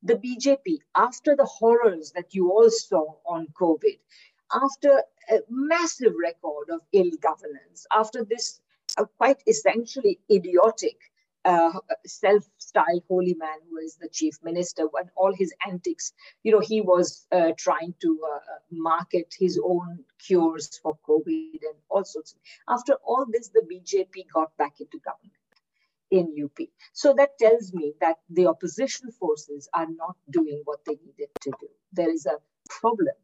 [0.03, 3.99] the BJP, after the horrors that you all saw on COVID,
[4.53, 8.61] after a massive record of ill governance, after this
[8.97, 10.97] a quite essentially idiotic
[11.49, 16.13] uh, self-styled holy man who is the chief minister and all his antics.
[16.43, 18.39] You know he was uh, trying to uh,
[18.71, 22.35] market his own cures for covid and all sorts
[22.67, 25.33] after all this the bjp got back into government
[26.11, 26.59] in up
[26.93, 31.51] so that tells me that the opposition forces are not doing what they needed to
[31.59, 31.67] do.
[31.93, 32.37] There is a
[32.69, 33.15] problem.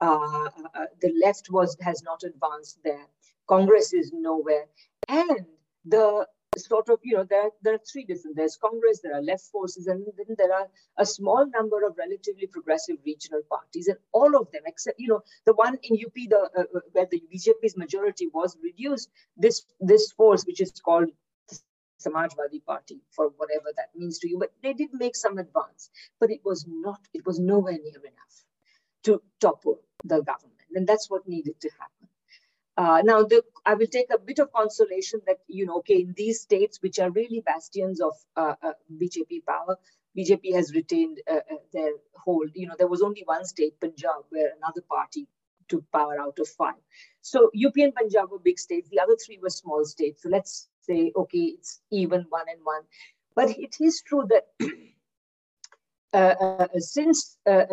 [0.00, 3.06] Uh, uh, the left was has not advanced there.
[3.48, 4.66] Congress is nowhere.
[5.08, 5.46] And
[5.84, 6.26] the
[6.56, 9.86] sort of, you know, there, there are three different, there's Congress, there are left forces,
[9.86, 14.50] and then there are a small number of relatively progressive regional parties, and all of
[14.52, 18.28] them, except, you know, the one in UP, the, uh, uh where the BJP's majority
[18.32, 21.10] was reduced, this, this force, which is called
[22.04, 25.90] Samajwadi Party, for whatever that means to you, but they did make some advance,
[26.20, 28.44] but it was not, it was nowhere near enough
[29.04, 30.54] to topple the government.
[30.74, 32.03] And that's what needed to happen.
[32.76, 36.14] Uh, now, the, I will take a bit of consolation that, you know, okay, in
[36.16, 39.78] these states, which are really bastions of uh, uh, BJP power,
[40.16, 42.50] BJP has retained uh, uh, their hold.
[42.54, 45.28] You know, there was only one state, Punjab, where another party
[45.68, 46.74] took power out of five.
[47.20, 48.88] So UP and Punjab were big states.
[48.90, 50.22] The other three were small states.
[50.22, 52.82] So let's say, okay, it's even one and one.
[53.34, 54.46] But it is true that
[56.78, 57.64] since uh,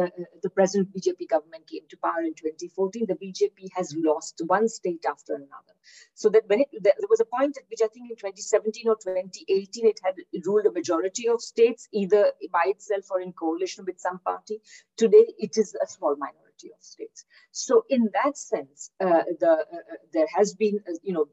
[0.41, 5.05] the present BJP government came to power in 2014, the BJP has lost one state
[5.09, 5.75] after another.
[6.15, 8.95] So that when it, there was a point at which I think in 2017 or
[8.95, 10.15] 2018, it had
[10.45, 14.61] ruled a majority of states, either by itself or in coalition with some party.
[14.97, 17.25] Today, it is a small minority of states.
[17.51, 21.25] So in that sense, uh, the uh, there has been, uh, you know,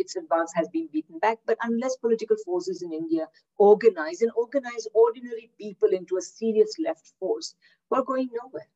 [0.00, 1.38] its advance has been beaten back.
[1.46, 3.28] But unless political forces in India
[3.58, 7.54] organize and organize ordinary people into a serious left force,
[7.90, 8.68] we're going nowhere.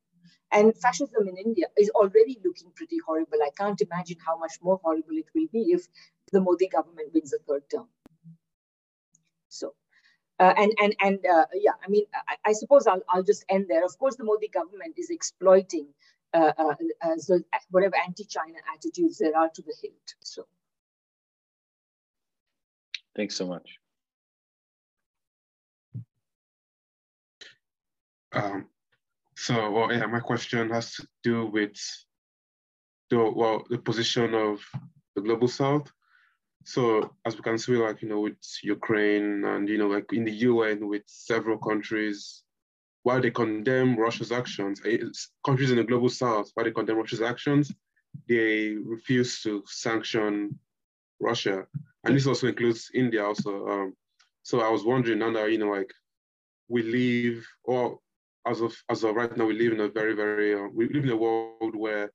[0.51, 3.39] And fascism in India is already looking pretty horrible.
[3.43, 5.87] I can't imagine how much more horrible it will be if
[6.31, 7.87] the Modi government wins a third term.
[9.49, 9.73] So,
[10.39, 13.65] uh, and and and uh, yeah, I mean, I, I, suppose I'll I'll just end
[13.69, 13.83] there.
[13.83, 15.87] Of course, the Modi government is exploiting
[16.33, 17.39] uh, uh, uh so
[17.71, 20.15] whatever anti-China attitudes there are to the hilt.
[20.21, 20.45] So.
[23.15, 23.79] Thanks so much.
[28.33, 28.67] Um,
[29.37, 31.77] so, well, yeah, my question has to do with
[33.09, 34.59] the well, the position of
[35.15, 35.89] the global south.
[36.65, 40.25] So, as we can see, like you know, with Ukraine and you know, like in
[40.25, 42.43] the UN, with several countries,
[43.03, 44.97] while they condemn Russia's actions, eh,
[45.45, 47.71] countries in the global south, while they condemn Russia's actions,
[48.27, 50.59] they refuse to sanction
[51.21, 51.67] Russia
[52.05, 53.67] and this also includes India also.
[53.67, 53.93] Um,
[54.43, 55.91] so I was wondering, Nanda, you know, like
[56.67, 57.99] we live, or
[58.47, 61.03] as of as of right now, we live in a very, very, uh, we live
[61.03, 62.11] in a world where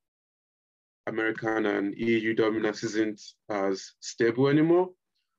[1.07, 4.91] American and EU dominance isn't as stable anymore.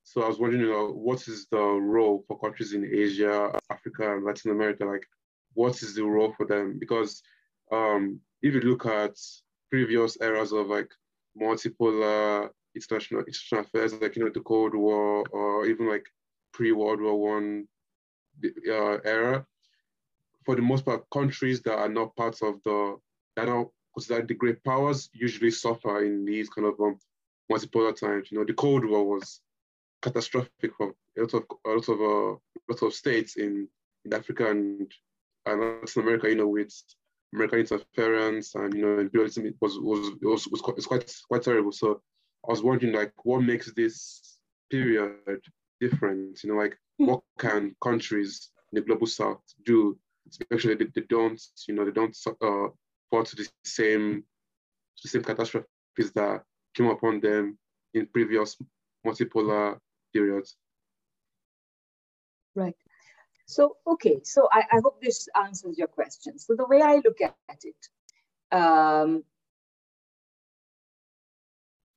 [0.04, 4.16] So I was wondering, you know, what is the role for countries in Asia, Africa,
[4.16, 4.84] and Latin America?
[4.86, 5.06] Like,
[5.54, 6.78] what is the role for them?
[6.80, 7.22] Because
[7.72, 9.16] um, if you look at
[9.70, 10.92] previous eras of like
[11.40, 16.06] multipolar international international affairs, like you know the Cold War or even like
[16.54, 17.68] pre-World War One
[18.44, 19.46] uh, era.
[20.46, 22.98] For the most part, countries that are not part of the
[23.36, 26.98] that are considered the great powers usually suffer in these kind of um,
[27.52, 28.32] multipolar times.
[28.32, 29.42] You know, the Cold War was
[30.02, 32.38] catastrophic for a lot of a lot of uh,
[32.70, 33.68] lot of states in,
[34.06, 34.92] in Africa and,
[35.46, 36.30] and Latin America.
[36.30, 36.74] You know, with
[37.34, 41.72] American interference and you know imperialism was was was, was quite, quite quite terrible.
[41.72, 42.02] So
[42.48, 44.38] I was wondering like what makes this
[44.70, 45.42] period
[45.80, 46.44] different?
[46.44, 47.06] You know, like hmm.
[47.08, 49.98] what can countries in the global south do
[50.30, 52.68] especially that they, don't, you know, they don't uh,
[53.10, 54.24] fall to the same
[55.04, 56.44] the same catastrophes that
[56.76, 57.58] came upon them
[57.94, 58.56] in previous
[59.06, 59.78] multipolar
[60.14, 60.56] periods.
[62.54, 62.76] Right.
[63.48, 66.38] So, okay, so I, I hope this answers your question.
[66.38, 69.24] So the way I look at it, um,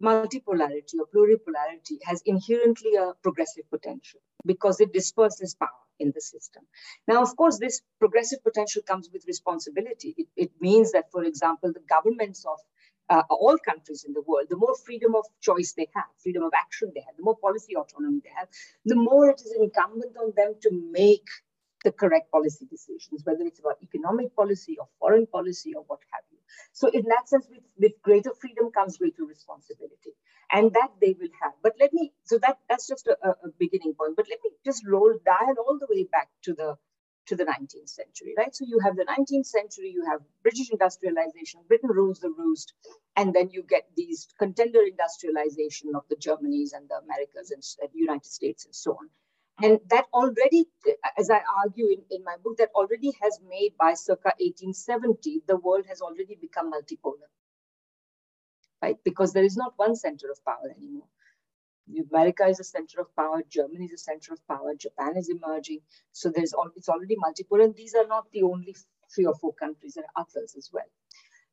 [0.03, 5.68] multipolarity or pluripolarity has inherently a progressive potential because it disperses power
[6.01, 6.64] in the system.
[7.07, 10.14] Now, of course, this progressive potential comes with responsibility.
[10.18, 12.59] It, it means that, for example, the governments of
[13.11, 16.53] uh, all countries in the world, the more freedom of choice they have, freedom of
[16.57, 18.49] action they have, the more policy autonomy they have,
[18.84, 21.26] the more it is incumbent on them to make
[21.84, 26.22] the correct policy decisions, whether it's about economic policy or foreign policy or what have
[26.32, 26.34] you.
[26.72, 30.12] So in that sense, with, with greater freedom comes greater responsibility.
[30.53, 31.53] And that they will have.
[31.62, 34.16] But let me, so that that's just a, a beginning point.
[34.16, 36.76] But let me just roll dial all the way back to the
[37.26, 38.55] to the 19th century, right?
[38.55, 42.74] So you have the 19th century, you have British industrialization, Britain rules the roost,
[43.16, 47.99] and then you get these contender industrialization of the Germanys and the Americas and the
[47.99, 49.09] United States and so on.
[49.62, 50.66] And that already,
[51.16, 55.57] as I argue in, in my book, that already has made by circa 1870, the
[55.57, 57.28] world has already become multipolar,
[58.82, 58.96] right?
[59.05, 61.07] Because there is not one center of power anymore.
[62.11, 65.80] America is a center of power, Germany is a center of power, Japan is emerging.
[66.12, 67.64] So there's all, it's already multipolar.
[67.64, 68.74] And these are not the only
[69.14, 70.90] three or four countries, there are others as well.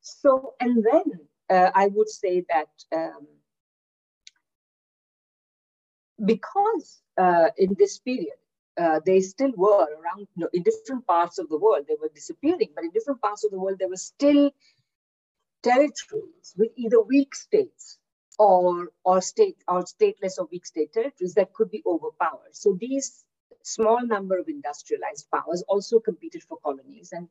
[0.01, 1.03] So, and then
[1.49, 3.27] uh, I would say that um,
[6.25, 8.37] because uh, in this period,
[8.79, 11.85] uh, they still were around you know, in different parts of the world.
[11.87, 14.51] They were disappearing, but in different parts of the world, there were still
[15.63, 17.99] territories with either weak states
[18.39, 22.53] or or state or stateless or weak state territories that could be overpowered.
[22.53, 23.23] So these
[23.63, 27.27] small number of industrialized powers also competed for colonies, and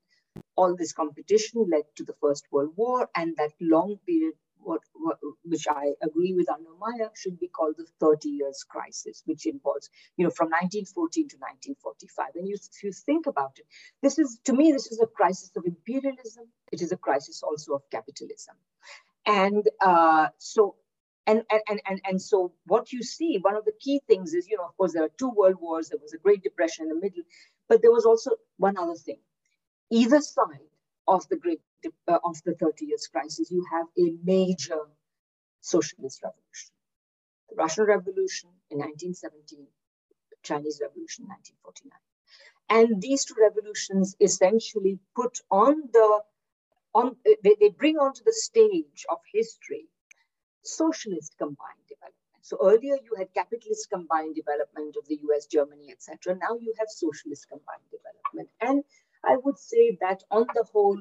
[0.57, 5.18] all this competition led to the First World War and that long period what, what,
[5.44, 10.24] which I agree with Anna should be called the 30 years crisis, which involves, you
[10.24, 12.36] know, from 1914 to 1945.
[12.36, 13.66] And you, if you think about it,
[14.02, 16.44] this is, to me, this is a crisis of imperialism.
[16.72, 18.56] It is a crisis also of capitalism.
[19.26, 20.76] And uh, so,
[21.26, 24.56] and, and, and, and so what you see, one of the key things is, you
[24.56, 27.00] know, of course, there are two world wars, there was a Great Depression in the
[27.00, 27.22] middle,
[27.68, 29.18] but there was also one other thing.
[29.90, 30.70] Either side
[31.06, 31.61] of the Great
[32.08, 34.80] uh, of the 30 years crisis, you have a major
[35.60, 36.70] socialist revolution.
[37.48, 39.66] The Russian Revolution in 1917,
[40.30, 42.00] the Chinese Revolution in 1949.
[42.70, 46.20] And these two revolutions essentially put on the,
[46.94, 49.86] on they, they bring onto the stage of history
[50.62, 52.20] socialist combined development.
[52.42, 56.36] So earlier you had capitalist combined development of the US, Germany, etc.
[56.36, 58.50] Now you have socialist combined development.
[58.60, 58.84] And
[59.24, 61.00] I would say that on the whole,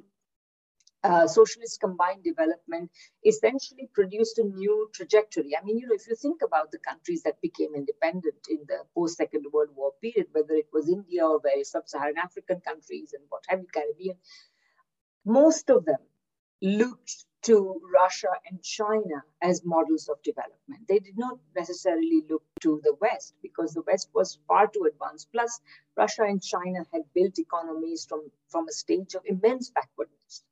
[1.04, 2.92] uh, socialist combined development
[3.26, 5.56] essentially produced a new trajectory.
[5.56, 8.80] I mean, you know, if you think about the countries that became independent in the
[8.94, 13.14] post Second World War period, whether it was India or various sub Saharan African countries
[13.14, 14.18] and what have you, Caribbean,
[15.26, 16.00] most of them
[16.62, 20.86] looked to Russia and China as models of development.
[20.90, 25.32] They did not necessarily look to the West because the West was far too advanced.
[25.32, 25.62] Plus,
[25.96, 30.44] Russia and China had built economies from, from a stage of immense backwardness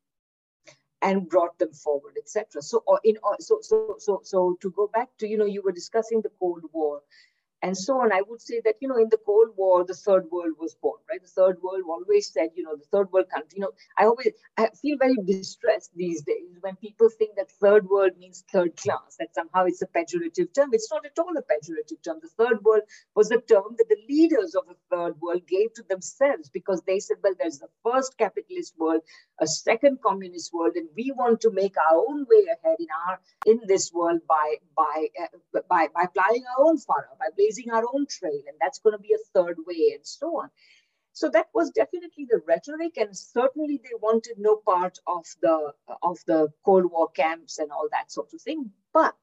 [1.02, 2.62] and brought them forward, etc.
[2.62, 6.22] So, in so so so so to go back to you know you were discussing
[6.22, 7.02] the Cold War,
[7.68, 8.14] and so on.
[8.14, 11.00] I would say that, you know, in the Cold War, the third world was born,
[11.10, 11.22] right?
[11.22, 14.30] The third world always said, you know, the third world country, you know, I always
[14.58, 19.18] I feel very distressed these days when people think that third world means third class,
[19.20, 20.70] that somehow it's a pejorative term.
[20.72, 22.20] It's not at all a pejorative term.
[22.22, 22.84] The third world
[23.16, 27.00] was a term that the leaders of the third world gave to themselves because they
[27.00, 29.02] said, well, there's the first capitalist world,
[29.40, 33.20] a second communist world, and we want to make our own way ahead in our
[33.46, 37.84] in this world by by uh, by by plying our own furrow, by blazing our
[37.94, 40.50] own trail, and that's going to be a third way, and so on.
[41.14, 46.20] So that was definitely the rhetoric, and certainly they wanted no part of the of
[46.28, 48.72] the Cold War camps and all that sort of thing.
[48.94, 49.16] But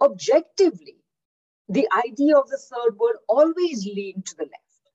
[0.00, 0.96] objectively,
[1.68, 4.90] the idea of the third world always leaned to the left,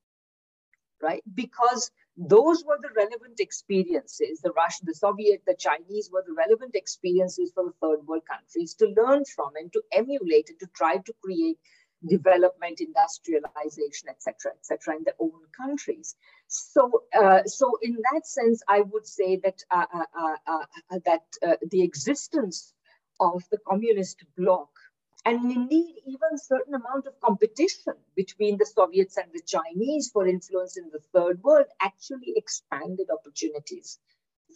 [1.01, 1.23] right?
[1.33, 4.39] Because those were the relevant experiences.
[4.41, 8.73] The Russian, the Soviet, the Chinese were the relevant experiences for the third world countries
[8.75, 11.57] to learn from and to emulate and to try to create
[12.05, 16.15] development, industrialization, etc., etc., in their own countries.
[16.47, 21.25] So, uh, so in that sense, I would say that uh, uh, uh, uh that
[21.69, 22.73] the existence
[23.19, 24.69] of the communist bloc
[25.25, 30.77] and indeed even certain amount of competition between the Soviets and the Chinese for influence
[30.77, 33.99] in the third world actually expanded opportunities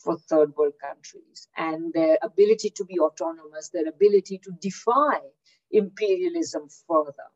[0.01, 5.19] for third world countries and their ability to be autonomous, their ability to defy
[5.71, 7.29] imperialism further.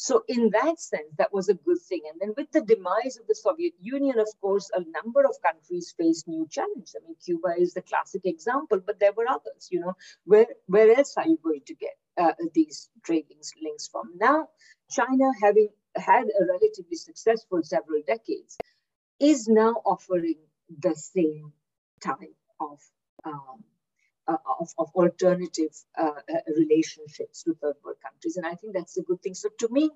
[0.00, 2.02] So, in that sense, that was a good thing.
[2.08, 5.92] And then, with the demise of the Soviet Union, of course, a number of countries
[5.98, 6.94] faced new challenges.
[6.96, 9.68] I mean, Cuba is the classic example, but there were others.
[9.72, 9.94] You know,
[10.24, 14.12] where where else are you going to get uh, these trading links from?
[14.20, 14.50] Now,
[14.88, 18.56] China, having had a relatively successful several decades,
[19.18, 20.38] is now offering
[20.70, 21.52] the same
[22.00, 22.78] type of
[23.24, 23.64] um,
[24.28, 28.36] of, of, alternative uh, uh, relationships to third world countries.
[28.36, 29.34] And I think that's a good thing.
[29.34, 29.90] So to me,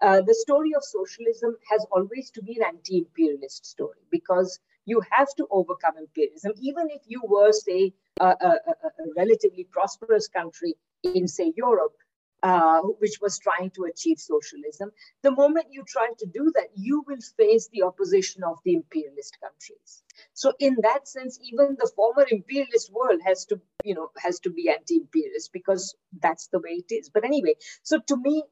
[0.00, 5.28] uh, the story of socialism has always to be an anti-imperialist story because you have
[5.36, 6.52] to overcome imperialism.
[6.60, 11.96] Even if you were, say, a, a, a relatively prosperous country in, say, Europe,
[12.44, 14.92] uh, which was trying to achieve socialism.
[15.22, 19.38] The moment you try to do that, you will face the opposition of the imperialist
[19.42, 20.02] countries.
[20.34, 24.50] So, in that sense, even the former imperialist world has to, you know, has to
[24.50, 27.08] be anti-imperialist because that's the way it is.
[27.08, 28.44] But anyway, so to me,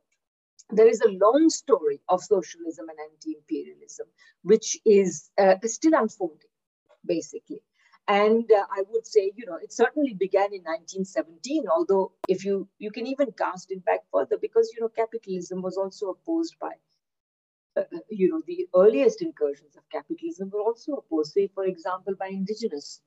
[0.70, 4.06] there is a long story of socialism and anti-imperialism,
[4.42, 6.48] which is uh, still unfolding,
[7.04, 7.60] basically.
[8.08, 12.68] And uh, I would say, you know, it certainly began in 1917, although if you,
[12.78, 16.72] you can even cast it back further because, you know, capitalism was also opposed by,
[17.76, 22.14] uh, uh, you know, the earliest incursions of capitalism were also opposed, say, for example,
[22.18, 23.00] by indigenous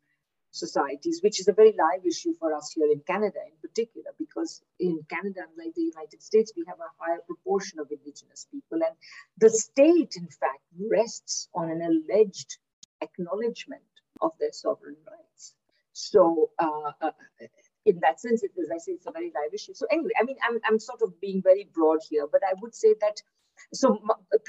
[0.51, 4.61] societies, which is a very live issue for us here in Canada in particular, because
[4.79, 8.79] in Canada, unlike the United States, we have a higher proportion of indigenous people.
[8.81, 8.95] And
[9.37, 12.57] the state, in fact, rests on an alleged
[13.01, 13.83] acknowledgement
[14.21, 15.53] of their sovereign rights.
[15.93, 17.11] So, uh, uh,
[17.85, 19.73] in that sense, it, as I say, it's a very live issue.
[19.73, 22.75] So, anyway, I mean, I'm, I'm sort of being very broad here, but I would
[22.75, 23.21] say that
[23.73, 23.99] so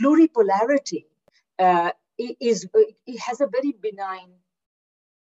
[0.00, 1.04] pluripolarity
[1.58, 4.30] uh, is it has a very benign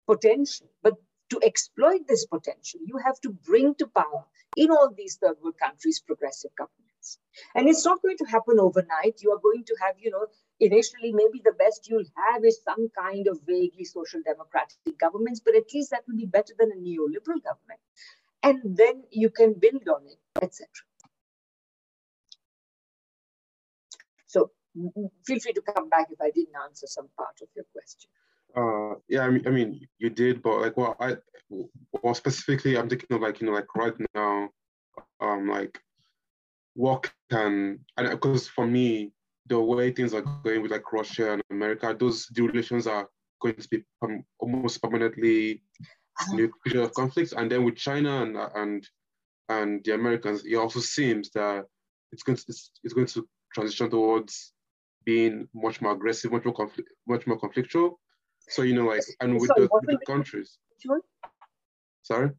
[0.07, 0.95] potential, but
[1.31, 4.25] to exploit this potential, you have to bring to power
[4.57, 7.19] in all these third world countries progressive governments.
[7.55, 9.23] And it's not going to happen overnight.
[9.23, 10.27] You are going to have, you know,
[10.61, 15.57] initially maybe the best you'll have is some kind of vaguely social democratic governments, but
[15.57, 17.81] at least that will be better than a neoliberal government.
[18.43, 20.67] And then you can build on it, etc.
[24.27, 24.51] So
[25.27, 28.11] feel free to come back if I didn't answer some part of your question.
[28.55, 31.17] Uh, yeah, I mean, I mean, you did, but like, well, I,
[32.03, 34.51] well, specifically, I'm thinking of like, you know, like right now,
[35.21, 35.81] um, like,
[36.75, 39.13] what can, and because for me,
[39.47, 43.09] the way things are going with like Russia and America, those relations are
[43.41, 46.37] going to be um, almost permanently uh-huh.
[46.37, 47.33] nuclear conflicts.
[47.33, 48.89] And then with China and and
[49.49, 51.65] and the Americans, it also seems that
[52.13, 54.53] it's going to it's, it's going to transition towards
[55.05, 57.97] being much more aggressive, much more conflict, much more conflictual.
[58.49, 60.59] So you know, like, and with Sorry, the, with the countries.
[62.03, 62.31] Sorry.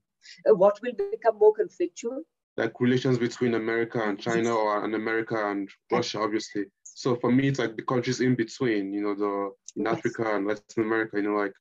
[0.49, 2.19] Uh, what will become more conflictual?
[2.55, 6.65] Like relations between America and China, or and America and Russia, obviously.
[6.83, 10.45] So for me, it's like the countries in between, you know, the in Africa and
[10.45, 11.53] Latin America, you know, like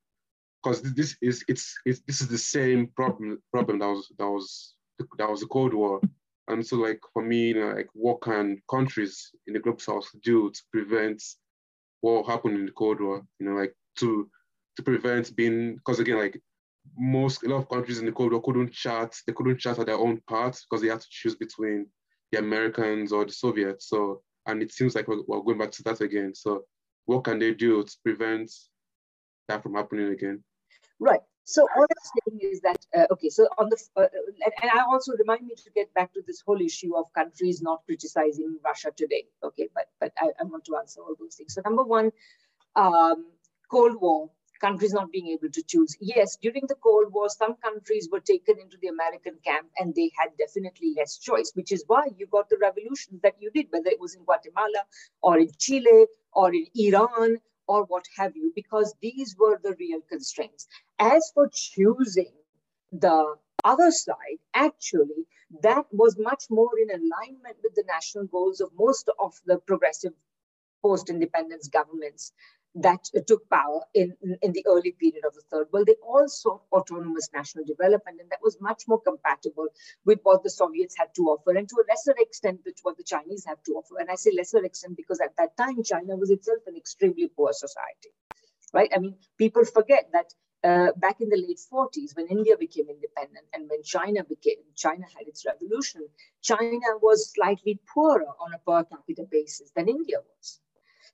[0.63, 4.75] because this is it's, it's this is the same problem problem that was that was
[5.19, 6.01] that was the Cold War.
[6.49, 10.09] And so like for me, you know, like what can countries in the global south
[10.23, 11.23] do to prevent
[12.01, 13.23] what happened in the Cold War?
[13.39, 14.29] You know, like to
[14.77, 16.41] to prevent being because again, like
[16.97, 19.87] most a lot of countries in the Cold War couldn't chat, they couldn't chat at
[19.87, 21.87] their own parts because they had to choose between
[22.31, 23.89] the Americans or the Soviets.
[23.89, 26.35] So and it seems like we're, we're going back to that again.
[26.35, 26.65] So
[27.07, 28.51] what can they do to prevent
[29.49, 30.43] that from happening again?
[30.99, 31.21] Right.
[31.45, 33.29] So all I'm saying is that uh, okay.
[33.29, 34.07] So on the uh,
[34.45, 37.61] and, and, I also remind me to get back to this whole issue of countries
[37.61, 39.25] not criticizing Russia today.
[39.43, 41.55] Okay, but but I, I want to answer all those things.
[41.55, 42.13] So number one,
[42.77, 43.27] um,
[43.69, 44.31] Cold War
[44.63, 45.97] countries not being able to choose.
[46.01, 50.11] Yes, during the Cold War, some countries were taken into the American camp and they
[50.19, 53.91] had definitely less choice, which is why you got the revolutions that you did, whether
[53.91, 54.85] it was in Guatemala
[55.21, 60.01] or in Chile or in Iran or what have you, because these were the real
[60.09, 60.69] constraints.
[60.99, 62.33] As for choosing
[62.93, 63.35] the
[63.65, 65.27] other side, actually,
[65.63, 70.13] that was much more in alignment with the national goals of most of the progressive
[70.83, 72.33] post independence governments
[72.75, 76.63] that took power in, in the early period of the Third World, they all sought
[76.73, 79.69] autonomous national development, and that was much more compatible
[80.05, 83.05] with what the Soviets had to offer, and to a lesser extent, with what the
[83.05, 83.99] Chinese have to offer.
[83.99, 87.53] And I say lesser extent because at that time, China was itself an extremely poor
[87.53, 88.11] society,
[88.73, 88.91] right?
[88.95, 90.33] I mean, people forget that
[90.65, 95.05] uh, back in the late 40s when india became independent and when china became china
[95.19, 96.03] had its revolution
[96.41, 100.61] china was slightly poorer on a per capita basis than india was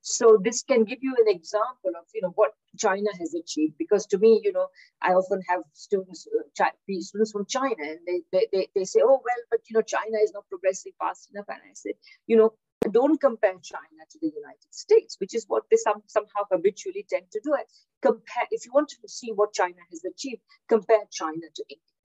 [0.01, 3.75] so this can give you an example of you know what China has achieved.
[3.79, 4.69] Because to me, you know,
[5.03, 6.65] I often have students uh,
[7.01, 10.19] students from China, and they, they they they say, oh well, but you know, China
[10.23, 11.47] is not progressing fast enough.
[11.49, 11.95] And I said,
[12.27, 12.53] you know,
[12.91, 17.31] don't compare China to the United States, which is what they some, somehow habitually tend
[17.33, 17.57] to do.
[18.01, 21.98] Compare if you want to see what China has achieved, compare China to India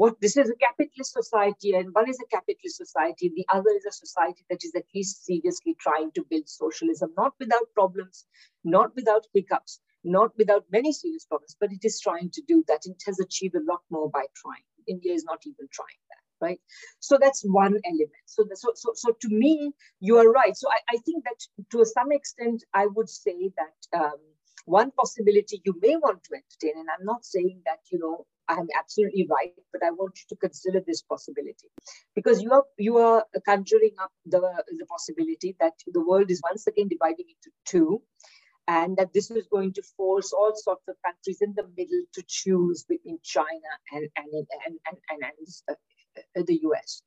[0.00, 3.86] what this is a capitalist society and one is a capitalist society the other is
[3.90, 8.26] a society that is at least seriously trying to build socialism not without problems
[8.64, 12.80] not without hiccups not without many serious problems but it is trying to do that.
[12.84, 14.64] It has achieved a lot more by trying.
[14.86, 16.60] India is not even trying that right?
[17.00, 18.24] So that's one element.
[18.24, 20.56] So so so, so to me you are right.
[20.56, 21.40] So I, I think that
[21.72, 24.20] to some extent i would say that um,
[24.64, 28.68] one possibility you may want to entertain and i'm not saying that you know I'm
[28.76, 31.68] absolutely right, but I want you to consider this possibility
[32.16, 36.66] because you are you are conjuring up the, the possibility that the world is once
[36.66, 38.02] again dividing into two,
[38.66, 42.22] and that this is going to force all sorts of countries in the middle to
[42.26, 45.76] choose between China and and and and, and, and
[46.36, 47.02] uh, the US.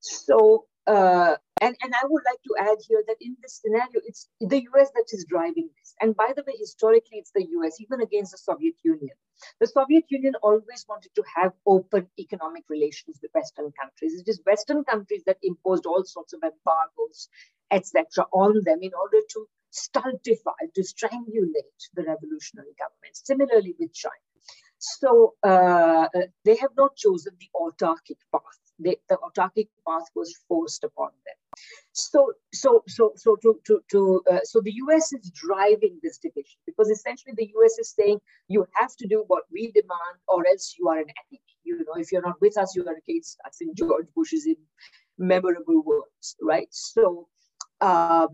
[0.00, 4.28] So uh, and, and I would like to add here that in this scenario, it's
[4.40, 5.94] the US that is driving this.
[6.00, 9.16] And by the way, historically, it's the US, even against the Soviet Union.
[9.60, 14.20] The Soviet Union always wanted to have open economic relations with Western countries.
[14.20, 17.28] It is Western countries that imposed all sorts of embargoes,
[17.70, 23.14] etc., on them in order to stultify, to strangulate the revolutionary government.
[23.14, 24.14] Similarly with China.
[24.78, 26.08] So uh,
[26.44, 31.34] they have not chosen the autarkic path they, the autarkic path was forced upon them.
[31.92, 35.12] So, so, so, so to, to, to uh, so the U.S.
[35.12, 37.78] is driving this division because essentially the U.S.
[37.78, 41.42] is saying you have to do what we demand, or else you are an enemy.
[41.64, 43.58] You know, if you're not with us, you are against us.
[43.60, 44.46] In George Bush's
[45.18, 46.68] memorable words, right?
[46.70, 47.28] So,
[47.80, 48.28] um,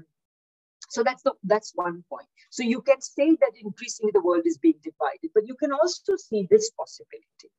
[0.89, 2.29] so that's the that's one point.
[2.51, 6.17] So you can say that increasingly the world is being divided, but you can also
[6.17, 7.51] see this possibility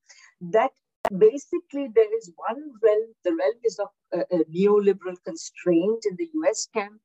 [0.42, 0.72] that
[1.18, 6.30] basically there is one realm, the realm is of a, a neoliberal constraint in the
[6.34, 7.02] US camp,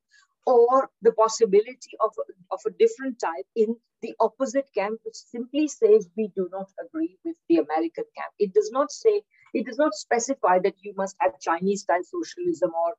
[0.47, 2.13] or the possibility of,
[2.51, 7.19] of a different type in the opposite camp, which simply says we do not agree
[7.25, 8.33] with the American camp.
[8.39, 9.23] It does not say,
[9.53, 12.95] it does not specify that you must have Chinese style socialism or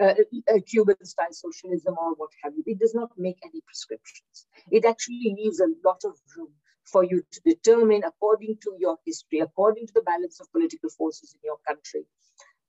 [0.00, 0.14] uh,
[0.48, 2.62] uh, Cuban style socialism or what have you.
[2.66, 4.46] It does not make any prescriptions.
[4.70, 6.52] It actually leaves a lot of room
[6.84, 11.34] for you to determine according to your history, according to the balance of political forces
[11.34, 12.04] in your country,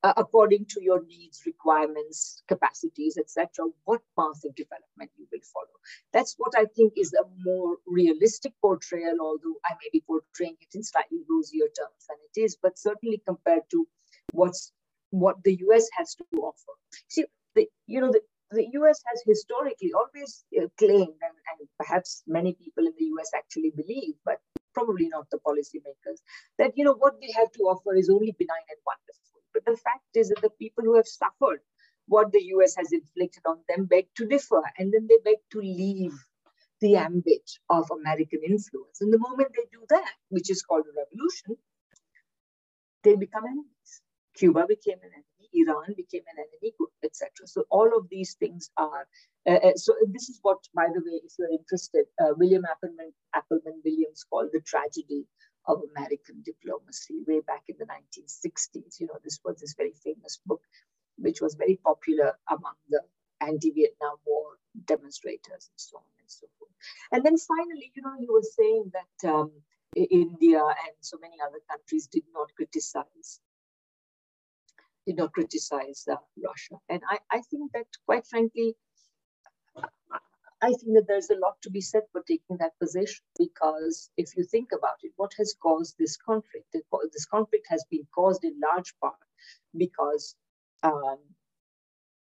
[0.04, 5.78] uh, according to your needs, requirements, capacities, etc., what path of development you will follow.
[6.14, 10.76] That's what I think is a more realistic portrayal, although I may be portraying it
[10.76, 13.88] in slightly rosier terms than it is, but certainly compared to
[14.32, 14.72] what's
[15.10, 16.74] what the US has to offer.
[17.08, 17.26] See,
[17.56, 18.22] the, you know, the,
[18.52, 23.32] the US has historically always uh, claimed, and, and, perhaps many people in the US
[23.36, 24.40] actually believe, but
[24.74, 26.20] probably not the policymakers,
[26.58, 29.42] that you know what they have to offer is only benign and wonderful.
[29.54, 31.62] But the fact is that the people who have suffered
[32.08, 35.62] what the US has inflicted on them beg to differ, and then they beg to
[35.62, 36.14] leave
[36.82, 39.02] the ambit of American influence.
[39.02, 41.58] And the moment they do that, which is called a revolution,
[43.04, 44.02] they become enemies.
[44.36, 45.35] Cuba became an enemy.
[45.56, 46.74] Iran became an enemy,
[47.04, 47.48] etc.
[47.48, 49.08] So all of these things are.
[49.48, 53.12] Uh, uh, so this is what, by the way, if you're interested, uh, William Appleman,
[53.36, 55.26] Appleman Williams called the tragedy
[55.68, 59.00] of American diplomacy way back in the 1960s.
[59.00, 60.62] You know, this was this very famous book,
[61.18, 63.02] which was very popular among the
[63.42, 66.72] anti-Vietnam War demonstrators and so on and so forth.
[67.12, 69.52] And then finally, you know, he was saying that um,
[69.96, 73.40] India and so many other countries did not criticize
[75.06, 76.76] did not criticize uh, Russia.
[76.90, 78.76] And I, I think that, quite frankly,
[80.62, 84.36] I think that there's a lot to be said for taking that position because if
[84.36, 86.66] you think about it, what has caused this conflict?
[87.14, 89.20] This conflict has been caused in large part
[89.78, 90.36] because
[90.82, 91.20] um,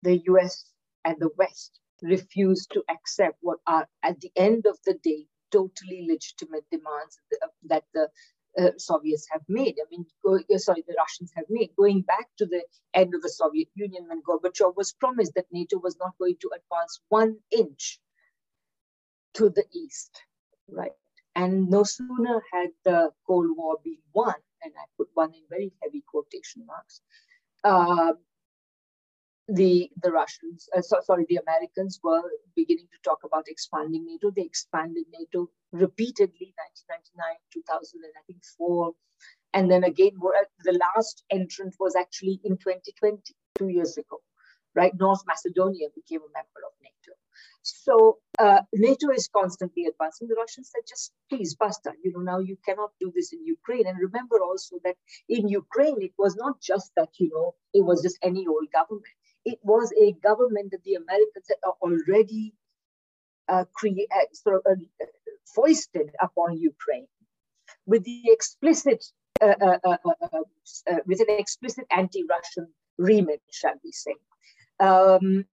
[0.03, 0.72] the US
[1.06, 6.06] and the West refuse to accept what are, at the end of the day, totally
[6.07, 7.18] legitimate demands
[7.64, 8.10] that the
[8.60, 9.76] uh, Soviets have made.
[9.80, 11.69] I mean, go, uh, sorry, the Russians have made.
[11.77, 12.64] Going back to the
[12.94, 16.52] end of the Soviet Union when Gorbachev was promised that NATO was not going to
[16.56, 17.99] advance one inch
[19.36, 20.22] to the east,
[20.69, 20.94] right?
[21.36, 25.73] And no sooner had the Cold War been won, and I put one in very
[25.84, 27.02] heavy quotation marks,
[27.64, 28.14] uh,
[29.47, 32.23] the the Russians, uh, so, sorry, the Americans were
[32.55, 34.31] beginning to talk about expanding NATO.
[34.31, 38.93] They expanded NATO repeatedly, 1999, 2000, and I think four,
[39.53, 40.11] and then again,
[40.63, 43.22] the last entrant was actually in 2020,
[43.57, 44.22] two years ago,
[44.76, 44.91] right?
[44.99, 47.17] North Macedonia became a member of NATO.
[47.63, 50.27] So uh, NATO is constantly advancing.
[50.27, 51.93] The Russians said, just please, basta.
[52.03, 53.88] You know, now you cannot do this in Ukraine.
[53.88, 54.95] And remember also that
[55.30, 59.15] in Ukraine, it was not just that, you know, it was just any old government.
[59.45, 62.53] It was a government that the Americans had already
[63.47, 65.05] uh, uh, sort of, uh,
[65.53, 67.07] foisted upon Ukraine
[67.85, 69.05] with the explicit,
[69.41, 69.97] uh, uh,
[71.05, 72.67] with an explicit anti-Russian
[72.97, 74.15] remit, shall we say,
[74.80, 75.45] um,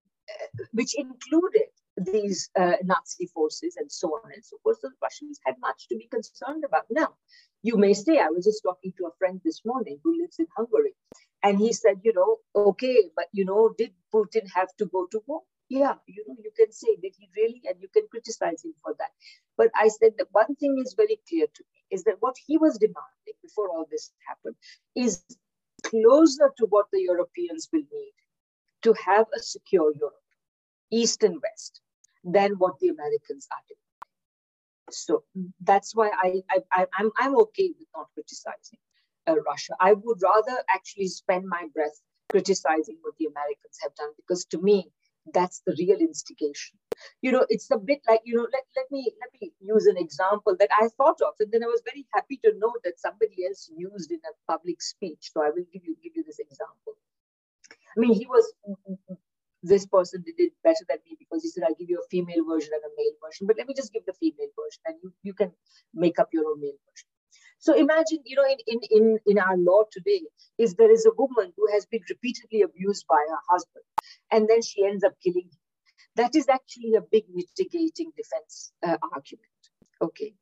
[0.71, 4.79] which included these uh, Nazi forces and so on and so forth.
[4.81, 6.85] So the Russians had much to be concerned about.
[6.89, 7.15] Now,
[7.61, 10.47] you may say, I was just talking to a friend this morning who lives in
[10.57, 10.95] Hungary,
[11.43, 15.21] and he said, you know, okay, but you know, did Putin have to go to
[15.27, 15.41] war?
[15.69, 17.61] Yeah, you know, you can say, did he really?
[17.65, 19.11] And you can criticize him for that.
[19.57, 22.57] But I said that one thing is very clear to me is that what he
[22.57, 24.55] was demanding before all this happened
[24.95, 25.23] is
[25.83, 28.13] closer to what the Europeans will need
[28.81, 30.15] to have a secure Europe,
[30.91, 31.81] East and West
[32.23, 33.77] than what the Americans are doing.
[34.91, 35.23] So
[35.61, 38.79] that's why I, I, I'm I'm okay with not criticizing
[39.27, 39.73] uh, Russia.
[39.79, 44.61] I would rather actually spend my breath criticizing what the Americans have done because to
[44.61, 44.91] me
[45.33, 46.77] that's the real instigation.
[47.21, 48.47] You know, it's a bit like you know.
[48.51, 51.67] Let, let me let me use an example that I thought of, and then I
[51.67, 55.31] was very happy to know that somebody else used in a public speech.
[55.33, 56.93] So I will give you give you this example.
[57.95, 58.53] I mean, he was
[59.63, 62.45] this person did it better than me because he said, I'll give you a female
[62.45, 65.13] version and a male version, but let me just give the female version and you,
[65.23, 65.51] you can
[65.93, 67.07] make up your own male version.
[67.59, 70.21] So imagine, you know, in, in, in, in our law today,
[70.57, 73.85] if there is a woman who has been repeatedly abused by her husband
[74.31, 75.59] and then she ends up killing him,
[76.15, 79.49] that is actually a big mitigating defense uh, argument.
[80.01, 80.33] Okay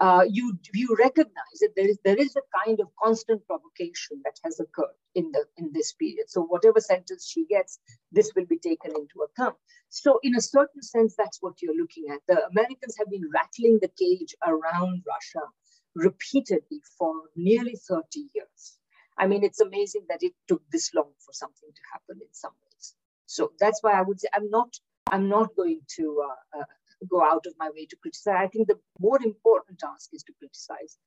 [0.00, 4.38] uh, you you recognize that there is there is a kind of constant provocation that
[4.44, 6.28] has occurred in the in this period.
[6.28, 7.78] So whatever sentence she gets,
[8.12, 9.56] this will be taken into account.
[9.88, 12.20] So in a certain sense, that's what you're looking at.
[12.28, 15.46] The Americans have been rattling the cage around Russia
[15.94, 18.78] repeatedly for nearly 30 years.
[19.18, 22.52] I mean, it's amazing that it took this long for something to happen in some
[22.66, 22.94] ways.
[23.24, 24.76] So that's why I would say I'm not
[25.10, 26.64] I'm not going to uh, uh,
[27.10, 28.36] go out of my way to criticize.
[28.38, 30.98] I think the more important task is to criticize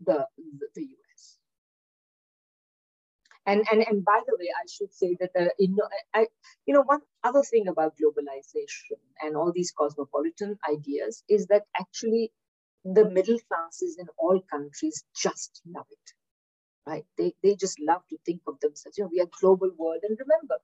[0.00, 1.38] the, the, the US.
[3.46, 6.26] And, and, and by the way, I should say that uh, know I,
[6.66, 12.32] you know one other thing about globalization and all these cosmopolitan ideas is that actually
[12.84, 16.12] the middle classes in all countries just love it,
[16.86, 17.06] right?
[17.18, 18.98] They, they just love to think of themselves.
[18.98, 20.56] You know, we are global world, and remember,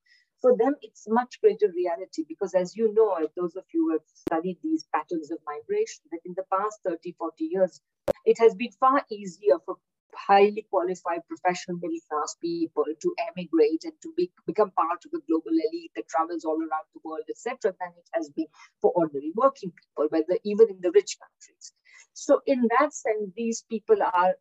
[0.44, 4.06] for them, it's much greater reality because, as you know, those of you who have
[4.12, 7.80] studied these patterns of migration, that in the past 30, 40 years,
[8.26, 9.76] it has been far easier for
[10.14, 15.24] highly qualified professional middle class people to emigrate and to be, become part of a
[15.26, 18.46] global elite that travels all around the world, etc., than it has been
[18.82, 21.72] for ordinary working people, whether even in the rich countries.
[22.12, 24.34] So, in that sense, these people are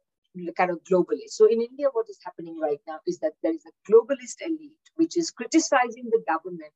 [0.57, 1.31] kind of globalist.
[1.31, 4.71] So in India, what is happening right now is that there is a globalist elite
[4.95, 6.73] which is criticizing the government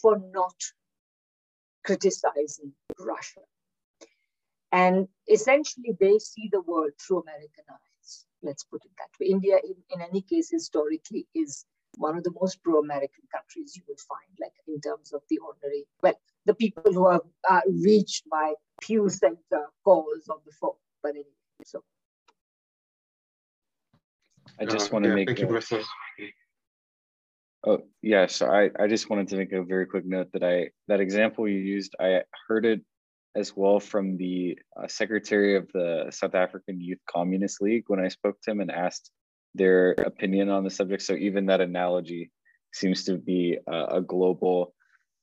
[0.00, 0.54] for not
[1.84, 3.40] criticizing Russia.
[4.72, 8.26] And essentially, they see the world through American eyes.
[8.42, 9.28] Let's put it that way.
[9.28, 11.66] India, in, in any case, historically, is
[11.96, 15.86] one of the most pro-American countries you will find, like in terms of the ordinary,
[16.02, 20.76] well, the people who are, are uh, reached by Pew Center calls on the phone.
[21.02, 21.26] But anyway,
[21.64, 21.82] so
[24.58, 25.28] I just uh, want to yeah, make.
[25.28, 25.82] Thank a, you, Professor.
[27.66, 30.70] Oh yeah, so I, I just wanted to make a very quick note that I
[30.88, 32.80] that example you used, I heard it
[33.36, 38.08] as well from the uh, secretary of the South African Youth Communist League when I
[38.08, 39.10] spoke to him and asked
[39.54, 41.02] their opinion on the subject.
[41.02, 42.30] So even that analogy
[42.72, 44.74] seems to be a, a global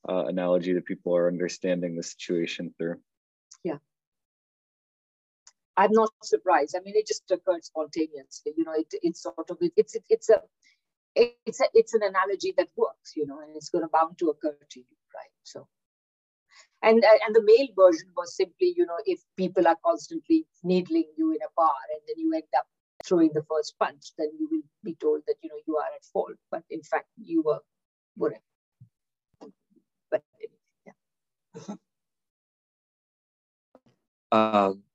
[0.08, 2.96] uh, analogy that people are understanding the situation through.
[3.64, 3.78] Yeah.
[5.78, 6.74] I'm not surprised.
[6.76, 8.52] I mean, it just occurred spontaneously.
[8.56, 10.42] You know, it, it's sort of it, it's it, it's a
[11.14, 13.12] it's a it's an analogy that works.
[13.14, 15.30] You know, and it's going to bound to occur to you, right?
[15.44, 15.68] So,
[16.82, 21.06] and uh, and the male version was simply, you know, if people are constantly needling
[21.16, 22.66] you in a bar and then you end up
[23.06, 26.04] throwing the first punch, then you will be told that you know you are at
[26.12, 27.60] fault, but in fact you were
[28.16, 28.42] whatever.
[30.10, 30.22] But
[30.84, 31.76] yeah.
[34.32, 34.72] Uh,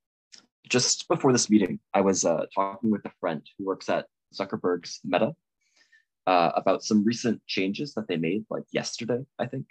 [0.68, 5.00] just before this meeting, I was uh, talking with a friend who works at Zuckerberg's
[5.04, 5.34] Meta
[6.26, 9.66] uh, about some recent changes that they made, like yesterday, I think,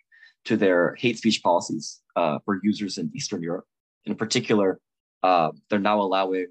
[0.45, 3.65] to their hate speech policies uh, for users in Eastern Europe.
[4.05, 4.79] In particular,
[5.23, 6.47] uh, they're now allowing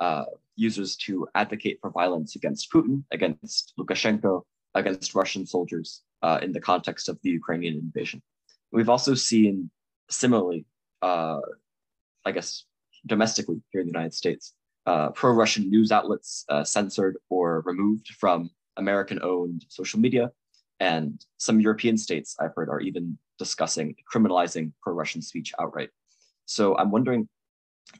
[0.00, 0.24] uh,
[0.56, 4.42] users to advocate for violence against Putin, against Lukashenko,
[4.74, 8.22] against Russian soldiers uh, in the context of the Ukrainian invasion.
[8.72, 9.70] We've also seen
[10.08, 10.64] similarly,
[11.02, 12.64] I guess,
[13.06, 14.54] domestically here in the United States,
[14.86, 20.30] uh, pro-Russian news outlets uh, censored or removed from American-owned social media,
[20.80, 25.90] and some European states I've heard are even discussing criminalizing pro-Russian speech outright.
[26.46, 27.28] So I'm wondering,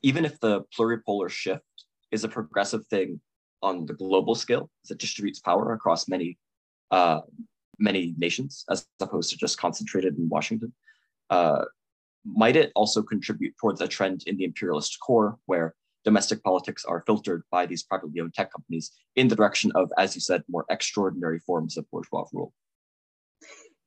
[0.02, 1.62] even if the pluripolar shift
[2.10, 3.20] is a progressive thing
[3.62, 6.38] on the global scale, as it distributes power across many
[6.90, 7.20] uh,
[7.78, 10.72] many nations as opposed to just concentrated in Washington.
[11.30, 11.64] Uh,
[12.24, 15.74] might it also contribute towards a trend in the imperialist core where
[16.04, 20.14] domestic politics are filtered by these privately owned tech companies in the direction of, as
[20.14, 22.52] you said, more extraordinary forms of bourgeois rule?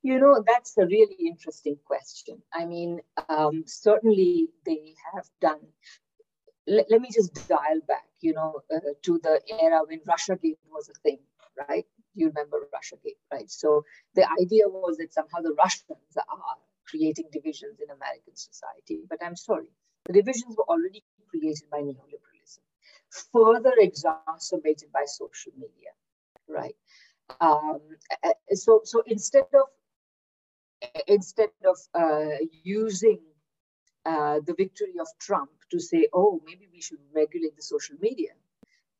[0.02, 2.40] You know, that's a really interesting question.
[2.52, 5.60] I mean, um, certainly they have done.
[6.66, 10.58] Let, let me just dial back, you know, uh, to the era when Russia Russiagate
[10.70, 11.18] was a thing,
[11.68, 11.84] right?
[12.14, 13.50] You remember Russia Russiagate, right?
[13.50, 13.84] So
[14.14, 16.24] the idea was that somehow the Russians are
[16.88, 19.00] creating divisions in American society.
[19.08, 19.70] But I'm sorry,
[20.06, 22.60] the divisions were already created by neoliberalism,
[23.32, 25.92] further exacerbated by social media,
[26.48, 26.76] right?
[27.40, 27.80] Um,
[28.52, 29.66] so, so instead of
[31.06, 33.20] instead of uh, using
[34.06, 38.30] uh, the victory of Trump to say, oh, maybe we should regulate the social media,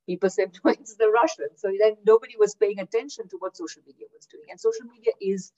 [0.06, 1.60] people said, no, it's the Russians.
[1.60, 4.46] So then nobody was paying attention to what social media was doing.
[4.50, 5.52] And social media is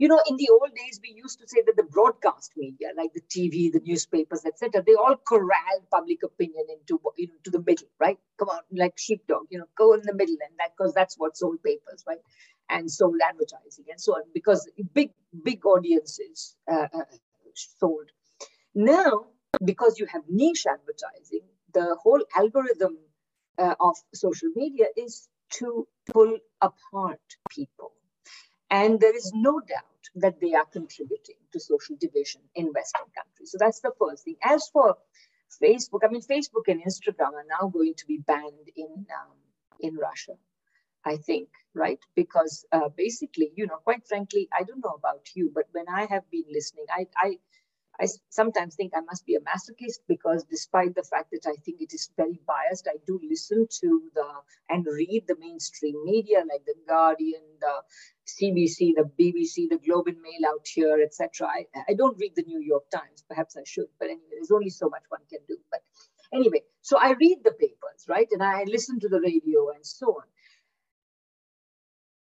[0.00, 3.12] you know, in the old days, we used to say that the broadcast media, like
[3.12, 7.62] the TV, the newspapers, etc., they all corralled public opinion into you know to the
[7.66, 8.18] middle, right?
[8.38, 11.36] Come on, like sheepdog, you know, go in the middle, and that because that's what
[11.36, 12.24] sold papers, right?
[12.70, 15.10] And sold advertising and so on, because big
[15.44, 17.04] big audiences uh, uh,
[17.54, 18.08] sold.
[18.74, 19.26] Now,
[19.62, 21.44] because you have niche advertising,
[21.74, 22.96] the whole algorithm
[23.58, 25.28] uh, of social media is
[25.58, 27.20] to pull apart
[27.50, 27.92] people
[28.70, 29.84] and there is no doubt
[30.14, 33.50] that they are contributing to social division in Western countries.
[33.52, 34.36] So that's the first thing.
[34.42, 34.96] As for
[35.62, 39.36] Facebook, I mean, Facebook and Instagram are now going to be banned in um,
[39.80, 40.34] in Russia,
[41.04, 41.98] I think, right?
[42.14, 46.06] Because uh, basically, you know, quite frankly, I don't know about you, but when I
[46.06, 47.38] have been listening, I, I
[48.00, 51.82] I sometimes think I must be a masochist because despite the fact that I think
[51.82, 54.26] it is very biased, I do listen to the
[54.70, 57.82] and read the mainstream media like the Guardian, the
[58.26, 61.48] CBC, the BBC, the Globe and Mail out here, etc.
[61.48, 63.22] I, I don't read the New York Times.
[63.28, 65.58] Perhaps I should, but anyway, there's only so much one can do.
[65.70, 65.80] But
[66.32, 68.28] anyway, so I read the papers, right?
[68.30, 70.24] And I listen to the radio and so on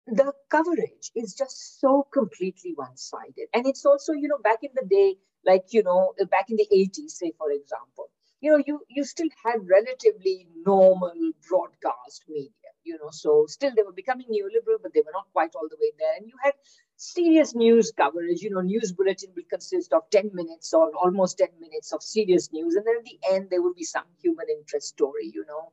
[0.05, 4.85] the coverage is just so completely one-sided and it's also you know back in the
[4.85, 8.09] day like you know back in the 80s say for example
[8.41, 11.13] you know you you still had relatively normal
[11.49, 15.51] broadcast media you know so still they were becoming neoliberal but they were not quite
[15.55, 16.15] all the way there.
[16.17, 16.53] And you had
[16.97, 21.49] serious news coverage you know news bulletin will consist of 10 minutes or almost 10
[21.59, 24.87] minutes of serious news and then at the end there will be some human interest
[24.89, 25.71] story you know.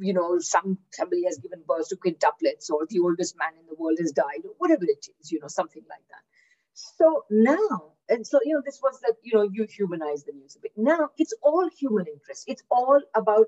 [0.00, 3.74] You know some somebody has given birth to quintuplets or the oldest man in the
[3.76, 6.24] world has died or whatever it is you know something like that
[6.74, 10.56] so now, and so, you know, this was that, you know, you humanize the news
[10.56, 10.72] a bit.
[10.76, 12.44] Now it's all human interest.
[12.46, 13.46] It's all about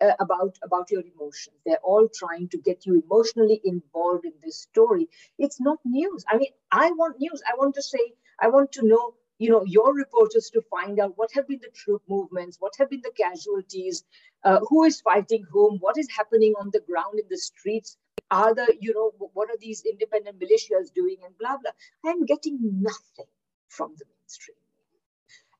[0.00, 1.56] uh, about about your emotions.
[1.64, 5.08] They're all trying to get you emotionally involved in this story.
[5.38, 6.24] It's not news.
[6.28, 7.42] I mean, I want news.
[7.46, 11.12] I want to say, I want to know, you know, your reporters to find out
[11.16, 14.04] what have been the troop movements, what have been the casualties,
[14.44, 17.96] uh, who is fighting whom, what is happening on the ground in the streets
[18.30, 21.72] are the, you know, what are these independent militias doing and blah, blah.
[22.04, 23.30] I'm getting nothing
[23.68, 24.56] from the mainstream.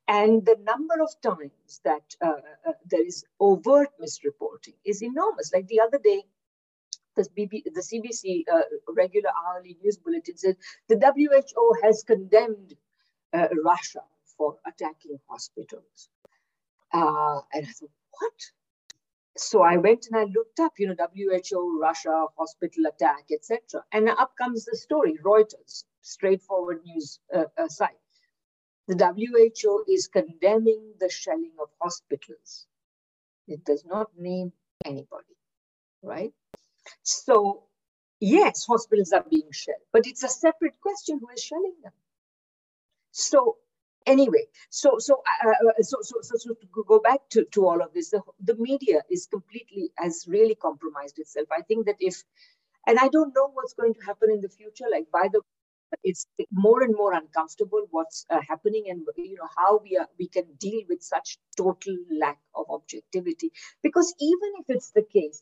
[0.09, 5.53] And the number of times that uh, uh, there is overt misreporting is enormous.
[5.53, 6.25] Like the other day,
[7.15, 8.63] the, BB, the CBC uh,
[8.97, 10.57] regular hourly news bulletin said
[10.89, 12.75] the WHO has condemned
[13.33, 14.03] uh, Russia
[14.37, 16.09] for attacking hospitals.
[16.93, 18.41] Uh, and I thought, what?
[19.41, 23.83] So I went and I looked up, you know, WHO, Russia, hospital attack, etc.
[23.93, 27.97] And up comes the story, Reuters, straightforward news uh, uh, site.
[28.87, 32.67] The WHO is condemning the shelling of hospitals.
[33.49, 34.53] It does not name
[34.85, 35.37] anybody,
[36.03, 36.33] right?
[37.03, 37.65] So,
[38.21, 41.93] yes, hospitals are being shelled, but it's a separate question who is shelling them.
[43.13, 43.57] So,
[44.07, 47.67] anyway, so so, uh, uh, uh, so so so so to go back to, to
[47.67, 51.49] all of this, the, the media is completely has really compromised itself.
[51.57, 52.23] I think that if,
[52.87, 54.85] and I don't know what's going to happen in the future.
[54.91, 55.43] Like by the,
[56.05, 60.29] it's more and more uncomfortable what's uh, happening, and you know how we are we
[60.29, 63.51] can deal with such total lack of objectivity.
[63.83, 65.41] Because even if it's the case,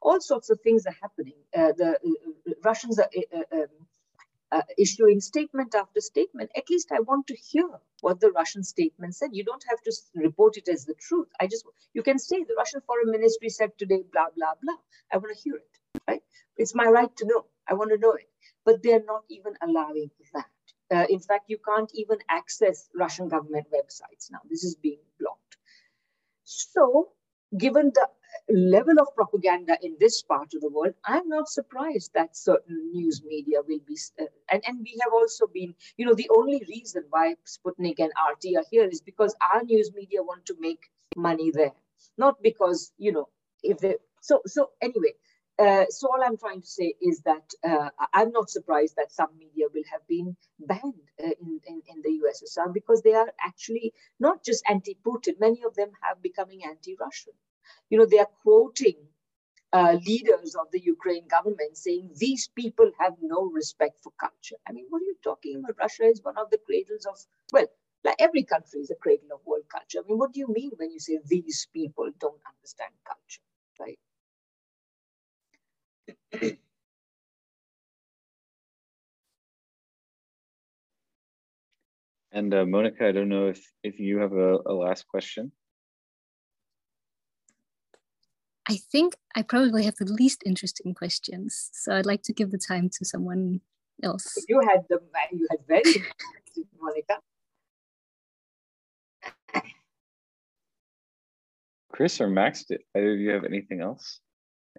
[0.00, 1.36] all sorts of things are happening.
[1.56, 3.08] Uh, the uh, Russians are.
[3.52, 3.66] Um,
[4.52, 7.68] uh, issuing statement after statement, at least I want to hear
[8.02, 9.30] what the Russian statement said.
[9.32, 11.28] You don't have to report it as the truth.
[11.40, 14.76] I just, you can say the Russian foreign ministry said today, blah, blah, blah.
[15.12, 15.70] I want to hear it,
[16.08, 16.22] right?
[16.58, 17.46] It's my right to know.
[17.68, 18.28] I want to know it.
[18.66, 20.46] But they're not even allowing that.
[20.92, 24.40] Uh, in fact, you can't even access Russian government websites now.
[24.50, 25.56] This is being blocked.
[26.44, 27.10] So,
[27.58, 28.08] given the
[28.48, 33.22] level of propaganda in this part of the world, I'm not surprised that certain news
[33.24, 37.04] media will be, uh, and, and we have also been, you know, the only reason
[37.10, 41.50] why Sputnik and RT are here is because our news media want to make money
[41.50, 41.72] there,
[42.18, 43.28] not because, you know,
[43.62, 45.12] if they, so, so anyway,
[45.58, 49.28] uh, so all I'm trying to say is that uh, I'm not surprised that some
[49.38, 53.92] media will have been banned uh, in, in, in, the USSR because they are actually
[54.18, 55.38] not just anti-Putin.
[55.38, 57.34] Many of them have becoming anti-Russian
[57.90, 58.96] you know, they are quoting
[59.72, 64.56] uh, leaders of the Ukraine government saying these people have no respect for culture.
[64.68, 65.76] I mean, what are you talking about?
[65.78, 67.18] Russia is one of the cradles of,
[67.52, 67.66] well,
[68.04, 70.00] like every country is a cradle of world culture.
[70.00, 73.42] I mean, what do you mean when you say these people don't understand culture,
[73.80, 73.98] right?
[82.32, 85.52] And uh, Monica, I don't know if if you have a, a last question.
[88.72, 92.58] I think I probably have the least interesting questions, so I'd like to give the
[92.58, 93.60] time to someone
[94.02, 94.42] else.
[94.48, 94.98] You had the
[95.30, 97.18] you had very interesting, Monica.
[101.92, 104.20] Chris or Max, did either of you have anything else?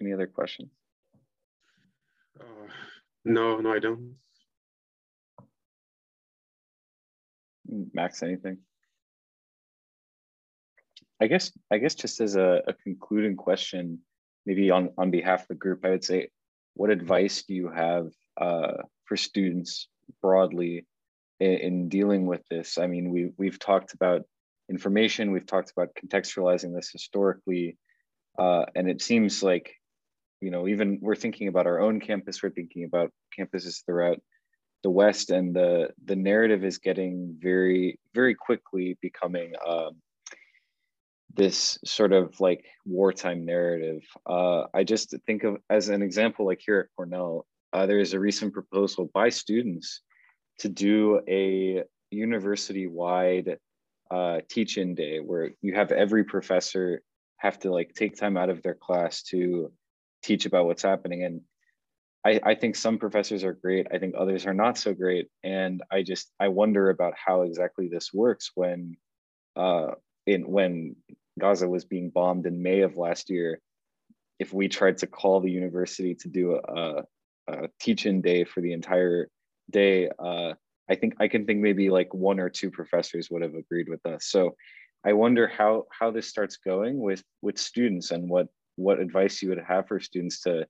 [0.02, 0.72] Any other questions?
[2.40, 2.44] Uh,
[3.24, 4.16] no, no, I don't.
[7.94, 8.58] Max, anything?
[11.22, 14.00] I guess I guess just as a, a concluding question,
[14.46, 16.30] maybe on on behalf of the group, I would say,
[16.74, 18.74] what advice do you have uh,
[19.06, 19.88] for students
[20.22, 20.86] broadly
[21.40, 22.78] in, in dealing with this?
[22.78, 24.24] I mean, we we've talked about
[24.70, 27.78] information, we've talked about contextualizing this historically,
[28.40, 29.76] uh, and it seems like,
[30.42, 34.20] you know, even we're thinking about our own campus, we're thinking about campuses throughout
[34.82, 39.54] the West, and the the narrative is getting very very quickly becoming.
[39.66, 40.02] Um,
[41.36, 44.04] this sort of like wartime narrative.
[44.26, 48.14] Uh, I just think of as an example, like here at Cornell, uh, there is
[48.14, 50.02] a recent proposal by students
[50.60, 53.58] to do a university-wide
[54.12, 57.02] uh, teach-in day where you have every professor
[57.38, 59.72] have to like take time out of their class to
[60.22, 61.24] teach about what's happening.
[61.24, 61.42] And
[62.26, 63.88] I, I think some professors are great.
[63.92, 65.28] I think others are not so great.
[65.44, 68.98] And I just I wonder about how exactly this works when
[69.56, 69.92] uh,
[70.26, 70.96] in when
[71.40, 73.60] Gaza was being bombed in May of last year,
[74.40, 77.04] if we tried to call the university to do a,
[77.48, 79.30] a teach-in day for the entire
[79.70, 80.54] day, uh,
[80.90, 84.06] I think I can think maybe like one or two professors would have agreed with
[84.06, 84.26] us.
[84.26, 84.56] So
[85.06, 89.50] I wonder how how this starts going with with students and what what advice you
[89.50, 90.68] would have for students to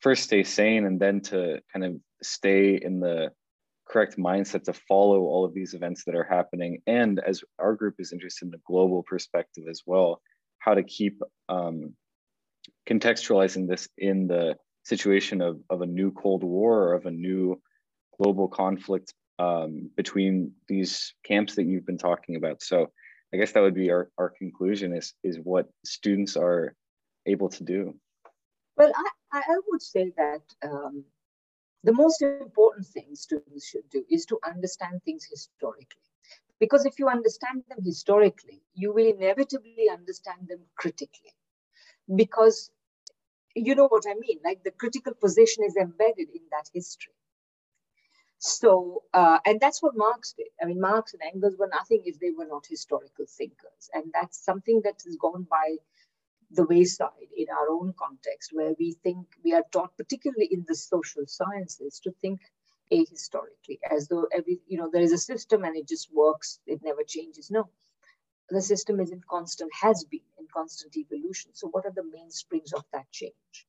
[0.00, 3.30] first stay sane and then to kind of stay in the
[3.88, 6.80] correct mindset to follow all of these events that are happening.
[6.86, 10.20] And as our group is interested in the global perspective as well,
[10.58, 11.94] how to keep um,
[12.88, 17.60] contextualizing this in the situation of, of a new Cold War or of a new
[18.20, 22.62] global conflict um, between these camps that you've been talking about.
[22.62, 22.90] So
[23.32, 26.74] I guess that would be our, our conclusion is, is what students are
[27.26, 27.94] able to do.
[28.76, 28.92] Well,
[29.32, 31.04] I, I would say that um,
[31.84, 36.02] the most important thing students should do is to understand things historically.
[36.58, 41.34] Because if you understand them historically, you will inevitably understand them critically.
[42.14, 42.70] Because
[43.54, 47.12] you know what I mean, like the critical position is embedded in that history.
[48.38, 50.48] So, uh, and that's what Marx did.
[50.60, 53.88] I mean, Marx and Engels were nothing if they were not historical thinkers.
[53.94, 55.76] And that's something that has gone by
[56.54, 60.74] the wayside in our own context, where we think we are taught, particularly in the
[60.74, 62.40] social sciences, to think
[62.92, 66.80] ahistorically, as though every, you know, there is a system and it just works, it
[66.82, 67.50] never changes.
[67.50, 67.68] No,
[68.50, 71.50] the system is in constant, has been in constant evolution.
[71.54, 73.66] So, what are the mainsprings of that change?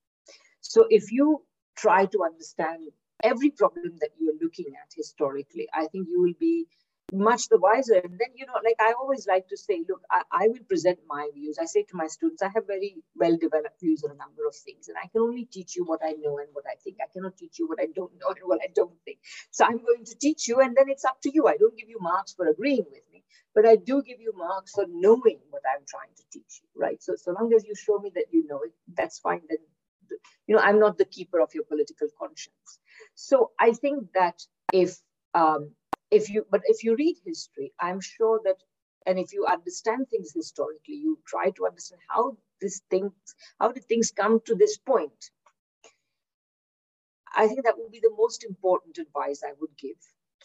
[0.62, 1.44] So, if you
[1.76, 2.90] try to understand
[3.24, 6.68] every problem that you are looking at historically, I think you will be
[7.12, 7.96] much the wiser.
[7.96, 11.00] And then, you know, like I always like to say, look, I, I, will present
[11.08, 11.58] my views.
[11.62, 14.56] I say to my students, I have very well developed views on a number of
[14.56, 16.98] things, and I can only teach you what I know and what I think.
[17.02, 19.20] I cannot teach you what I don't know and what I don't think.
[19.52, 21.48] So I'm going to teach you, and then it's up to you.
[21.48, 23.24] I don't give you marks for agreeing with me,
[23.54, 27.02] but I do give you marks for knowing what I'm trying to teach you, right?
[27.02, 29.42] So, so long as you show me that you know it, that's fine.
[29.50, 29.60] Then,
[30.48, 32.80] you know, I'm not the keeper of your political conscience.
[33.16, 34.98] So I think that if
[35.34, 35.72] um,
[36.20, 38.58] if you but if you read history i'm sure that
[39.08, 43.14] and if you understand things historically you try to understand how this things
[43.60, 45.32] how did things come to this point.
[47.36, 49.98] I think that would be the most important advice i would give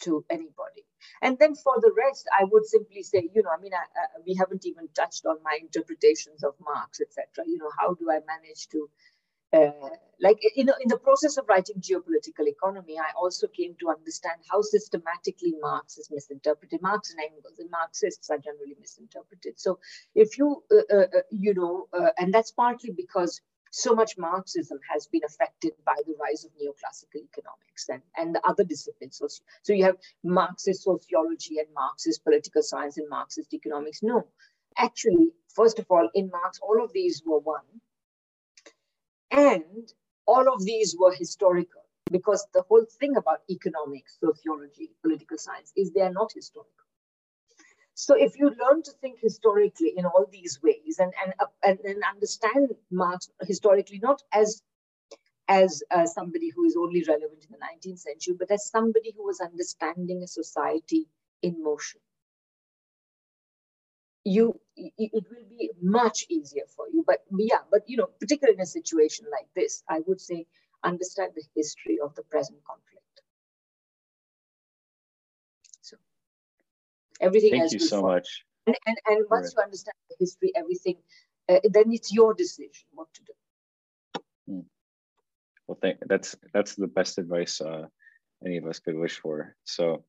[0.05, 0.85] to anybody.
[1.23, 4.07] And then for the rest i would simply say you know i mean I, I,
[4.27, 8.21] we haven't even touched on my interpretations of marx etc you know how do i
[8.35, 8.91] manage to
[9.53, 9.89] uh,
[10.21, 14.41] like you know in the process of writing geopolitical economy i also came to understand
[14.51, 16.83] how systematically marx is misinterpreted.
[16.83, 19.59] Marx and engels and marxists are generally misinterpreted.
[19.59, 19.79] So
[20.15, 24.79] if you uh, uh, uh you know uh, and that's partly because so much marxism
[24.93, 29.19] has been affected by the rise of neoclassical economics and, and the other disciplines.
[29.19, 29.29] So,
[29.63, 34.03] so you have marxist sociology and marxist political science and marxist economics.
[34.03, 34.27] No
[34.79, 37.65] actually first of all in marx all of these were one
[39.31, 39.93] and
[40.27, 45.93] all of these were historical because the whole thing about economics, sociology, political science is
[45.93, 46.73] they are not historical.
[47.95, 51.33] So if you learn to think historically in all these ways and and
[51.65, 54.63] and, and understand Marx historically not as
[55.49, 59.25] as uh, somebody who is only relevant in the 19th century, but as somebody who
[59.25, 61.09] was understanding a society
[61.43, 62.01] in motion,
[64.29, 67.05] you it will be much easier for you.
[67.07, 70.47] But yeah but you know particularly in a situation like this i would say
[70.85, 73.15] understand the history of the present conflict.
[75.81, 75.97] So
[77.21, 78.45] everything thank you so much.
[78.67, 80.97] And, and, and once you understand the history everything
[81.49, 83.35] uh, then it's your decision what to do.
[84.47, 84.67] Hmm.
[85.67, 87.87] well thank that's that's the best advice uh,
[88.45, 89.57] any of us could wish for.
[89.65, 90.05] So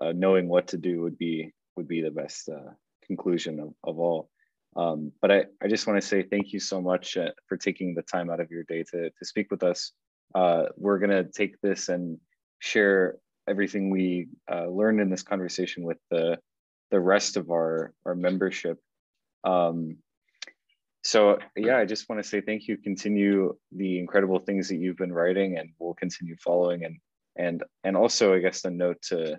[0.00, 2.72] uh, knowing what to do would be would be the best uh,
[3.06, 4.30] conclusion of, of all.
[4.76, 7.94] Um, but I, I just want to say thank you so much uh, for taking
[7.94, 9.92] the time out of your day to, to speak with us.
[10.34, 12.18] Uh, we're going to take this and
[12.58, 13.16] share
[13.48, 16.38] everything we uh, learned in this conversation with the,
[16.90, 18.78] the rest of our, our membership.
[19.44, 19.98] Um,
[21.04, 22.78] so yeah, I just want to say thank you.
[22.78, 26.98] Continue the incredible things that you've been writing and we'll continue following and
[27.36, 29.38] and and also I guess a note to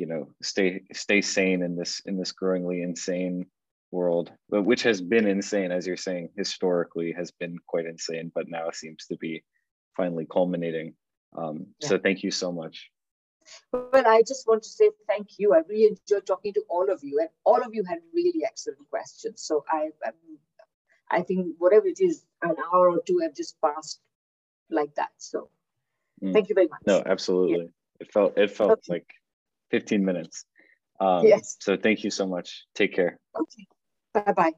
[0.00, 3.44] you know stay stay sane in this in this growingly insane
[3.90, 8.48] world but which has been insane as you're saying historically has been quite insane but
[8.48, 9.44] now seems to be
[9.96, 10.94] finally culminating
[11.36, 11.88] um, yeah.
[11.88, 12.90] so thank you so much
[13.72, 17.00] well i just want to say thank you i really enjoyed talking to all of
[17.02, 20.14] you and all of you had really excellent questions so i I'm,
[21.10, 24.00] i think whatever it is an hour or two have just passed
[24.70, 25.50] like that so
[26.22, 26.32] mm.
[26.32, 28.06] thank you very much no absolutely yeah.
[28.06, 28.92] it felt it felt okay.
[28.94, 29.19] like
[29.70, 30.44] 15 minutes.
[31.00, 31.56] Um, yes.
[31.60, 32.66] So thank you so much.
[32.74, 33.18] Take care.
[33.34, 33.66] Okay.
[34.12, 34.52] Bye-bye.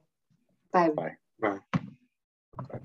[0.72, 0.90] Bye.
[0.90, 1.16] Bye.
[1.40, 1.59] Bye.
[2.68, 2.78] Bye.